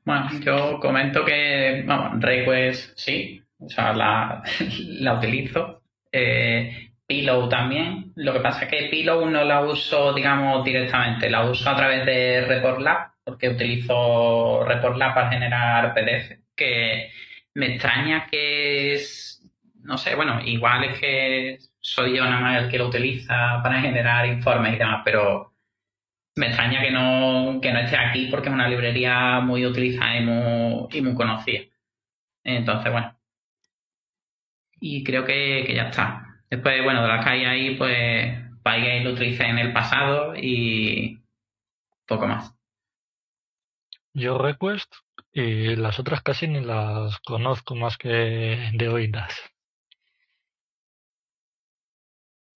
[0.04, 4.42] Bueno, yo comento que, vamos, Request sí, o sea, la,
[5.00, 5.82] la utilizo.
[6.10, 8.12] Eh, Pillow también.
[8.14, 12.06] Lo que pasa es que Pillow no la uso, digamos, directamente, la uso a través
[12.06, 17.10] de Report Lab porque utilizo ReportLab para generar PDF, que
[17.54, 19.42] me extraña que es,
[19.82, 23.80] no sé, bueno, igual es que soy yo nada más el que lo utiliza para
[23.80, 25.52] generar informes y demás, pero
[26.36, 30.24] me extraña que no, que no esté aquí porque es una librería muy utilizada y
[30.24, 31.64] muy, y muy conocida.
[32.44, 33.18] Entonces, bueno.
[34.80, 36.42] Y creo que, que ya está.
[36.50, 41.20] Después, bueno, de las que hay ahí, pues Pygame lo utilicé en el pasado y
[42.06, 42.54] poco más.
[44.14, 44.94] Yo Request
[45.32, 49.51] y las otras casi ni las conozco más que de oídas.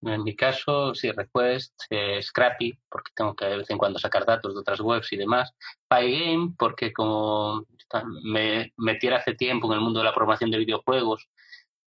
[0.07, 4.25] En mi caso, sí, Request, eh, Scrappy, porque tengo que de vez en cuando sacar
[4.25, 5.53] datos de otras webs y demás.
[5.89, 7.67] Pygame, porque como
[8.23, 11.29] me metiera hace tiempo en el mundo de la programación de videojuegos,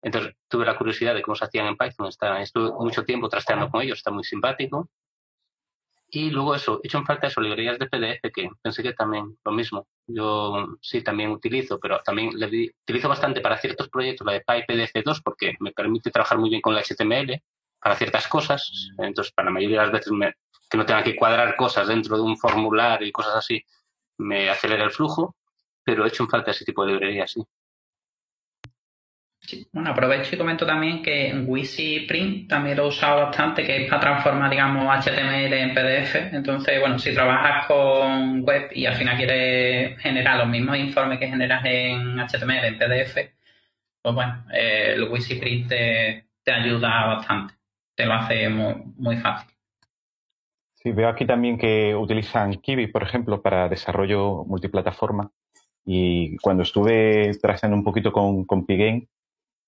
[0.02, 2.08] entonces tuve la curiosidad de cómo se hacían en Python.
[2.40, 4.90] estuve mucho tiempo trasteando con ellos, está muy simpático.
[6.10, 9.38] Y luego eso, he hecho en falta eso, librerías de PDF, que pensé que también
[9.44, 9.88] lo mismo.
[10.08, 15.22] Yo sí también utilizo, pero también le utilizo bastante para ciertos proyectos la de PyPDF2
[15.22, 17.42] porque me permite trabajar muy bien con la HTML
[17.80, 18.90] para ciertas cosas.
[18.98, 20.14] Entonces, para la mayoría de las veces
[20.70, 23.64] que no tenga que cuadrar cosas dentro de un formulario y cosas así,
[24.18, 25.36] me acelera el flujo,
[25.84, 27.44] pero he hecho en falta ese tipo de librerías, sí.
[29.72, 33.90] Bueno, aprovecho y comento también que Wisi Print también lo he usado bastante, que es
[33.90, 36.34] para transformar, digamos, HTML en PDF.
[36.34, 41.28] Entonces, bueno, si trabajas con web y al final quieres generar los mismos informes que
[41.28, 43.16] generas en HTML, en PDF,
[44.02, 47.54] pues bueno, eh, el Wisi Print te, ayuda bastante.
[47.98, 49.52] Te lo hace muy, muy fácil.
[50.76, 55.32] Sí, veo aquí también que utilizan Kiwi, por ejemplo, para desarrollo multiplataforma.
[55.84, 59.08] Y cuando estuve trazando un poquito con, con Pigame,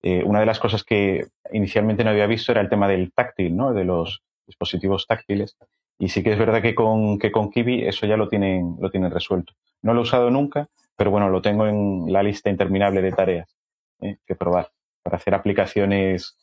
[0.04, 3.58] eh, una de las cosas que inicialmente no había visto era el tema del táctil,
[3.58, 3.74] ¿no?
[3.74, 5.58] De los dispositivos táctiles.
[5.98, 8.92] Y sí que es verdad que con, que con Kiwi eso ya lo tienen, lo
[8.92, 9.54] tienen resuelto.
[9.82, 13.58] No lo he usado nunca, pero bueno, lo tengo en la lista interminable de tareas
[14.02, 14.18] ¿eh?
[14.28, 14.70] que probar
[15.02, 16.38] para hacer aplicaciones,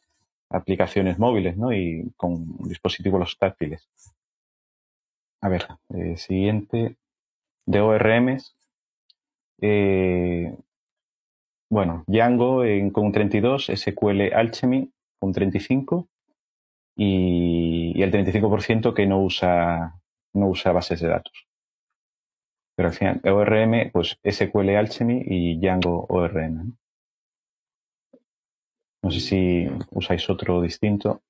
[0.51, 1.73] aplicaciones móviles, ¿no?
[1.73, 3.89] Y con dispositivos táctiles.
[5.41, 6.97] A ver, eh, siguiente.
[7.67, 8.55] De ORMs.
[9.61, 10.57] Eh,
[11.69, 16.09] bueno, Django en, con un 32, SQL Alchemy con un 35
[16.97, 20.01] y, el 35% que no usa,
[20.33, 21.47] no usa bases de datos.
[22.77, 26.77] Pero al final, ORM, pues SQL Alchemy y Django ORM.
[29.07, 31.23] No sé si usáis otro distinto.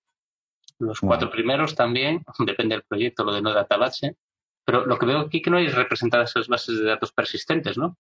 [0.79, 4.17] Los cuatro primeros también, depende del proyecto, lo de no database.
[4.65, 7.99] Pero lo que veo aquí que no hay representadas esas bases de datos persistentes, ¿no?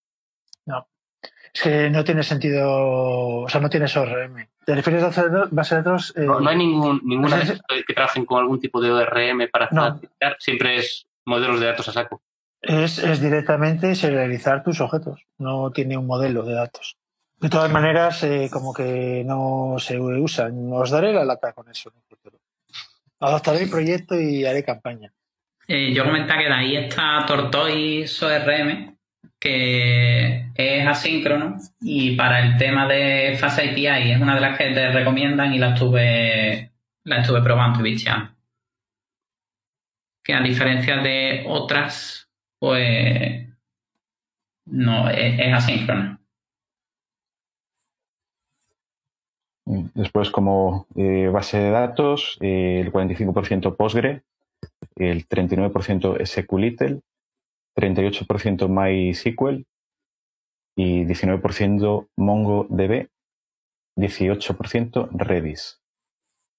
[0.64, 0.88] No.
[1.52, 4.48] Es que no tiene sentido, o sea, no tiene ORM.
[4.64, 6.14] ¿Te refieres a base de datos?
[6.16, 7.42] Eh, no, hay ningún, ninguna
[7.86, 10.00] que trabajen con algún tipo de ORM para no.
[10.38, 12.22] siempre es modelos de datos a saco.
[12.62, 16.96] Es, es directamente serializar tus objetos, no tiene un modelo de datos.
[17.38, 20.72] De todas maneras, eh, como que no se usan.
[20.72, 21.92] Os daré la lata con eso
[23.20, 25.12] Adaptaré el proyecto y haré campaña.
[25.68, 28.96] Eh, yo comentaba que de ahí está Tortoise ORM,
[29.38, 34.72] que es asíncrono y para el tema de Fast API es una de las que
[34.72, 36.72] te recomiendan y la estuve,
[37.04, 38.32] la estuve probando y bicheando.
[40.22, 43.48] Que a diferencia de otras, pues
[44.66, 46.15] no, es, es asíncrona.
[49.96, 54.24] Después, como eh, base de datos, eh, el 45% Postgre,
[54.94, 57.00] el 39% SQLite,
[57.74, 59.64] 38% MySQL
[60.76, 63.08] y 19% MongoDB,
[63.96, 65.80] 18% Redis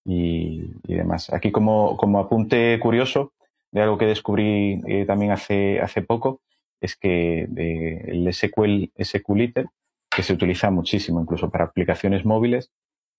[0.04, 1.32] y, demás.
[1.32, 3.34] Aquí como, como, apunte curioso
[3.72, 6.42] de algo que descubrí eh, también hace, hace poco,
[6.82, 9.68] es que el SQL, SQLite,
[10.10, 12.72] que se utiliza muchísimo incluso para aplicaciones móviles,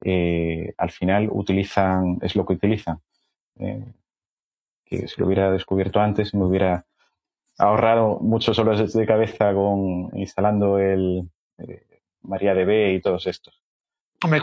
[0.03, 3.01] eh, al final utilizan, es lo que utilizan.
[3.57, 6.87] que si lo hubiera descubierto antes me hubiera
[7.59, 13.63] ahorrado muchos horas de cabeza con instalando el eh, MariaDB y todos estos.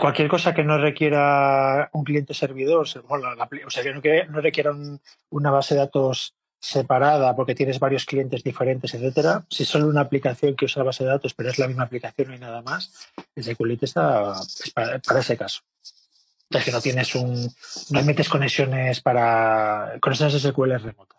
[0.00, 3.02] Cualquier cosa que no requiera un cliente servidor, o sea,
[3.82, 4.72] que no, requiera
[5.30, 10.00] una base de datos separada porque tienes varios clientes diferentes, etcétera, si es solo una
[10.00, 13.44] aplicación que usa base de datos, pero es la misma aplicación, y nada más, el
[13.44, 14.34] SQLite está
[14.74, 15.60] para, para, ese caso.
[16.50, 17.48] Es que no tienes un,
[17.90, 21.16] no metes conexiones para conexiones SQL remotas.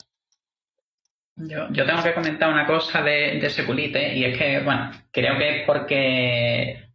[1.40, 5.38] Yo, yo, tengo que comentar una cosa de, de Seculite y es que, bueno, creo
[5.38, 6.90] que es porque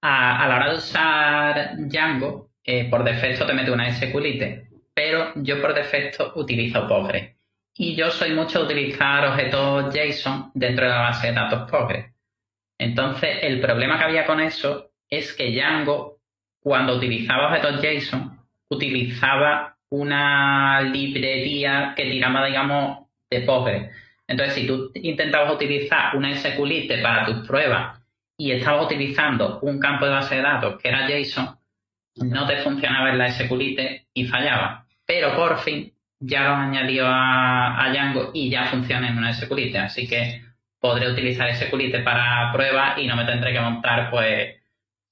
[0.00, 5.60] a, la hora de usar Django, eh, por defecto te mete una SQLite, pero yo
[5.60, 7.33] por defecto utilizo Postgre.
[7.76, 12.14] Y yo soy mucho de utilizar objetos JSON dentro de la base de datos Postgre.
[12.78, 16.20] Entonces, el problema que había con eso es que Django,
[16.60, 18.38] cuando utilizaba objetos JSON,
[18.68, 23.90] utilizaba una librería que tiraba, digamos, de Postgres.
[24.28, 28.00] Entonces, si tú intentabas utilizar una SQLite para tus pruebas
[28.36, 31.58] y estabas utilizando un campo de base de datos que era JSON,
[32.16, 34.86] no te funcionaba en la SQLite y fallaba.
[35.04, 35.93] Pero por fin
[36.26, 39.78] ya lo añadió a, a Django y ya funciona en una SQLite.
[39.78, 40.42] Así que
[40.80, 44.60] podré utilizar SQLite para pruebas y no me tendré que montar pues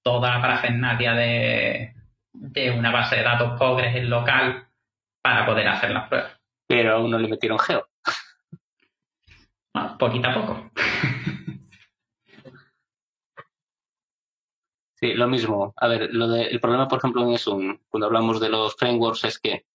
[0.02, 1.94] toda la parafernalia de,
[2.32, 4.68] de una base de datos Postgres en local
[5.22, 6.38] para poder hacer las pruebas.
[6.66, 7.86] Pero aún no le metieron geo.
[9.74, 10.70] Bueno, poquito a poco.
[15.02, 15.74] Sí, lo mismo.
[15.76, 19.24] A ver, lo de, el problema, por ejemplo, en un cuando hablamos de los frameworks,
[19.24, 19.66] es que,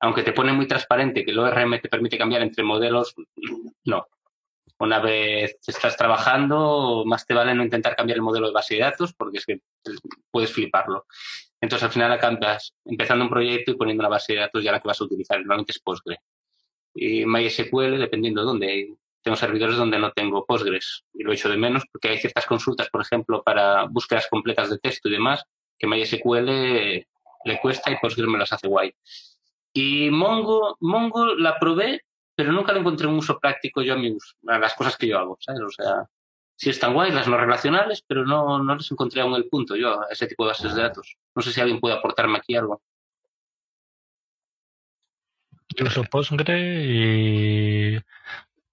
[0.00, 3.14] aunque te pone muy transparente que el ORM te permite cambiar entre modelos,
[3.84, 4.06] no.
[4.78, 8.82] Una vez estás trabajando, más te vale no intentar cambiar el modelo de base de
[8.82, 9.60] datos, porque es que
[10.30, 11.06] puedes fliparlo.
[11.60, 14.80] Entonces, al final acabas empezando un proyecto y poniendo una base de datos ya la
[14.80, 15.38] que vas a utilizar.
[15.38, 16.18] Normalmente es Postgre.
[16.94, 21.56] Y MySQL, dependiendo de dónde tengo servidores donde no tengo Postgres y lo echo de
[21.56, 25.44] menos porque hay ciertas consultas, por ejemplo, para búsquedas completas de texto y demás,
[25.78, 28.94] que MySQL le cuesta y Postgres me las hace guay.
[29.76, 32.00] Y Mongo, Mongo la probé,
[32.34, 35.06] pero nunca le encontré un uso práctico yo a, mi uso, a las cosas que
[35.06, 35.60] yo hago, ¿sabes?
[35.60, 36.08] O sea,
[36.56, 40.00] sí están guay las no relacionales, pero no, no les encontré aún el punto yo
[40.00, 41.18] a ese tipo de bases de datos.
[41.34, 42.80] No sé si alguien puede aportarme aquí algo.
[45.76, 47.98] Yo uso Postgre y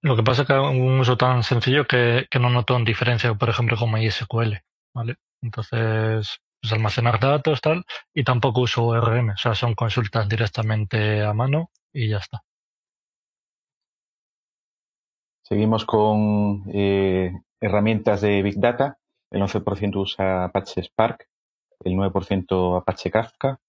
[0.04, 3.34] lo que pasa es que un uso tan sencillo que, que no noto en diferencia,
[3.34, 4.54] por ejemplo, con MySQL,
[4.94, 5.18] ¿vale?
[5.42, 7.84] Entonces, pues almacenar datos, tal,
[8.14, 12.42] y tampoco uso ORM, o sea, son consultas directamente a mano y ya está.
[15.42, 18.98] Seguimos con eh, herramientas de Big Data.
[19.30, 21.28] El 11% usa Apache Spark,
[21.84, 23.60] el 9% Apache Kafka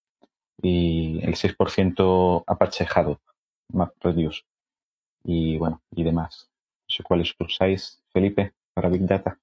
[0.62, 3.18] y el 6% Apache Hadoop,
[3.72, 4.42] MapReduce
[5.24, 6.48] y bueno, y demás.
[6.88, 9.40] No sé cuáles usáis, Felipe, para Big Data.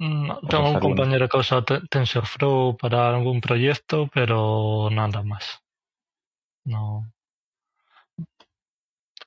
[0.00, 5.62] Mm, tengo un compañero que usa TensorFlow para algún proyecto, pero nada más.
[6.64, 7.12] No.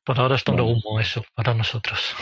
[0.03, 2.15] Por ahora es todo humo eso para nosotros.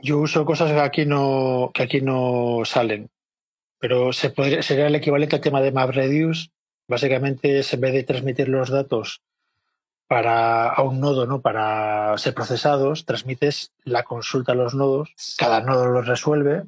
[0.00, 3.10] Yo uso cosas que aquí no, que aquí no salen,
[3.80, 6.50] pero se podría, sería el equivalente al tema de MapReduce.
[6.86, 9.22] Básicamente, en vez de transmitir los datos
[10.06, 11.40] para a un nodo, ¿no?
[11.40, 16.64] Para ser procesados, transmites la consulta a los nodos, cada nodo lo resuelve,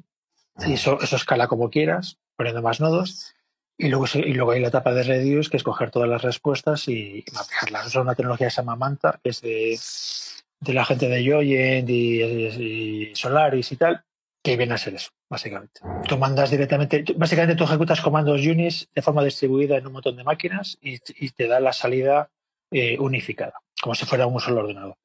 [0.65, 3.35] y eso, escala como quieras, poniendo más nodos,
[3.77, 6.87] y luego, y luego hay la etapa de Reduce, que es coger todas las respuestas
[6.87, 7.87] y mapearlas.
[7.87, 13.11] Es una tecnología que se llama Manta, que es de, la gente de Joyent y,
[13.13, 14.03] Solaris y tal,
[14.43, 15.81] que viene a ser eso, básicamente.
[16.07, 20.23] Tú mandas directamente, básicamente tú ejecutas comandos Unis de forma distribuida en un montón de
[20.23, 22.31] máquinas y te da la salida
[22.71, 24.95] eh, unificada, como si fuera un solo ordenador.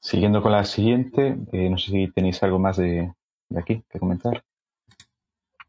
[0.00, 3.12] Siguiendo con la siguiente, eh, no sé si tenéis algo más de,
[3.48, 4.44] de aquí que comentar.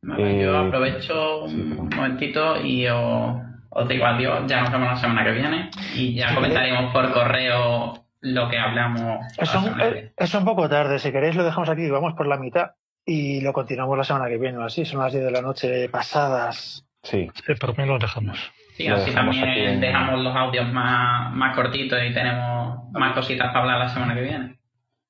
[0.02, 3.38] Vale, eh, yo aprovecho un momentito y os,
[3.70, 4.44] os, digo adiós.
[4.48, 9.26] Ya nos vemos la semana que viene y ya comentaremos por correo lo que hablamos.
[9.38, 9.82] Es un,
[10.18, 11.00] es un poco tarde.
[11.00, 11.90] Si queréis, lo dejamos aquí.
[11.90, 12.72] Vamos por la mitad
[13.06, 14.64] y lo continuamos la semana que viene.
[14.64, 16.86] Así son las 10 de la noche pasadas.
[17.04, 17.30] Sí.
[17.46, 18.52] sí por mí lo dejamos.
[18.76, 23.80] Sí, así también dejamos los audios más, más cortitos y tenemos más cositas para hablar
[23.80, 24.60] la semana que viene.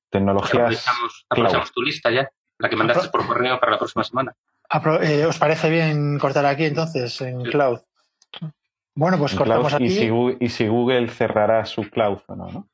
[0.08, 0.86] Tecnologías.
[1.28, 4.36] Aprovechamos, tu lista ya, la que mandaste por correo para la próxima semana.
[5.02, 7.80] Eh, ¿Os parece bien cortar aquí entonces en cloud?
[8.94, 9.84] Bueno, pues cortamos aquí.
[9.84, 10.10] Y si,
[10.40, 12.68] y si, Google cerrará su cloud o no, ¿no?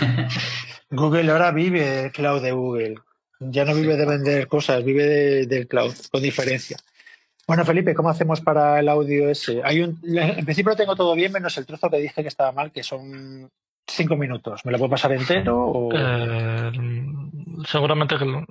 [0.90, 2.94] Google ahora vive el cloud de Google.
[3.40, 6.78] Ya no vive de vender cosas, vive del cloud, con diferencia.
[7.46, 9.60] Bueno, Felipe, ¿cómo hacemos para el audio ese?
[9.64, 12.52] Hay un, en principio lo tengo todo bien, menos el trozo que dije que estaba
[12.52, 13.50] mal, que son
[13.86, 14.64] cinco minutos.
[14.64, 15.58] ¿Me lo puedo pasar entero?
[15.58, 15.90] O...
[15.92, 16.72] Eh,
[17.66, 18.44] seguramente que.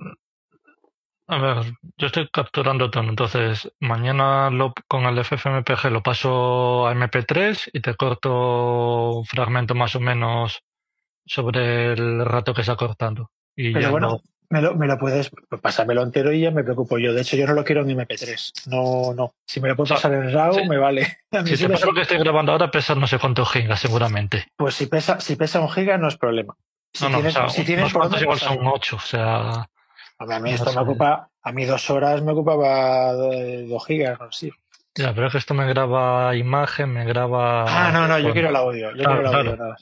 [1.28, 1.56] A ver,
[1.96, 7.80] yo estoy capturando todo, entonces mañana lo, con el FFmpeg lo paso a MP3 y
[7.80, 10.62] te corto un fragmento más o menos
[11.24, 13.30] sobre el rato que está cortando.
[13.56, 14.20] Y Pero bueno,
[14.52, 15.30] me lo, me lo puedes
[15.62, 17.14] pasármelo entero y ya me preocupo yo.
[17.14, 18.66] De hecho, yo no lo quiero en MP3.
[18.66, 19.32] No, no.
[19.46, 21.20] Si me lo puedes pasar en RAW, me vale.
[21.46, 24.48] si te pasa lo que estoy grabando ahora, pesa no sé cuántos gigas, seguramente.
[24.54, 26.54] Pues si pesa, si pesa un giga, no es problema.
[26.92, 29.66] Si no, no, tienes, o sea, si tienes igual son ocho, o sea.
[30.18, 34.52] A mí, esto me ocupa, a mí dos horas me ocupaba dos gigas, no sí.
[34.94, 37.64] Ya, pero es que esto me graba imagen, me graba.
[37.66, 38.90] Ah, no, no, yo quiero el audio.
[38.90, 39.76] Yo quiero el audio, nada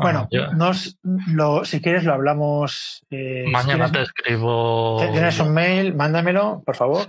[0.00, 3.04] Bueno, nos, lo, si quieres lo hablamos.
[3.10, 4.98] Eh, Mañana te escribo.
[5.12, 7.06] Tienes un mail, mándamelo, por favor.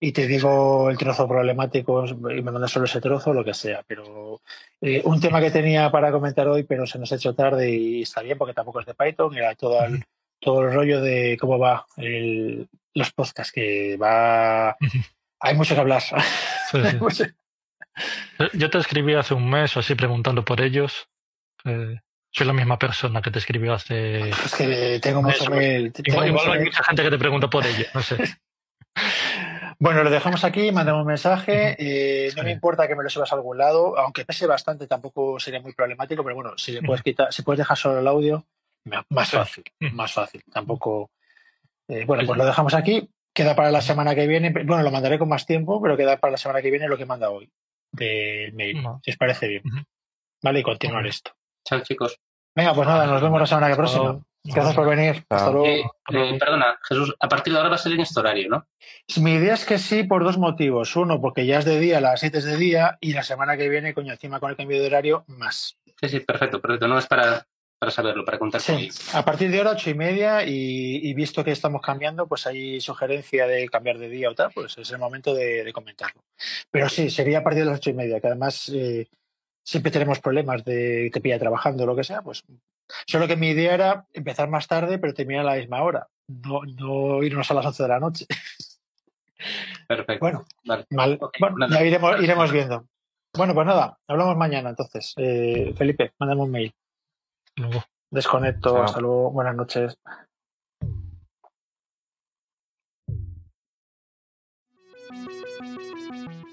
[0.00, 3.82] Y te digo el trozo problemático y me mandas solo ese trozo, lo que sea.
[3.86, 4.40] Pero
[4.80, 8.02] eh, un tema que tenía para comentar hoy, pero se nos ha hecho tarde y
[8.02, 10.04] está bien porque tampoco es de Python, era todo el,
[10.40, 14.76] todo el rollo de cómo va el, los podcasts, que va.
[15.40, 16.02] Hay mucho que hablar.
[18.54, 21.08] Yo te escribí hace un mes o así preguntando por ellos
[21.68, 22.00] eh,
[22.30, 24.30] soy la misma persona que te escribió hace.
[24.30, 25.92] Es que tengo mucho mail.
[26.04, 28.16] Igual, hay mucha gente que te pregunta por ello, no sé.
[29.80, 31.76] Bueno, lo dejamos aquí, mandamos un mensaje.
[31.78, 35.38] Eh, no me importa que me lo subas a algún lado, aunque pese bastante, tampoco
[35.38, 38.44] sería muy problemático, pero bueno, si le puedes quitar, si puedes dejar solo el audio,
[39.10, 40.42] más fácil, más fácil.
[40.52, 41.10] Tampoco.
[41.86, 43.08] Eh, bueno, pues lo dejamos aquí.
[43.32, 44.50] Queda para la semana que viene.
[44.50, 47.06] Bueno, lo mandaré con más tiempo, pero queda para la semana que viene lo que
[47.06, 47.48] manda hoy
[47.92, 49.62] del mail, si os parece bien.
[50.42, 51.32] Vale, y continuar esto.
[51.64, 52.18] Chao, chicos.
[52.54, 54.20] Venga, pues nada, nos vemos la semana que próxima.
[54.44, 55.24] Gracias por venir.
[55.28, 55.66] Hasta luego.
[55.66, 55.82] Eh,
[56.12, 58.66] eh, perdona, Jesús, a partir de ahora va a ser en este horario, ¿no?
[59.20, 60.96] Mi idea es que sí, por dos motivos.
[60.96, 63.68] Uno, porque ya es de día, las 7 es de día, y la semana que
[63.68, 65.76] viene, coño, encima con el cambio de horario, más.
[66.00, 66.88] Sí, sí, perfecto, perfecto.
[66.88, 67.46] No es para,
[67.78, 68.88] para saberlo, para contar sí.
[69.12, 73.46] A partir de ahora, ocho y media, y, visto que estamos cambiando, pues hay sugerencia
[73.46, 76.22] de cambiar de día o tal, pues es el momento de, comentarlo.
[76.70, 79.08] Pero sí, sería a partir de las ocho y media, que además eh,
[79.68, 82.42] siempre tenemos problemas de te pilla trabajando o lo que sea, pues
[83.06, 86.62] solo que mi idea era empezar más tarde pero terminar a la misma hora, no,
[86.64, 88.26] no irnos a las 11 de la noche.
[89.86, 90.20] Perfecto.
[90.20, 90.46] Bueno,
[90.90, 91.18] vale.
[91.38, 92.86] bueno ya iremos, iremos viendo.
[93.36, 95.12] Bueno, pues nada, hablamos mañana entonces.
[95.18, 96.74] Eh, Felipe, mándame un mail.
[97.56, 97.84] Luego.
[98.10, 99.98] Desconecto, hasta luego, buenas noches.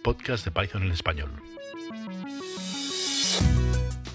[0.04, 1.55] Podcast de Python en español.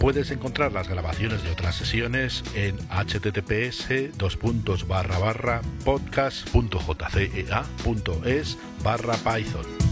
[0.00, 3.88] Puedes encontrar las grabaciones de otras sesiones en https
[5.84, 9.87] podcast.jcea.es barra python.